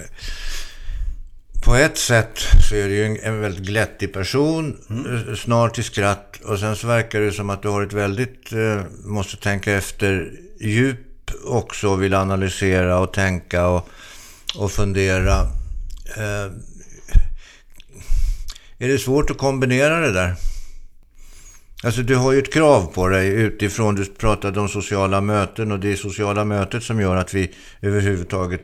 På 1.65 1.75
ett 1.75 1.97
sätt 1.97 2.39
så 2.69 2.75
är 2.75 2.87
du 2.87 2.95
ju 2.95 3.05
en, 3.05 3.17
en 3.23 3.41
väldigt 3.41 3.65
glättig 3.65 4.13
person, 4.13 4.77
mm. 4.89 5.35
snar 5.35 5.69
till 5.69 5.83
skratt. 5.83 6.41
Och 6.45 6.59
sen 6.59 6.75
så 6.75 6.87
verkar 6.87 7.19
det 7.19 7.31
som 7.31 7.49
att 7.49 7.61
du 7.61 7.67
har 7.67 7.83
ett 7.83 7.93
väldigt, 7.93 8.53
eh, 8.53 8.81
måste 9.03 9.37
tänka 9.37 9.73
efter, 9.73 10.31
djup 10.59 11.31
också. 11.45 11.95
Vill 11.95 12.13
analysera 12.13 12.99
och 12.99 13.13
tänka 13.13 13.67
och, 13.67 13.89
och 14.55 14.71
fundera. 14.71 15.41
Eh, 16.17 16.51
är 18.77 18.87
det 18.87 18.99
svårt 18.99 19.29
att 19.29 19.37
kombinera 19.37 19.99
det 19.99 20.11
där? 20.11 20.35
Alltså 21.85 22.01
du 22.01 22.15
har 22.15 22.31
ju 22.31 22.39
ett 22.39 22.53
krav 22.53 22.91
på 22.93 23.07
dig 23.07 23.27
utifrån, 23.27 23.95
du 23.95 24.05
pratade 24.05 24.59
om 24.59 24.69
sociala 24.69 25.21
möten 25.21 25.71
och 25.71 25.79
det 25.79 25.91
är 25.91 25.95
sociala 25.95 26.45
mötet 26.45 26.83
som 26.83 27.01
gör 27.01 27.15
att 27.15 27.33
vi 27.33 27.51
överhuvudtaget 27.81 28.61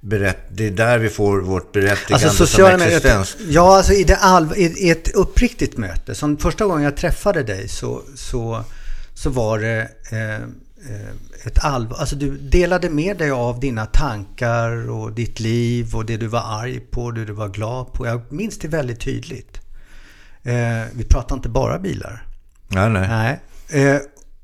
berätt, 0.00 0.38
det 0.50 0.66
är 0.66 0.70
där 0.70 0.98
vi 0.98 1.08
får 1.08 1.40
vårt 1.40 1.72
berättigande 1.72 2.26
alltså, 2.26 2.46
sociala 2.46 2.78
som 2.78 2.86
existens. 2.86 3.36
Möten, 3.38 3.52
ja, 3.52 3.76
alltså 3.76 3.92
i, 3.92 4.04
det 4.04 4.16
all, 4.16 4.52
i, 4.56 4.90
ett 4.90 5.14
uppriktigt 5.14 5.76
möte, 5.76 6.14
som 6.14 6.36
första 6.36 6.66
gången 6.66 6.84
jag 6.84 6.96
träffade 6.96 7.42
dig 7.42 7.68
så, 7.68 8.02
så, 8.14 8.64
så 9.14 9.30
var 9.30 9.58
det 9.58 9.88
eh, 10.10 10.34
eh, 10.34 11.08
ett 11.44 11.64
allvar, 11.64 11.98
alltså 11.98 12.16
du 12.16 12.38
delade 12.38 12.90
med 12.90 13.16
dig 13.16 13.30
av 13.30 13.60
dina 13.60 13.86
tankar 13.86 14.90
och 14.90 15.12
ditt 15.12 15.40
liv 15.40 15.94
och 15.94 16.04
det 16.04 16.16
du 16.16 16.26
var 16.26 16.62
arg 16.62 16.80
på, 16.80 17.10
det 17.10 17.24
du 17.24 17.32
var 17.32 17.48
glad 17.48 17.92
på. 17.92 18.06
Jag 18.06 18.32
minns 18.32 18.58
det 18.58 18.68
väldigt 18.68 19.00
tydligt. 19.00 19.60
Eh, 20.42 20.82
vi 20.94 21.04
pratar 21.04 21.36
inte 21.36 21.48
bara 21.48 21.78
bilar. 21.78 22.33
Nej, 22.68 22.90
nej. 22.90 23.08
nej. 23.08 23.40
Eh, 23.84 24.00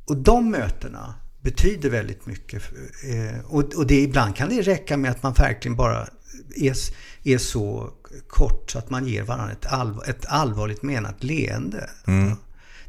och 0.07 0.17
de 0.17 0.51
mötena 0.51 1.15
betyder 1.41 1.91
väldigt 1.91 2.27
mycket. 2.27 2.63
Eh, 3.05 3.45
och, 3.45 3.75
och 3.75 3.87
det, 3.87 4.01
ibland 4.01 4.37
kan 4.37 4.49
det 4.49 4.63
räcka 4.63 4.97
med 4.97 5.11
att 5.11 5.23
man 5.23 5.33
verkligen 5.33 5.77
bara 5.77 6.09
är, 6.57 6.77
är 7.25 7.39
så 7.39 7.91
kort 8.29 8.71
så 8.71 8.79
att 8.79 8.91
man 8.91 9.07
ger 9.07 9.23
varandra 9.23 9.53
ett, 9.53 9.67
allvar, 9.67 10.05
ett 10.09 10.27
allvarligt 10.27 10.83
menat 10.83 11.25
leende. 11.25 11.91
Mm. 12.07 12.37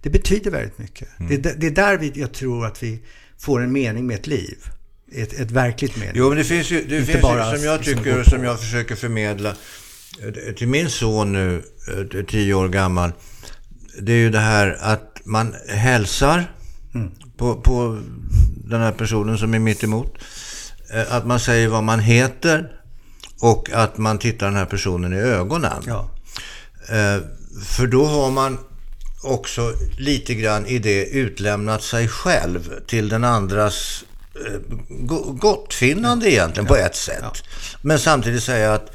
Det 0.01 0.09
betyder 0.09 0.51
väldigt 0.51 0.77
mycket. 0.77 1.19
Mm. 1.19 1.41
Det, 1.41 1.61
det, 1.61 1.67
är 1.67 1.71
där 1.71 1.97
vi, 1.97 2.11
jag 2.15 2.33
tror 2.33 2.65
att 2.65 2.83
vi 2.83 3.01
får 3.37 3.61
en 3.61 3.71
mening 3.71 4.07
med 4.07 4.15
ett 4.15 4.27
liv. 4.27 4.57
Ett, 5.11 5.33
ett 5.33 5.51
verkligt 5.51 5.97
mening. 5.97 6.13
Jo, 6.15 6.29
men 6.29 6.37
det 6.37 6.43
finns 6.43 6.71
ju, 6.71 6.83
det 6.83 7.03
finns 7.03 7.21
bara, 7.21 7.51
ju 7.51 7.57
som 7.57 7.65
jag 7.65 7.83
tycker 7.83 8.19
och 8.19 8.25
som 8.25 8.43
jag 8.43 8.59
försöker 8.59 8.95
förmedla 8.95 9.49
eh, 10.23 10.53
till 10.53 10.67
min 10.67 10.89
son 10.89 11.33
nu, 11.33 11.63
eh, 12.13 12.25
tio 12.25 12.53
år 12.53 12.69
gammal. 12.69 13.11
Det 13.99 14.13
är 14.13 14.17
ju 14.17 14.29
det 14.29 14.39
här 14.39 14.77
att 14.81 15.10
man 15.25 15.55
hälsar 15.67 16.51
mm. 16.93 17.11
på, 17.37 17.55
på 17.55 17.99
den 18.65 18.81
här 18.81 18.91
personen 18.91 19.37
som 19.37 19.53
är 19.53 19.59
mitt 19.59 19.83
emot. 19.83 20.17
Eh, 20.93 21.15
att 21.15 21.25
man 21.25 21.39
säger 21.39 21.67
vad 21.67 21.83
man 21.83 21.99
heter 21.99 22.71
och 23.41 23.69
att 23.73 23.97
man 23.97 24.17
tittar 24.17 24.45
den 24.45 24.55
här 24.55 24.65
personen 24.65 25.13
i 25.13 25.17
ögonen. 25.17 25.83
Ja. 25.87 26.09
Eh, 26.89 27.21
för 27.65 27.87
då 27.87 28.05
har 28.05 28.31
man 28.31 28.57
också 29.23 29.73
lite 29.97 30.33
grann 30.33 30.65
i 30.65 30.79
det 30.79 31.05
utlämnat 31.05 31.83
sig 31.83 32.07
själv 32.07 32.79
till 32.87 33.09
den 33.09 33.23
andras 33.23 34.03
eh, 34.35 34.59
gottfinnande 35.33 36.31
egentligen 36.31 36.67
ja. 36.69 36.75
på 36.75 36.81
ett 36.81 36.95
sätt. 36.95 37.19
Ja. 37.21 37.33
Men 37.81 37.99
samtidigt 37.99 38.43
säga 38.43 38.73
att 38.73 38.91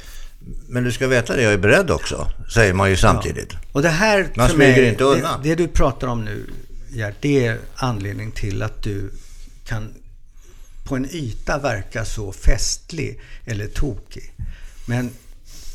men 0.67 0.83
du 0.83 0.91
ska 0.91 1.07
veta 1.07 1.35
det, 1.35 1.41
jag 1.41 1.53
är 1.53 1.57
beredd 1.57 1.91
också, 1.91 2.31
säger 2.53 2.73
man 2.73 2.89
ju 2.89 2.97
samtidigt. 2.97 3.49
Ja. 3.51 3.59
Och 3.71 3.81
det 3.81 3.89
här, 3.89 4.29
man 4.35 4.49
smyger 4.49 4.81
mig, 4.81 4.89
inte 4.89 5.03
undan. 5.03 5.43
Det, 5.43 5.49
det, 5.49 5.55
du 5.55 5.67
pratar 5.67 6.07
om 6.07 6.25
nu, 6.25 6.45
Gert, 6.89 7.15
det 7.19 7.45
är 7.45 7.59
anledning 7.75 8.31
till 8.31 8.61
att 8.61 8.83
du 8.83 9.11
kan 9.65 9.93
på 10.83 10.95
en 10.95 11.07
yta 11.11 11.59
verka 11.59 12.05
så 12.05 12.31
festlig 12.31 13.19
eller 13.45 13.67
tokig. 13.67 14.33
Men 14.85 15.09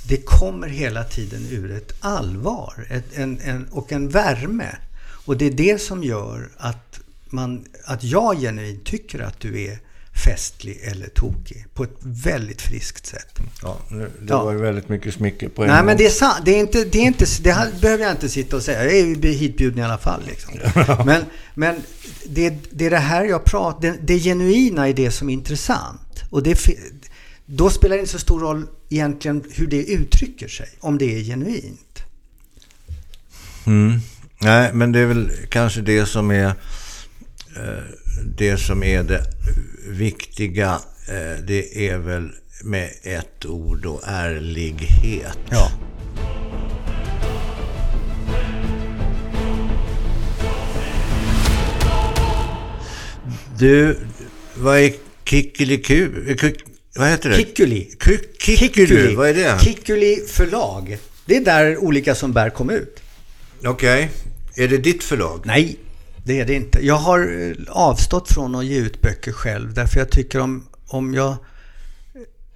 det 0.09 0.17
kommer 0.17 0.69
hela 0.69 1.05
tiden 1.05 1.47
ur 1.51 1.71
ett 1.71 1.93
allvar 2.01 2.87
ett, 2.91 3.05
en, 3.15 3.41
en, 3.41 3.69
och 3.71 3.93
en 3.93 4.09
värme. 4.09 4.77
Och 5.25 5.37
det 5.37 5.45
är 5.47 5.51
det 5.51 5.81
som 5.81 6.05
gör 6.05 6.51
att, 6.57 7.01
man, 7.31 7.65
att 7.85 8.05
jag 8.05 8.41
genuint 8.41 8.85
tycker 8.85 9.21
att 9.21 9.41
du 9.41 9.65
är 9.65 9.79
festlig 10.25 10.81
eller 10.83 11.09
tokig 11.09 11.67
på 11.75 11.85
ett 11.85 11.97
väldigt 12.03 12.63
friskt 12.63 13.07
sätt. 13.07 13.39
Ja, 13.63 13.79
det 13.91 14.11
ja. 14.29 14.45
var 14.45 14.53
ju 14.53 14.59
väldigt 14.59 14.89
mycket 14.89 15.15
smicker 15.15 15.49
på 15.49 15.63
en 15.63 15.69
Nej, 15.69 15.79
gång. 15.79 15.87
men 15.87 15.97
det 15.97 16.07
är 16.07 16.11
sant. 16.11 16.45
Det, 16.45 16.51
är 16.51 16.61
inte, 16.61 16.85
det, 16.85 16.99
är 16.99 17.03
inte, 17.03 17.27
det 17.43 17.81
behöver 17.81 18.05
jag 18.05 18.13
inte 18.13 18.29
sitta 18.29 18.57
och 18.57 18.63
säga. 18.63 18.85
Jag 18.85 18.95
är 18.95 19.05
ju 19.05 19.33
hitbjuden 19.33 19.79
i 19.79 19.83
alla 19.83 19.99
fall. 19.99 20.21
Liksom. 20.27 20.55
men 21.07 21.25
men 21.55 21.83
det, 22.27 22.55
det 22.71 22.87
är 22.87 22.91
det 22.91 22.99
här 22.99 23.25
jag 23.25 23.45
pratar 23.45 23.81
det, 23.81 23.99
det 24.03 24.19
genuina 24.19 24.89
är 24.89 24.95
det 24.95 25.11
som 25.11 25.29
är 25.29 25.33
intressant. 25.33 26.23
Och 26.31 26.43
det, 26.43 26.59
då 27.47 27.71
spelar 27.71 27.97
det 27.97 28.01
inte 28.01 28.13
så 28.13 28.19
stor 28.19 28.41
roll 28.41 28.67
egentligen 28.91 29.45
hur 29.51 29.67
det 29.67 29.85
uttrycker 29.85 30.49
sig, 30.49 30.69
om 30.81 30.99
det 30.99 31.19
är 31.19 31.25
genuint. 31.25 31.99
Mm. 33.67 34.01
Nej, 34.39 34.71
men 34.73 34.93
det 34.93 34.99
är 34.99 35.07
väl 35.07 35.31
kanske 35.49 35.81
det 35.81 36.07
som 36.07 36.31
är 36.31 36.47
eh, 36.47 36.55
det 38.37 38.57
som 38.57 38.83
är 38.83 39.03
det 39.03 39.25
viktiga, 39.87 40.81
eh, 41.09 41.45
det 41.45 41.89
är 41.89 41.99
väl 41.99 42.31
med 42.65 42.91
ett 43.03 43.47
ord 43.47 43.87
och 43.87 44.01
ärlighet. 44.05 45.39
Ja. 45.51 45.71
Du, 53.59 53.99
vad 54.55 54.79
är 54.79 54.93
kickeliku? 55.25 56.09
Vad 56.97 57.09
heter 57.09 57.31
det? 57.31 57.37
Kickuli. 57.37 57.91
Kickuli, 58.39 59.15
vad 59.15 59.29
är 59.29 59.35
det? 59.35 59.59
Kickuli 59.65 60.17
förlag. 60.29 60.99
Det 61.27 61.37
är 61.37 61.41
där 61.41 61.79
olika 61.79 62.15
som 62.15 62.33
bär 62.33 62.51
kom 62.51 62.71
ut. 62.71 63.03
Okej. 63.65 64.11
Okay. 64.55 64.65
Är 64.65 64.69
det 64.69 64.79
ditt 64.79 65.03
förlag? 65.03 65.43
Nej, 65.45 65.77
det 66.25 66.41
är 66.41 66.47
det 66.47 66.55
inte. 66.55 66.87
Jag 66.87 66.95
har 66.95 67.21
eh, 67.21 67.57
avstått 67.69 68.29
från 68.33 68.55
att 68.55 68.65
ge 68.65 68.79
ut 68.79 69.03
böcker 69.03 69.33
själv 69.33 69.75
därför 69.75 69.99
jag 69.99 70.11
tycker 70.11 70.41
om, 70.41 70.67
om 70.87 71.15
jag... 71.15 71.37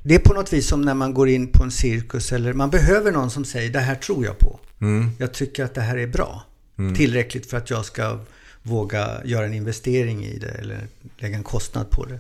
Det 0.03 0.15
är 0.15 0.19
på 0.19 0.35
något 0.35 0.53
vis 0.53 0.69
som 0.69 0.83
när 0.83 0.95
man 0.95 1.15
går 1.15 1.29
in 1.29 1.53
på 1.53 1.63
en 1.65 1.71
cirkus 1.71 2.33
eller 2.33 2.53
man 2.53 2.71
behöver 2.71 3.13
någon 3.13 3.31
som 3.31 3.45
säger 3.45 3.71
det 3.71 3.81
här 3.81 3.95
tror 3.95 4.25
jag 4.25 4.39
på. 4.39 4.61
Mm. 4.81 5.11
Jag 5.19 5.35
tycker 5.35 5.65
att 5.65 5.75
det 5.75 5.81
här 5.81 5.97
är 5.97 6.07
bra. 6.07 6.45
Mm. 6.79 6.95
Tillräckligt 6.95 7.51
för 7.51 7.57
att 7.57 7.71
jag 7.71 7.85
ska 7.85 8.19
våga 8.63 9.25
göra 9.25 9.47
en 9.47 9.55
investering 9.55 10.25
i 10.25 10.39
det 10.39 10.49
eller 10.49 10.87
lägga 11.19 11.37
en 11.37 11.43
kostnad 11.43 11.91
på 11.91 12.05
det. 12.05 12.19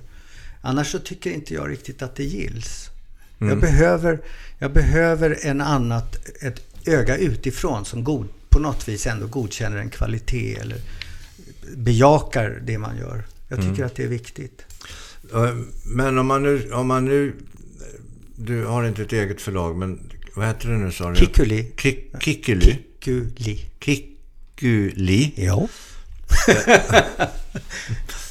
Annars 0.61 0.93
så 0.93 0.99
tycker 0.99 1.31
inte 1.31 1.55
jag 1.55 1.71
riktigt 1.71 2.03
att 2.03 2.17
det 2.17 2.25
gills. 2.25 2.91
Mm. 3.39 3.51
Jag, 3.51 3.61
behöver, 3.61 4.21
jag 4.59 4.73
behöver 4.73 5.39
en 5.43 5.61
annat, 5.61 6.17
ett 6.43 6.61
öga 6.87 7.17
utifrån 7.17 7.85
som 7.85 8.05
god, 8.05 8.29
på 8.49 8.59
något 8.59 8.89
vis 8.89 9.07
ändå 9.07 9.27
godkänner 9.27 9.77
en 9.77 9.91
kvalitet 9.91 10.57
eller 10.57 10.79
bejakar 11.77 12.63
det 12.67 12.79
man 12.79 12.97
gör. 12.99 13.25
Jag 13.49 13.59
tycker 13.59 13.73
Mm. 13.75 13.87
att 13.87 13.95
det 13.97 14.03
är 14.05 14.09
viktigt. 14.09 14.63
Men 15.85 16.19
om 16.19 16.27
man 16.27 16.43
nu, 16.43 16.73
om 16.73 16.87
man 16.87 17.05
nu... 17.05 17.37
Du 18.39 18.65
har 18.65 18.85
inte 18.85 19.03
ett 19.03 19.13
eget 19.13 19.41
förlag, 19.41 19.77
men 19.77 20.13
vad 20.35 20.47
heter 20.47 20.69
det 20.69 20.77
nu 20.77 20.93
sa 20.93 21.11
du? 21.11 21.17
Kikuli. 21.17 21.73
Kik- 21.77 22.21
Kikuli? 22.21 22.79
Kikuli. 23.01 23.67
Kikuli? 23.81 25.33
Ja. 25.37 25.69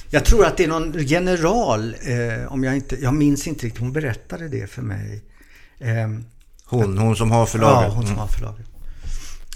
jag 0.10 0.26
tror 0.26 0.46
att 0.46 0.58
det 0.58 0.64
är 0.64 0.68
någon 0.68 0.94
general, 0.98 1.96
eh, 2.02 2.52
om 2.52 2.64
jag 2.64 2.76
inte, 2.76 2.96
jag 3.02 3.14
minns 3.14 3.48
inte 3.48 3.66
riktigt, 3.66 3.80
hon 3.82 3.94
berättade 3.94 4.48
det 4.48 4.68
för 4.68 4.82
mig. 4.82 5.24
Eh, 5.80 6.10
Hon, 6.68 6.98
hon 6.98 7.16
som 7.16 7.32
har 7.32 7.46
förlaget? 7.46 7.90
Ja, 7.90 7.96
hon 7.96 8.04
som 8.04 8.12
Mm. 8.12 8.20
har 8.20 8.28
förlaget. 8.28 8.66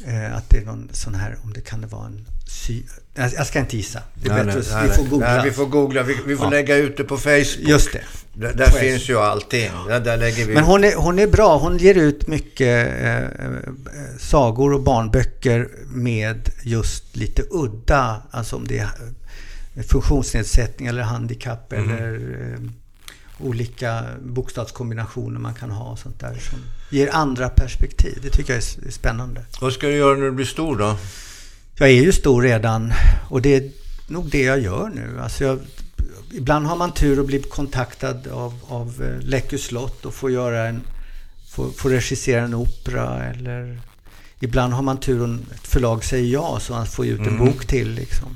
Eh, 0.08 0.36
att 0.38 0.50
det 0.50 0.58
är 0.58 0.66
någon 0.66 0.90
sån 0.94 1.16
här, 1.16 1.38
om 1.44 1.54
det 1.54 1.62
kan 1.62 1.82
det 1.82 1.88
vara 1.88 2.06
en 2.06 2.26
sy... 2.48 2.84
Jag, 3.20 3.48
ska 3.48 3.60
inte 3.60 3.78
gissa. 3.78 4.00
Det 4.14 4.30
är 4.30 4.34
Nej, 4.36 4.46
bättre, 4.46 4.62
nej, 4.74 4.88
vi 4.88 4.94
får 4.94 5.04
googla. 5.04 5.28
Nej, 5.36 5.42
vi 5.44 5.52
får 5.52 5.66
googla. 5.66 6.04
Vi, 6.04 6.18
vi 6.26 6.36
får 6.36 6.46
Ja. 6.46 6.50
lägga 6.50 6.76
ut 6.76 6.98
det 6.98 7.04
på 7.04 7.18
Facebook. 7.18 7.58
Just 7.70 7.92
det. 7.94 8.02
Där, 8.34 8.54
där 8.54 8.70
finns 8.70 9.10
ju 9.10 9.18
allting. 9.20 9.72
Där, 9.88 10.00
där 10.00 10.18
lägger 10.18 10.46
vi 10.46 10.54
Men 10.54 10.64
hon 10.64 10.84
är, 10.84 10.96
hon 10.96 11.20
är 11.20 11.28
bra. 11.28 11.58
Hon 11.58 11.78
ger 11.78 11.96
ut 11.96 12.28
mycket 12.28 12.88
eh, 13.02 13.18
eh, 13.18 13.26
sagor 14.20 14.74
och 14.74 14.82
barnböcker 14.82 15.70
med 15.94 16.50
just 16.64 17.16
lite 17.16 17.44
udda, 17.52 18.22
alltså 18.32 18.56
om 18.56 18.68
det 18.68 18.78
är 18.80 18.90
eh, 19.76 19.84
funktionsnedsättning 19.84 20.88
eller 20.88 21.02
handikapp 21.02 21.72
Mhm. 21.72 21.92
eller 21.92 22.14
eh, 22.54 22.60
olika 23.42 24.04
bokstavskombinationer 24.26 25.40
man 25.40 25.54
kan 25.54 25.72
ha 25.72 25.92
och 25.92 26.00
sånt 26.00 26.20
där 26.20 26.34
som 26.50 26.60
ger 26.90 27.10
andra 27.16 27.50
perspektiv. 27.50 28.20
Det 28.22 28.30
tycker 28.30 28.54
jag 28.54 28.58
är 28.88 28.92
spännande. 28.92 29.42
Vad 29.62 29.74
ska 29.74 29.88
du 29.88 29.94
göra 29.96 30.16
när 30.18 30.26
du 30.26 30.32
blir 30.32 30.46
stor 30.46 30.76
då? 30.78 30.98
Jag 31.80 31.90
är 31.90 31.94
ju 31.94 32.12
stor 32.12 32.42
redan 32.42 32.94
och 33.30 33.42
det 33.42 33.56
är 33.56 33.72
nog 34.08 34.30
det 34.30 34.42
jag 34.42 34.60
gör 34.60 34.90
nu. 34.96 35.20
Alltså 35.22 35.44
jag, 35.44 35.60
ibland 36.34 36.66
har 36.68 36.76
man 36.76 36.94
tur 36.94 37.20
att 37.20 37.26
bli 37.26 37.42
kontaktad 37.42 38.28
av, 38.28 38.54
av 38.68 38.88
eh, 39.04 39.28
Läckö 39.28 39.58
slott 39.58 40.06
och 40.06 40.14
få 40.14 40.30
göra 40.30 40.68
en 40.68 40.82
få, 41.50 41.72
få 41.72 41.90
regissera 41.90 42.42
en 42.42 42.54
opera 42.54 43.26
eller 43.26 43.80
ibland 44.40 44.74
har 44.74 44.82
man 44.82 45.00
tur 45.00 45.24
att 45.24 45.56
ett 45.56 45.68
förlag 45.68 46.04
säger 46.04 46.34
ja 46.34 46.60
så 46.62 46.74
man 46.74 46.86
får 46.86 47.06
ut 47.06 47.20
en 47.20 47.28
Mm. 47.28 47.46
bok 47.46 47.66
till 47.66 47.92
liksom. 47.94 48.28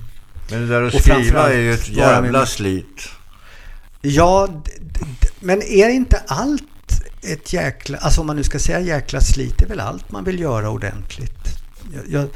Men 0.51 0.61
det 0.61 0.67
där 0.67 0.81
att 0.81 0.93
Och 0.93 1.01
skriva 1.01 1.53
är 1.53 1.57
ju 1.57 1.73
ett 1.73 1.89
jävla 1.89 2.45
slit. 2.45 3.09
Ja, 4.01 4.49
men 5.39 5.61
är 5.61 5.89
inte 5.89 6.21
allt 6.27 6.63
ett 7.21 7.53
jäkla, 7.53 7.97
alltså 7.97 8.21
om 8.21 8.27
man 8.27 8.35
nu 8.35 8.43
ska 8.43 8.59
säga 8.59 8.79
jäkla 8.79 9.21
slit, 9.21 9.57
det 9.57 9.65
är 9.65 9.69
väl 9.69 9.79
allt 9.79 10.11
man 10.11 10.23
vill 10.23 10.39
göra 10.39 10.69
ordentligt. 10.69 11.47
Jag, 11.93 12.03
jag, 12.21 12.29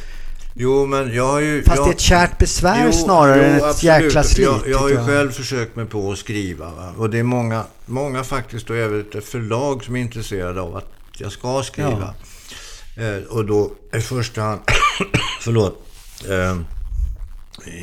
Jo, 0.59 0.85
men 0.85 1.13
jag 1.13 1.27
har 1.27 1.39
ju... 1.39 1.63
fast 1.63 1.77
jag, 1.77 1.85
det 1.85 1.89
är 1.89 1.93
ett 1.93 1.99
kärt 1.99 2.37
besvär 2.37 2.85
Jo, 2.85 2.91
snarare 2.91 3.37
jo, 3.37 3.43
än 3.43 3.55
ett 3.55 3.63
absolut. 3.63 3.83
jäkla 4.03 4.23
slit. 4.23 4.45
Jag, 4.45 4.61
jag 4.67 4.77
har 4.77 4.89
ju 4.89 4.95
tycker 4.95 5.07
själv 5.07 5.31
försökt 5.31 5.75
mig 5.75 5.85
på 5.85 6.11
att 6.11 6.17
skriva. 6.17 6.65
Va? 6.65 6.93
Och 6.97 7.09
det 7.09 7.19
är 7.19 7.23
många, 7.23 7.63
många 7.85 8.23
faktiskt, 8.23 8.69
och 8.69 8.75
även 8.77 9.05
ett 9.15 9.25
förlag 9.25 9.83
som 9.83 9.95
är 9.95 9.99
intresserade 10.01 10.61
av 10.61 10.75
att 10.75 10.91
jag 11.17 11.31
ska 11.31 11.63
skriva. 11.63 12.13
Eh, 12.97 13.23
och 13.29 13.45
då 13.45 13.71
i 13.93 13.99
första 14.01 14.41
hand, 14.41 14.59
förlåt, 15.41 15.85
eh, 16.29 16.57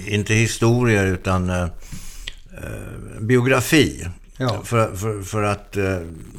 inte 0.06 0.34
historier 0.34 1.06
utan 1.06 1.50
eh, 1.50 1.62
eh, 1.62 3.20
biografi. 3.20 4.06
Ja. 4.36 4.60
För, 4.64 4.96
för, 4.96 5.22
för 5.22 5.42
att, 5.42 5.76
eh, 5.76 5.84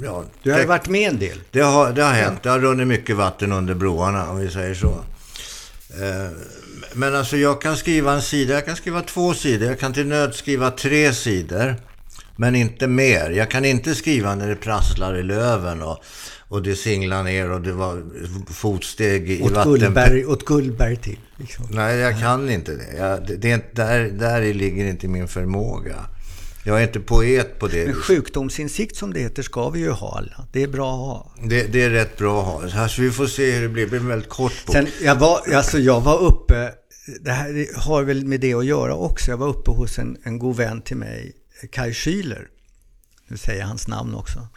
ja, 0.03 0.23
Du 0.43 0.51
har 0.51 0.59
teck- 0.59 0.67
varit 0.67 0.89
med 0.89 1.09
en 1.09 1.19
del. 1.19 1.37
det 1.51 1.61
har, 1.61 1.91
det 1.93 2.03
har 2.03 2.13
hänt. 2.13 2.43
Det 2.43 2.49
har 2.49 2.59
runnit 2.59 2.87
mycket 2.87 3.15
vatten 3.15 3.51
under 3.51 3.73
broarna, 3.73 4.29
om 4.29 4.37
vi 4.39 4.49
säger 4.49 4.75
så. 4.75 4.95
Eh, 6.01 6.29
Men 6.93 7.15
alltså 7.15 7.37
jag 7.37 7.61
kan 7.61 7.77
skriva 7.77 8.13
en 8.13 8.21
sida, 8.21 8.53
jag 8.53 8.65
kan 8.65 8.75
skriva 8.75 9.01
två 9.01 9.33
sidor, 9.33 9.67
jag 9.67 9.79
kan 9.79 9.93
till 9.93 10.07
nöd 10.07 10.35
skriva 10.35 10.71
tre 10.71 11.13
sidor. 11.13 11.75
Men 12.35 12.55
inte 12.55 12.87
mer. 12.87 13.29
Jag 13.29 13.51
kan 13.51 13.65
inte 13.65 13.95
skriva 13.95 14.35
när 14.35 14.47
det 14.47 14.55
prasslar 14.55 15.17
i 15.17 15.23
löven 15.23 15.81
och, 15.81 16.03
och 16.47 16.63
det 16.63 16.75
singlar 16.75 17.23
ner 17.23 17.51
och 17.51 17.61
det 17.61 17.71
var 17.73 18.03
fotsteg 18.53 19.31
i 19.31 19.41
Åt 19.41 19.51
vatten. 19.51 19.71
Gullberg, 19.73 20.25
åt 20.25 20.45
Gullberg 20.45 20.95
till. 20.95 21.19
Liksom. 21.37 21.65
Nej, 21.69 21.97
jag 21.97 22.19
kan 22.19 22.49
inte 22.49 22.71
det. 22.71 22.97
Jag, 22.97 23.27
det, 23.27 23.35
det 23.35 23.75
där, 23.75 23.99
där 24.03 24.53
ligger 24.53 24.85
inte 24.85 25.07
min 25.07 25.27
förmåga. 25.27 25.95
Jag 26.67 26.79
är 26.79 26.83
inte 26.83 26.99
poet 26.99 27.59
på 27.59 27.67
det 27.67 27.85
Men 27.85 27.95
sjukdomsinsikt 27.95 28.95
som 28.95 29.13
det 29.13 29.19
heter 29.19 29.43
ska 29.43 29.69
vi 29.69 29.79
ju 29.79 29.91
ha 29.91 30.17
alla. 30.17 30.47
Det 30.51 30.63
är 30.63 30.67
bra 30.67 30.91
att 30.93 30.99
ha. 30.99 31.47
Det, 31.49 31.63
det 31.63 31.83
är 31.83 31.89
rätt 31.89 32.17
bra 32.17 32.39
att 32.41 32.45
ha. 32.47 32.69
Så 32.69 32.75
här, 32.77 32.87
så 32.87 33.01
vi 33.01 33.11
får 33.11 33.27
se 33.27 33.51
hur 33.51 33.61
det 33.61 33.69
blir. 33.69 33.83
Det 33.83 33.89
blir 33.89 33.99
en 33.99 34.07
väldigt 34.07 34.29
kort 34.29 34.65
bok. 34.65 34.75
Sen, 34.75 34.87
jag 35.01 35.15
var, 35.15 35.53
alltså 35.53 35.79
jag 35.79 36.01
var 36.01 36.17
uppe, 36.21 36.71
det 37.21 37.31
här 37.31 37.79
har 37.79 38.03
väl 38.03 38.25
med 38.25 38.39
det 38.41 38.53
att 38.53 38.65
göra 38.65 38.95
också. 38.95 39.31
Jag 39.31 39.37
var 39.37 39.47
uppe 39.47 39.71
hos 39.71 39.99
en, 39.99 40.17
en 40.23 40.39
god 40.39 40.55
vän 40.55 40.81
till 40.81 40.97
mig, 40.97 41.31
Kai 41.71 41.91
Schüler. 41.91 42.41
Nu 43.27 43.37
säger 43.37 43.59
jag 43.59 43.67
hans 43.67 43.87
namn 43.87 44.15
också. 44.15 44.47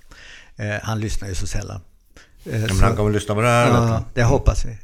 Eh, 0.56 0.74
han 0.82 1.00
lyssnar 1.00 1.28
ju 1.28 1.34
så 1.34 1.46
sällan. 1.46 1.80
Eh, 2.44 2.60
Ja, 2.60 2.68
så- 2.68 2.74
men 2.74 2.84
han 2.84 2.96
kommer 2.96 3.10
lyssna 3.12 3.34
på 3.34 3.40
det 3.40 3.48
här. 3.48 3.66
Ja, 3.68 4.04
det 4.14 4.22
hoppas 4.22 4.64
vi. 4.64 4.78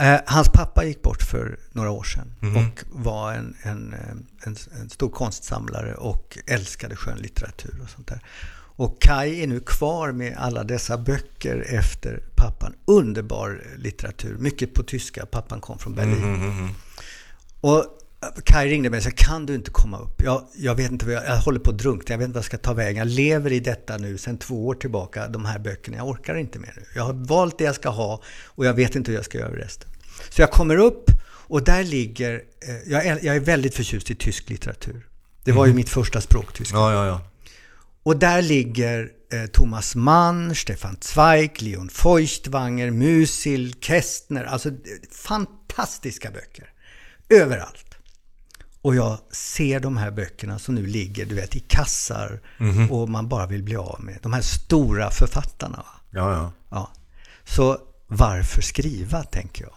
Eh, 0.00 0.20
hans 0.26 0.48
pappa 0.48 0.84
gick 0.84 1.02
bort 1.02 1.22
för 1.22 1.58
några 1.72 1.90
år 1.90 2.04
sedan 2.04 2.32
och 2.56 2.84
var 2.90 3.32
en, 3.32 3.56
en, 3.62 3.92
eh, 3.92 4.46
en, 4.46 4.56
en 4.80 4.90
stor 4.90 5.10
konstsamlare 5.10 5.94
och 5.94 6.38
älskade 6.46 6.96
skönlitteratur 6.96 7.80
och 7.82 7.90
sånt 7.90 8.06
där. 8.06 8.20
Och 8.76 9.02
Kai 9.02 9.42
är 9.42 9.46
nu 9.46 9.60
kvar 9.60 10.12
med 10.12 10.36
alla 10.38 10.64
dessa 10.64 10.98
böcker 10.98 11.66
efter 11.68 12.22
pappan. 12.34 12.74
Underbar 12.84 13.62
litteratur, 13.76 14.36
mycket 14.38 14.74
på 14.74 14.82
tyska. 14.82 15.26
Pappan 15.26 15.60
kom 15.60 15.78
från 15.78 15.94
Berlin. 15.94 16.74
Och 17.60 17.84
Kai 18.44 18.68
ringde 18.68 18.90
mig 18.90 18.96
och 18.96 19.02
sa, 19.02 19.10
kan 19.10 19.46
du 19.46 19.54
inte 19.54 19.70
komma 19.70 19.98
upp? 19.98 20.22
Jag, 20.22 20.44
jag 20.56 20.74
vet 20.74 20.90
inte, 20.90 21.10
jag, 21.10 21.24
jag 21.24 21.36
håller 21.36 21.60
på 21.60 21.70
att 21.70 21.78
drunkna, 21.78 22.12
jag 22.12 22.18
vet 22.18 22.24
inte 22.24 22.34
vad 22.34 22.38
jag 22.40 22.44
ska 22.44 22.58
ta 22.58 22.72
vägen. 22.72 22.96
Jag 22.96 23.08
lever 23.08 23.52
i 23.52 23.60
detta 23.60 23.96
nu 23.96 24.18
sedan 24.18 24.38
två 24.38 24.66
år 24.66 24.74
tillbaka, 24.74 25.28
de 25.28 25.44
här 25.44 25.58
böckerna. 25.58 25.96
Jag 25.96 26.08
orkar 26.08 26.34
inte 26.34 26.58
mer 26.58 26.72
nu. 26.76 26.84
Jag 26.94 27.02
har 27.02 27.12
valt 27.12 27.58
det 27.58 27.64
jag 27.64 27.74
ska 27.74 27.88
ha 27.88 28.22
och 28.46 28.66
jag 28.66 28.74
vet 28.74 28.94
inte 28.96 29.10
hur 29.10 29.18
jag 29.18 29.24
ska 29.24 29.38
göra 29.38 29.50
med 29.50 29.58
resten. 29.58 29.88
Så 30.30 30.42
jag 30.42 30.50
kommer 30.50 30.76
upp 30.76 31.10
och 31.26 31.64
där 31.64 31.84
ligger, 31.84 32.34
eh, 32.68 32.92
jag 32.92 33.06
är, 33.06 33.18
jag 33.22 33.36
är 33.36 33.40
väldigt 33.40 33.74
förtjust 33.74 34.10
i 34.10 34.14
tysk 34.14 34.50
litteratur. 34.50 35.06
Det 35.44 35.52
var 35.52 35.66
ju 35.66 35.74
mitt 35.74 35.88
första 35.88 36.20
språk, 36.20 36.52
tyska. 36.52 36.76
Ja, 36.76 36.92
ja, 36.92 37.06
ja. 37.06 37.20
Och 38.02 38.16
där 38.16 38.42
ligger 38.42 39.10
eh, 39.32 39.46
Thomas 39.46 39.94
Mann, 39.94 40.54
Stefan 40.54 40.96
Zweig, 41.00 41.62
Leon 41.62 41.88
Feuchtwanger, 41.88 42.90
Musil, 42.90 43.74
Kästner. 43.80 44.44
Alltså 44.44 44.68
eh, 44.68 44.74
fantastiska 45.10 46.30
böcker. 46.30 46.70
Överallt. 47.28 47.93
Och 48.84 48.94
jag 48.94 49.18
ser 49.30 49.80
de 49.80 49.96
här 49.96 50.10
böckerna 50.10 50.58
som 50.58 50.74
nu 50.74 50.86
ligger, 50.86 51.26
du 51.26 51.34
vet, 51.34 51.56
i 51.56 51.60
kassar 51.60 52.40
och 52.90 53.08
man 53.08 53.28
bara 53.28 53.46
vill 53.46 53.62
bli 53.62 53.76
av 53.76 54.00
med. 54.04 54.18
De 54.22 54.32
här 54.32 54.42
stora 54.42 55.10
författarna. 55.10 55.84
Ja, 56.10 56.32
ja. 56.32 56.52
Ja. 56.70 56.90
Så 57.44 57.78
varför 58.06 58.62
skriva, 58.62 59.22
tänker 59.22 59.64
jag. 59.64 59.72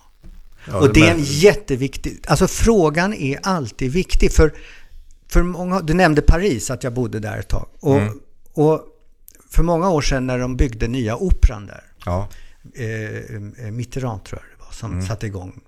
Ja, 0.67 0.77
och 0.79 0.93
det 0.93 0.99
är 0.99 1.11
en 1.11 1.15
men- 1.17 1.25
jätteviktig... 1.25 2.19
Alltså 2.27 2.47
frågan 2.47 3.13
är 3.13 3.39
alltid 3.43 3.91
viktig. 3.91 4.31
För, 4.31 4.53
för 5.27 5.43
många, 5.43 5.81
du 5.81 5.93
nämnde 5.93 6.21
Paris, 6.21 6.71
att 6.71 6.83
jag 6.83 6.93
bodde 6.93 7.19
där 7.19 7.37
ett 7.37 7.47
tag. 7.47 7.67
Och, 7.79 7.97
Mm. 7.97 8.19
och 8.53 8.81
för 9.49 9.63
många 9.63 9.89
år 9.89 10.01
sedan 10.01 10.27
när 10.27 10.39
de 10.39 10.55
byggde 10.57 10.87
nya 10.87 11.15
operan 11.17 11.65
där, 11.67 11.83
ja. 12.05 12.27
eh, 12.75 13.65
eh, 13.65 13.71
Mitterrand 13.71 14.23
tror 14.25 14.41
jag 14.41 14.59
det 14.59 14.65
var, 14.65 14.71
som 14.73 14.91
Mm. 14.93 15.05
satte 15.05 15.27
igång 15.27 15.61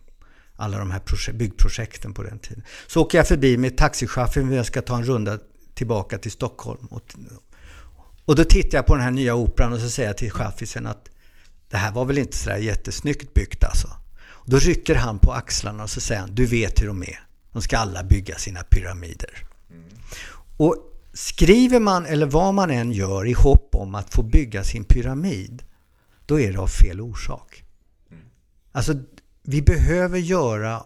alla 0.60 0.78
de 0.78 0.92
här 0.92 1.00
projek- 1.00 1.34
byggprojekten 1.34 2.14
på 2.14 2.24
den 2.24 2.40
tiden. 2.40 2.64
Så 2.88 3.02
åker 3.02 3.18
jag 3.18 3.28
förbi 3.28 3.58
med 3.58 3.78
taxichauffören, 3.78 4.52
jag 4.52 4.66
ska 4.66 4.82
ta 4.82 4.98
en 4.98 5.06
runda 5.06 5.40
tillbaka 5.74 6.18
till 6.18 6.32
Stockholm. 6.32 6.86
Och, 6.86 7.16
och 8.26 8.36
då 8.36 8.44
tittar 8.44 8.78
jag 8.78 8.86
på 8.86 8.96
den 8.96 9.04
här 9.04 9.12
nya 9.12 9.36
operan 9.36 9.74
och 9.74 9.80
så 9.80 9.90
säger 9.90 10.10
jag 10.10 10.18
till 10.18 10.32
chaffisen 10.32 10.88
att 10.88 11.10
det 11.70 11.78
här 11.78 11.92
var 11.92 12.06
väl 12.06 12.18
inte 12.18 12.38
sådär 12.38 12.58
jättesnyggt 12.58 13.34
byggt 13.34 13.64
alltså. 13.64 13.88
Och 14.28 14.50
då 14.50 14.58
rycker 14.58 14.96
han 14.96 15.20
på 15.20 15.32
axlarna 15.32 15.84
och 15.84 15.90
så 15.90 16.02
säger 16.02 16.22
han, 16.22 16.36
du 16.36 16.46
vet 16.46 16.82
hur 16.82 16.88
de 16.88 17.04
är. 17.04 17.20
De 17.52 17.62
ska 17.62 17.78
alla 17.78 18.04
bygga 18.04 18.36
sina 18.36 18.64
pyramider. 18.64 19.46
Och 20.58 20.76
skriver 21.14 21.80
man 21.80 22.06
eller 22.06 22.26
vad 22.26 22.54
man 22.54 22.72
än 22.72 22.92
gör 22.92 23.28
i 23.28 23.34
hopp 23.34 23.70
om 23.76 23.96
att 23.96 24.14
få 24.14 24.24
bygga 24.24 24.64
sin 24.64 24.84
pyramid, 24.84 25.64
då 26.26 26.40
är 26.40 26.54
det 26.54 26.60
av 26.60 26.68
fel 26.68 27.02
orsak. 27.02 27.64
Alltså, 28.72 28.94
vi 29.50 29.62
behöver 29.62 30.20
göra 30.20 30.84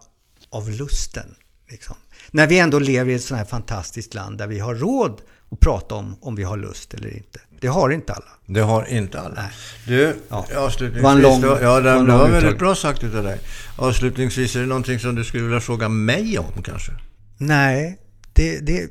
av 0.49 0.69
lusten. 0.69 1.35
Liksom. 1.69 1.95
När 2.31 2.47
vi 2.47 2.59
ändå 2.59 2.79
lever 2.79 3.11
i 3.11 3.15
ett 3.15 3.23
sånt 3.23 3.37
här 3.37 3.45
fantastiskt 3.45 4.13
land 4.13 4.37
där 4.37 4.47
vi 4.47 4.59
har 4.59 4.75
råd 4.75 5.21
att 5.51 5.59
prata 5.59 5.95
om 5.95 6.15
om 6.21 6.35
vi 6.35 6.43
har 6.43 6.57
lust 6.57 6.93
eller 6.93 7.17
inte. 7.17 7.39
Det 7.61 7.67
har 7.67 7.89
inte 7.89 8.13
alla. 8.13 8.31
Det 8.45 8.59
har 8.59 8.85
inte 8.85 9.19
alla. 9.19 9.35
Nej. 9.35 9.51
Du, 9.87 10.15
Ja. 10.29 10.45
avslutningsvis. 10.57 11.03
Var 11.03 11.15
lång- 11.15 11.41
då- 11.41 11.57
ja, 11.61 11.79
det 11.79 11.93
var 11.93 12.05
var 12.05 12.29
väldigt 12.29 12.59
bra 12.59 12.75
sagt 12.75 13.03
utav 13.03 13.23
dig. 13.23 13.39
Avslutningsvis, 13.77 14.55
är 14.55 14.59
det 14.59 14.65
någonting 14.65 14.99
som 14.99 15.15
du 15.15 15.23
skulle 15.23 15.43
vilja 15.43 15.59
fråga 15.61 15.89
mig 15.89 16.39
om 16.39 16.63
kanske? 16.63 16.91
Nej, 17.37 17.99
det, 18.33 18.59
det, 18.59 18.89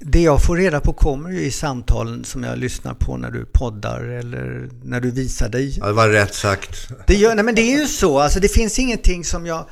det 0.00 0.22
jag 0.22 0.42
får 0.42 0.56
reda 0.56 0.80
på 0.80 0.92
kommer 0.92 1.30
ju 1.30 1.40
i 1.40 1.50
samtalen 1.50 2.24
som 2.24 2.44
jag 2.44 2.58
lyssnar 2.58 2.94
på 2.94 3.16
när 3.16 3.30
du 3.30 3.44
poddar 3.44 4.00
eller 4.00 4.68
när 4.82 5.00
du 5.00 5.10
visar 5.10 5.48
dig. 5.48 5.78
Ja, 5.78 5.86
det 5.86 5.92
var 5.92 6.08
rätt 6.08 6.34
sagt. 6.34 6.88
Det, 7.06 7.14
gör, 7.14 7.34
nej 7.34 7.44
men 7.44 7.54
det 7.54 7.62
är 7.62 7.80
ju 7.80 7.86
så, 7.86 8.18
alltså 8.18 8.40
det 8.40 8.48
finns 8.48 8.78
ingenting 8.78 9.24
som 9.24 9.46
jag... 9.46 9.66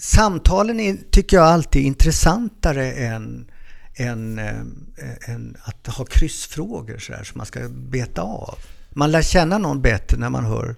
samtalen 0.00 0.80
är, 0.80 0.96
tycker 1.10 1.36
jag 1.36 1.46
alltid 1.46 1.82
är 1.82 1.86
intressantare 1.86 2.92
än, 2.92 3.50
än, 3.94 4.38
äh, 4.38 5.30
än 5.30 5.56
att 5.62 5.86
ha 5.86 6.04
kryssfrågor 6.04 6.98
så 6.98 7.12
här, 7.12 7.24
som 7.24 7.38
man 7.38 7.46
ska 7.46 7.68
beta 7.68 8.22
av. 8.22 8.58
Man 8.90 9.10
lär 9.10 9.22
känna 9.22 9.58
någon 9.58 9.82
bättre 9.82 10.18
när 10.18 10.30
man 10.30 10.44
hör, 10.44 10.76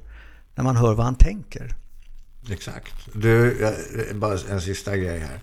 när 0.54 0.64
man 0.64 0.76
hör 0.76 0.94
vad 0.94 1.04
han 1.04 1.16
tänker. 1.16 1.74
Exakt. 2.50 2.94
Du, 3.12 3.58
bara 4.14 4.38
en 4.50 4.60
sista 4.60 4.96
grej 4.96 5.18
här. 5.18 5.40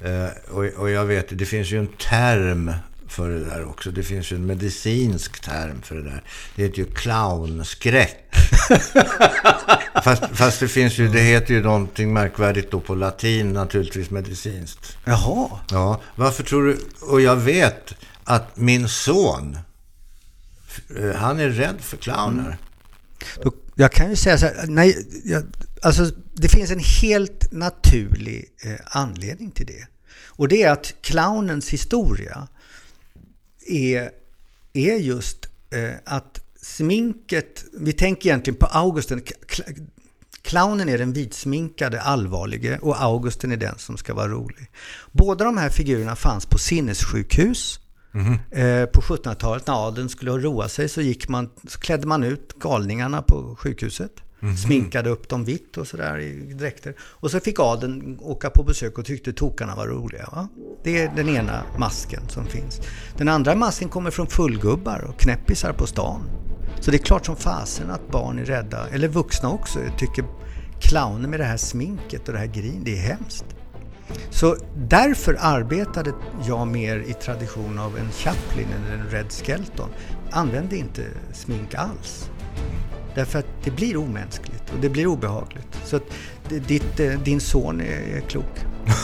Eh, 0.00 0.54
och, 0.54 0.64
och 0.64 0.90
jag 0.90 1.04
vet, 1.04 1.38
det 1.38 1.46
finns 1.46 1.70
ju 1.70 1.78
en 1.78 1.86
term 1.86 2.72
för 3.08 3.30
det 3.30 3.44
där 3.44 3.68
också. 3.68 3.90
Det 3.90 4.02
finns 4.02 4.32
ju 4.32 4.36
en 4.36 4.46
medicinsk 4.46 5.40
term 5.40 5.82
för 5.82 5.94
det 5.94 6.02
där. 6.02 6.22
Det 6.54 6.62
heter 6.62 6.78
ju 6.78 6.84
clownskräck. 6.84 8.24
fast, 10.04 10.24
fast, 10.32 10.60
det 10.60 10.68
finns 10.68 10.98
ju, 10.98 11.08
det 11.08 11.20
heter 11.20 11.54
ju 11.54 11.62
någonting 11.62 12.12
märkvärdigt 12.12 12.70
då 12.70 12.80
på 12.80 12.94
latin 12.94 13.52
naturligtvis 13.52 14.10
medicinskt. 14.10 14.98
Jaha. 15.04 15.50
Ja, 15.70 16.00
varför 16.14 16.42
tror 16.42 16.66
du, 16.66 16.78
och 17.00 17.20
jag 17.20 17.36
vet 17.36 17.94
att 18.24 18.56
min 18.56 18.88
son, 18.88 19.58
eh, 20.98 21.14
han 21.14 21.40
är 21.40 21.48
rädd 21.48 21.80
för 21.80 21.96
clowner. 21.96 22.58
Mm. 23.42 23.52
Jag 23.80 23.92
kan 23.92 24.10
ju 24.10 24.16
säga 24.16 24.38
så 24.38 24.46
här, 24.46 24.66
nej, 24.66 25.06
jag, 25.24 25.42
alltså 25.82 26.10
det 26.34 26.48
finns 26.48 26.70
en 26.70 26.80
helt 27.02 27.52
naturlig 27.52 28.44
eh, 28.64 28.72
anledning 28.84 29.50
till 29.50 29.66
det. 29.66 29.86
Och 30.26 30.48
det 30.48 30.62
är 30.62 30.72
att 30.72 30.94
clownens 31.00 31.68
historia 31.68 32.48
är, 33.66 34.10
är 34.72 34.96
just 34.96 35.46
eh, 35.70 35.90
att 36.04 36.40
sminket, 36.62 37.64
vi 37.72 37.92
tänker 37.92 38.28
egentligen 38.28 38.58
på 38.58 38.66
Augusten, 38.66 39.22
clownen 40.42 40.88
är 40.88 40.98
den 40.98 41.12
vitsminkade 41.12 42.00
allvarlige 42.00 42.78
och 42.78 43.02
Augusten 43.02 43.52
är 43.52 43.56
den 43.56 43.78
som 43.78 43.96
ska 43.96 44.14
vara 44.14 44.28
rolig. 44.28 44.70
Båda 45.12 45.44
de 45.44 45.56
här 45.56 45.70
figurerna 45.70 46.16
fanns 46.16 46.46
på 46.46 46.58
sinnessjukhus 46.58 47.80
Mm. 48.18 48.32
Eh, 48.50 48.86
på 48.86 49.00
1700-talet 49.00 49.66
när 49.66 49.88
adeln 49.88 50.08
skulle 50.08 50.30
roa 50.30 50.68
sig 50.68 50.88
så, 50.88 51.00
gick 51.00 51.28
man, 51.28 51.50
så 51.68 51.78
klädde 51.78 52.06
man 52.06 52.22
ut 52.22 52.52
galningarna 52.58 53.22
på 53.22 53.56
sjukhuset. 53.58 54.12
Mm. 54.42 54.56
Sminkade 54.56 55.10
upp 55.10 55.28
dem 55.28 55.44
vitt 55.44 55.76
och 55.76 55.86
sådär 55.86 56.18
i 56.18 56.52
dräkter. 56.52 56.94
Och 57.00 57.30
så 57.30 57.40
fick 57.40 57.60
adeln 57.60 58.18
åka 58.20 58.50
på 58.50 58.62
besök 58.62 58.98
och 58.98 59.04
tyckte 59.04 59.32
tokarna 59.32 59.74
var 59.74 59.86
roliga. 59.86 60.28
Va? 60.32 60.48
Det 60.84 61.02
är 61.02 61.12
den 61.16 61.28
ena 61.28 61.62
masken 61.78 62.28
som 62.28 62.46
finns. 62.46 62.80
Den 63.16 63.28
andra 63.28 63.54
masken 63.54 63.88
kommer 63.88 64.10
från 64.10 64.26
fullgubbar 64.26 65.04
och 65.08 65.20
knäppisar 65.20 65.72
på 65.72 65.86
stan. 65.86 66.22
Så 66.80 66.90
det 66.90 66.96
är 66.96 67.02
klart 67.04 67.26
som 67.26 67.36
fasen 67.36 67.90
att 67.90 68.10
barn 68.10 68.38
är 68.38 68.44
rädda, 68.44 68.88
eller 68.88 69.08
vuxna 69.08 69.50
också, 69.50 69.78
tycker 69.98 70.24
clowner 70.80 71.28
med 71.28 71.40
det 71.40 71.44
här 71.44 71.56
sminket 71.56 72.28
och 72.28 72.34
det 72.34 72.40
här 72.40 72.46
grin, 72.46 72.82
det 72.84 72.98
är 72.98 73.02
hemskt. 73.02 73.44
Så 74.30 74.56
därför 74.76 75.36
arbetade 75.40 76.12
jag 76.46 76.66
mer 76.66 77.04
i 77.06 77.12
tradition 77.12 77.78
av 77.78 77.98
en 77.98 78.10
Chaplin 78.12 78.68
eller 78.76 79.02
en 79.02 79.10
Red 79.10 79.32
Skelton. 79.32 79.88
Använde 80.30 80.76
inte 80.76 81.02
smink 81.32 81.74
alls. 81.74 82.30
Därför 83.14 83.38
att 83.38 83.46
det 83.64 83.70
blir 83.70 83.96
omänskligt 83.96 84.62
och 84.74 84.80
det 84.80 84.88
blir 84.88 85.06
obehagligt. 85.06 85.78
Så 85.84 85.96
att 85.96 86.02
ditt, 86.48 87.00
eh, 87.00 87.10
din 87.10 87.40
son 87.40 87.80
är, 87.80 88.20
klok. 88.20 88.44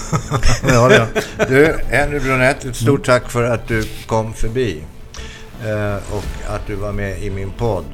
ja, 0.68 0.92
ja. 0.92 1.06
Du, 1.48 1.78
Henry 1.88 2.20
Brunett, 2.20 2.64
ett 2.64 2.76
stort 2.76 3.04
tack 3.04 3.30
för 3.30 3.42
att 3.42 3.68
du 3.68 3.84
kom 4.06 4.32
förbi. 4.32 4.82
Eh, 5.64 5.94
och 5.94 6.54
att 6.54 6.66
du 6.66 6.74
var 6.74 6.92
med 6.92 7.22
i 7.22 7.30
min 7.30 7.50
podd. 7.50 7.84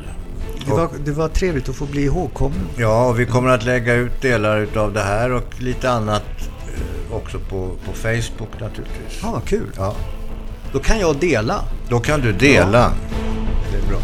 Det 0.66 0.70
var, 0.70 0.88
det 1.04 1.12
var 1.12 1.28
trevligt 1.28 1.68
att 1.68 1.76
få 1.76 1.86
bli 1.86 2.04
ihågkommen. 2.04 2.68
Ja, 2.76 3.08
och 3.08 3.20
vi 3.20 3.26
kommer 3.26 3.48
att 3.48 3.64
lägga 3.64 3.94
ut 3.94 4.22
delar 4.22 4.68
av 4.76 4.92
det 4.92 5.02
här 5.02 5.32
och 5.32 5.60
lite 5.60 5.90
annat 5.90 6.49
också 7.10 7.38
på, 7.38 7.70
på 7.86 7.92
Facebook 7.92 8.60
naturligtvis. 8.60 9.20
Ja, 9.22 9.30
vad 9.32 9.44
kul. 9.44 9.70
Ja. 9.76 9.94
Då 10.72 10.78
kan 10.78 11.00
jag 11.00 11.16
dela. 11.16 11.64
Då 11.88 12.00
kan 12.00 12.20
du 12.20 12.32
dela. 12.32 12.78
Ja. 12.78 12.92
Det 13.72 13.76
är 13.78 13.88
bra. 13.88 13.98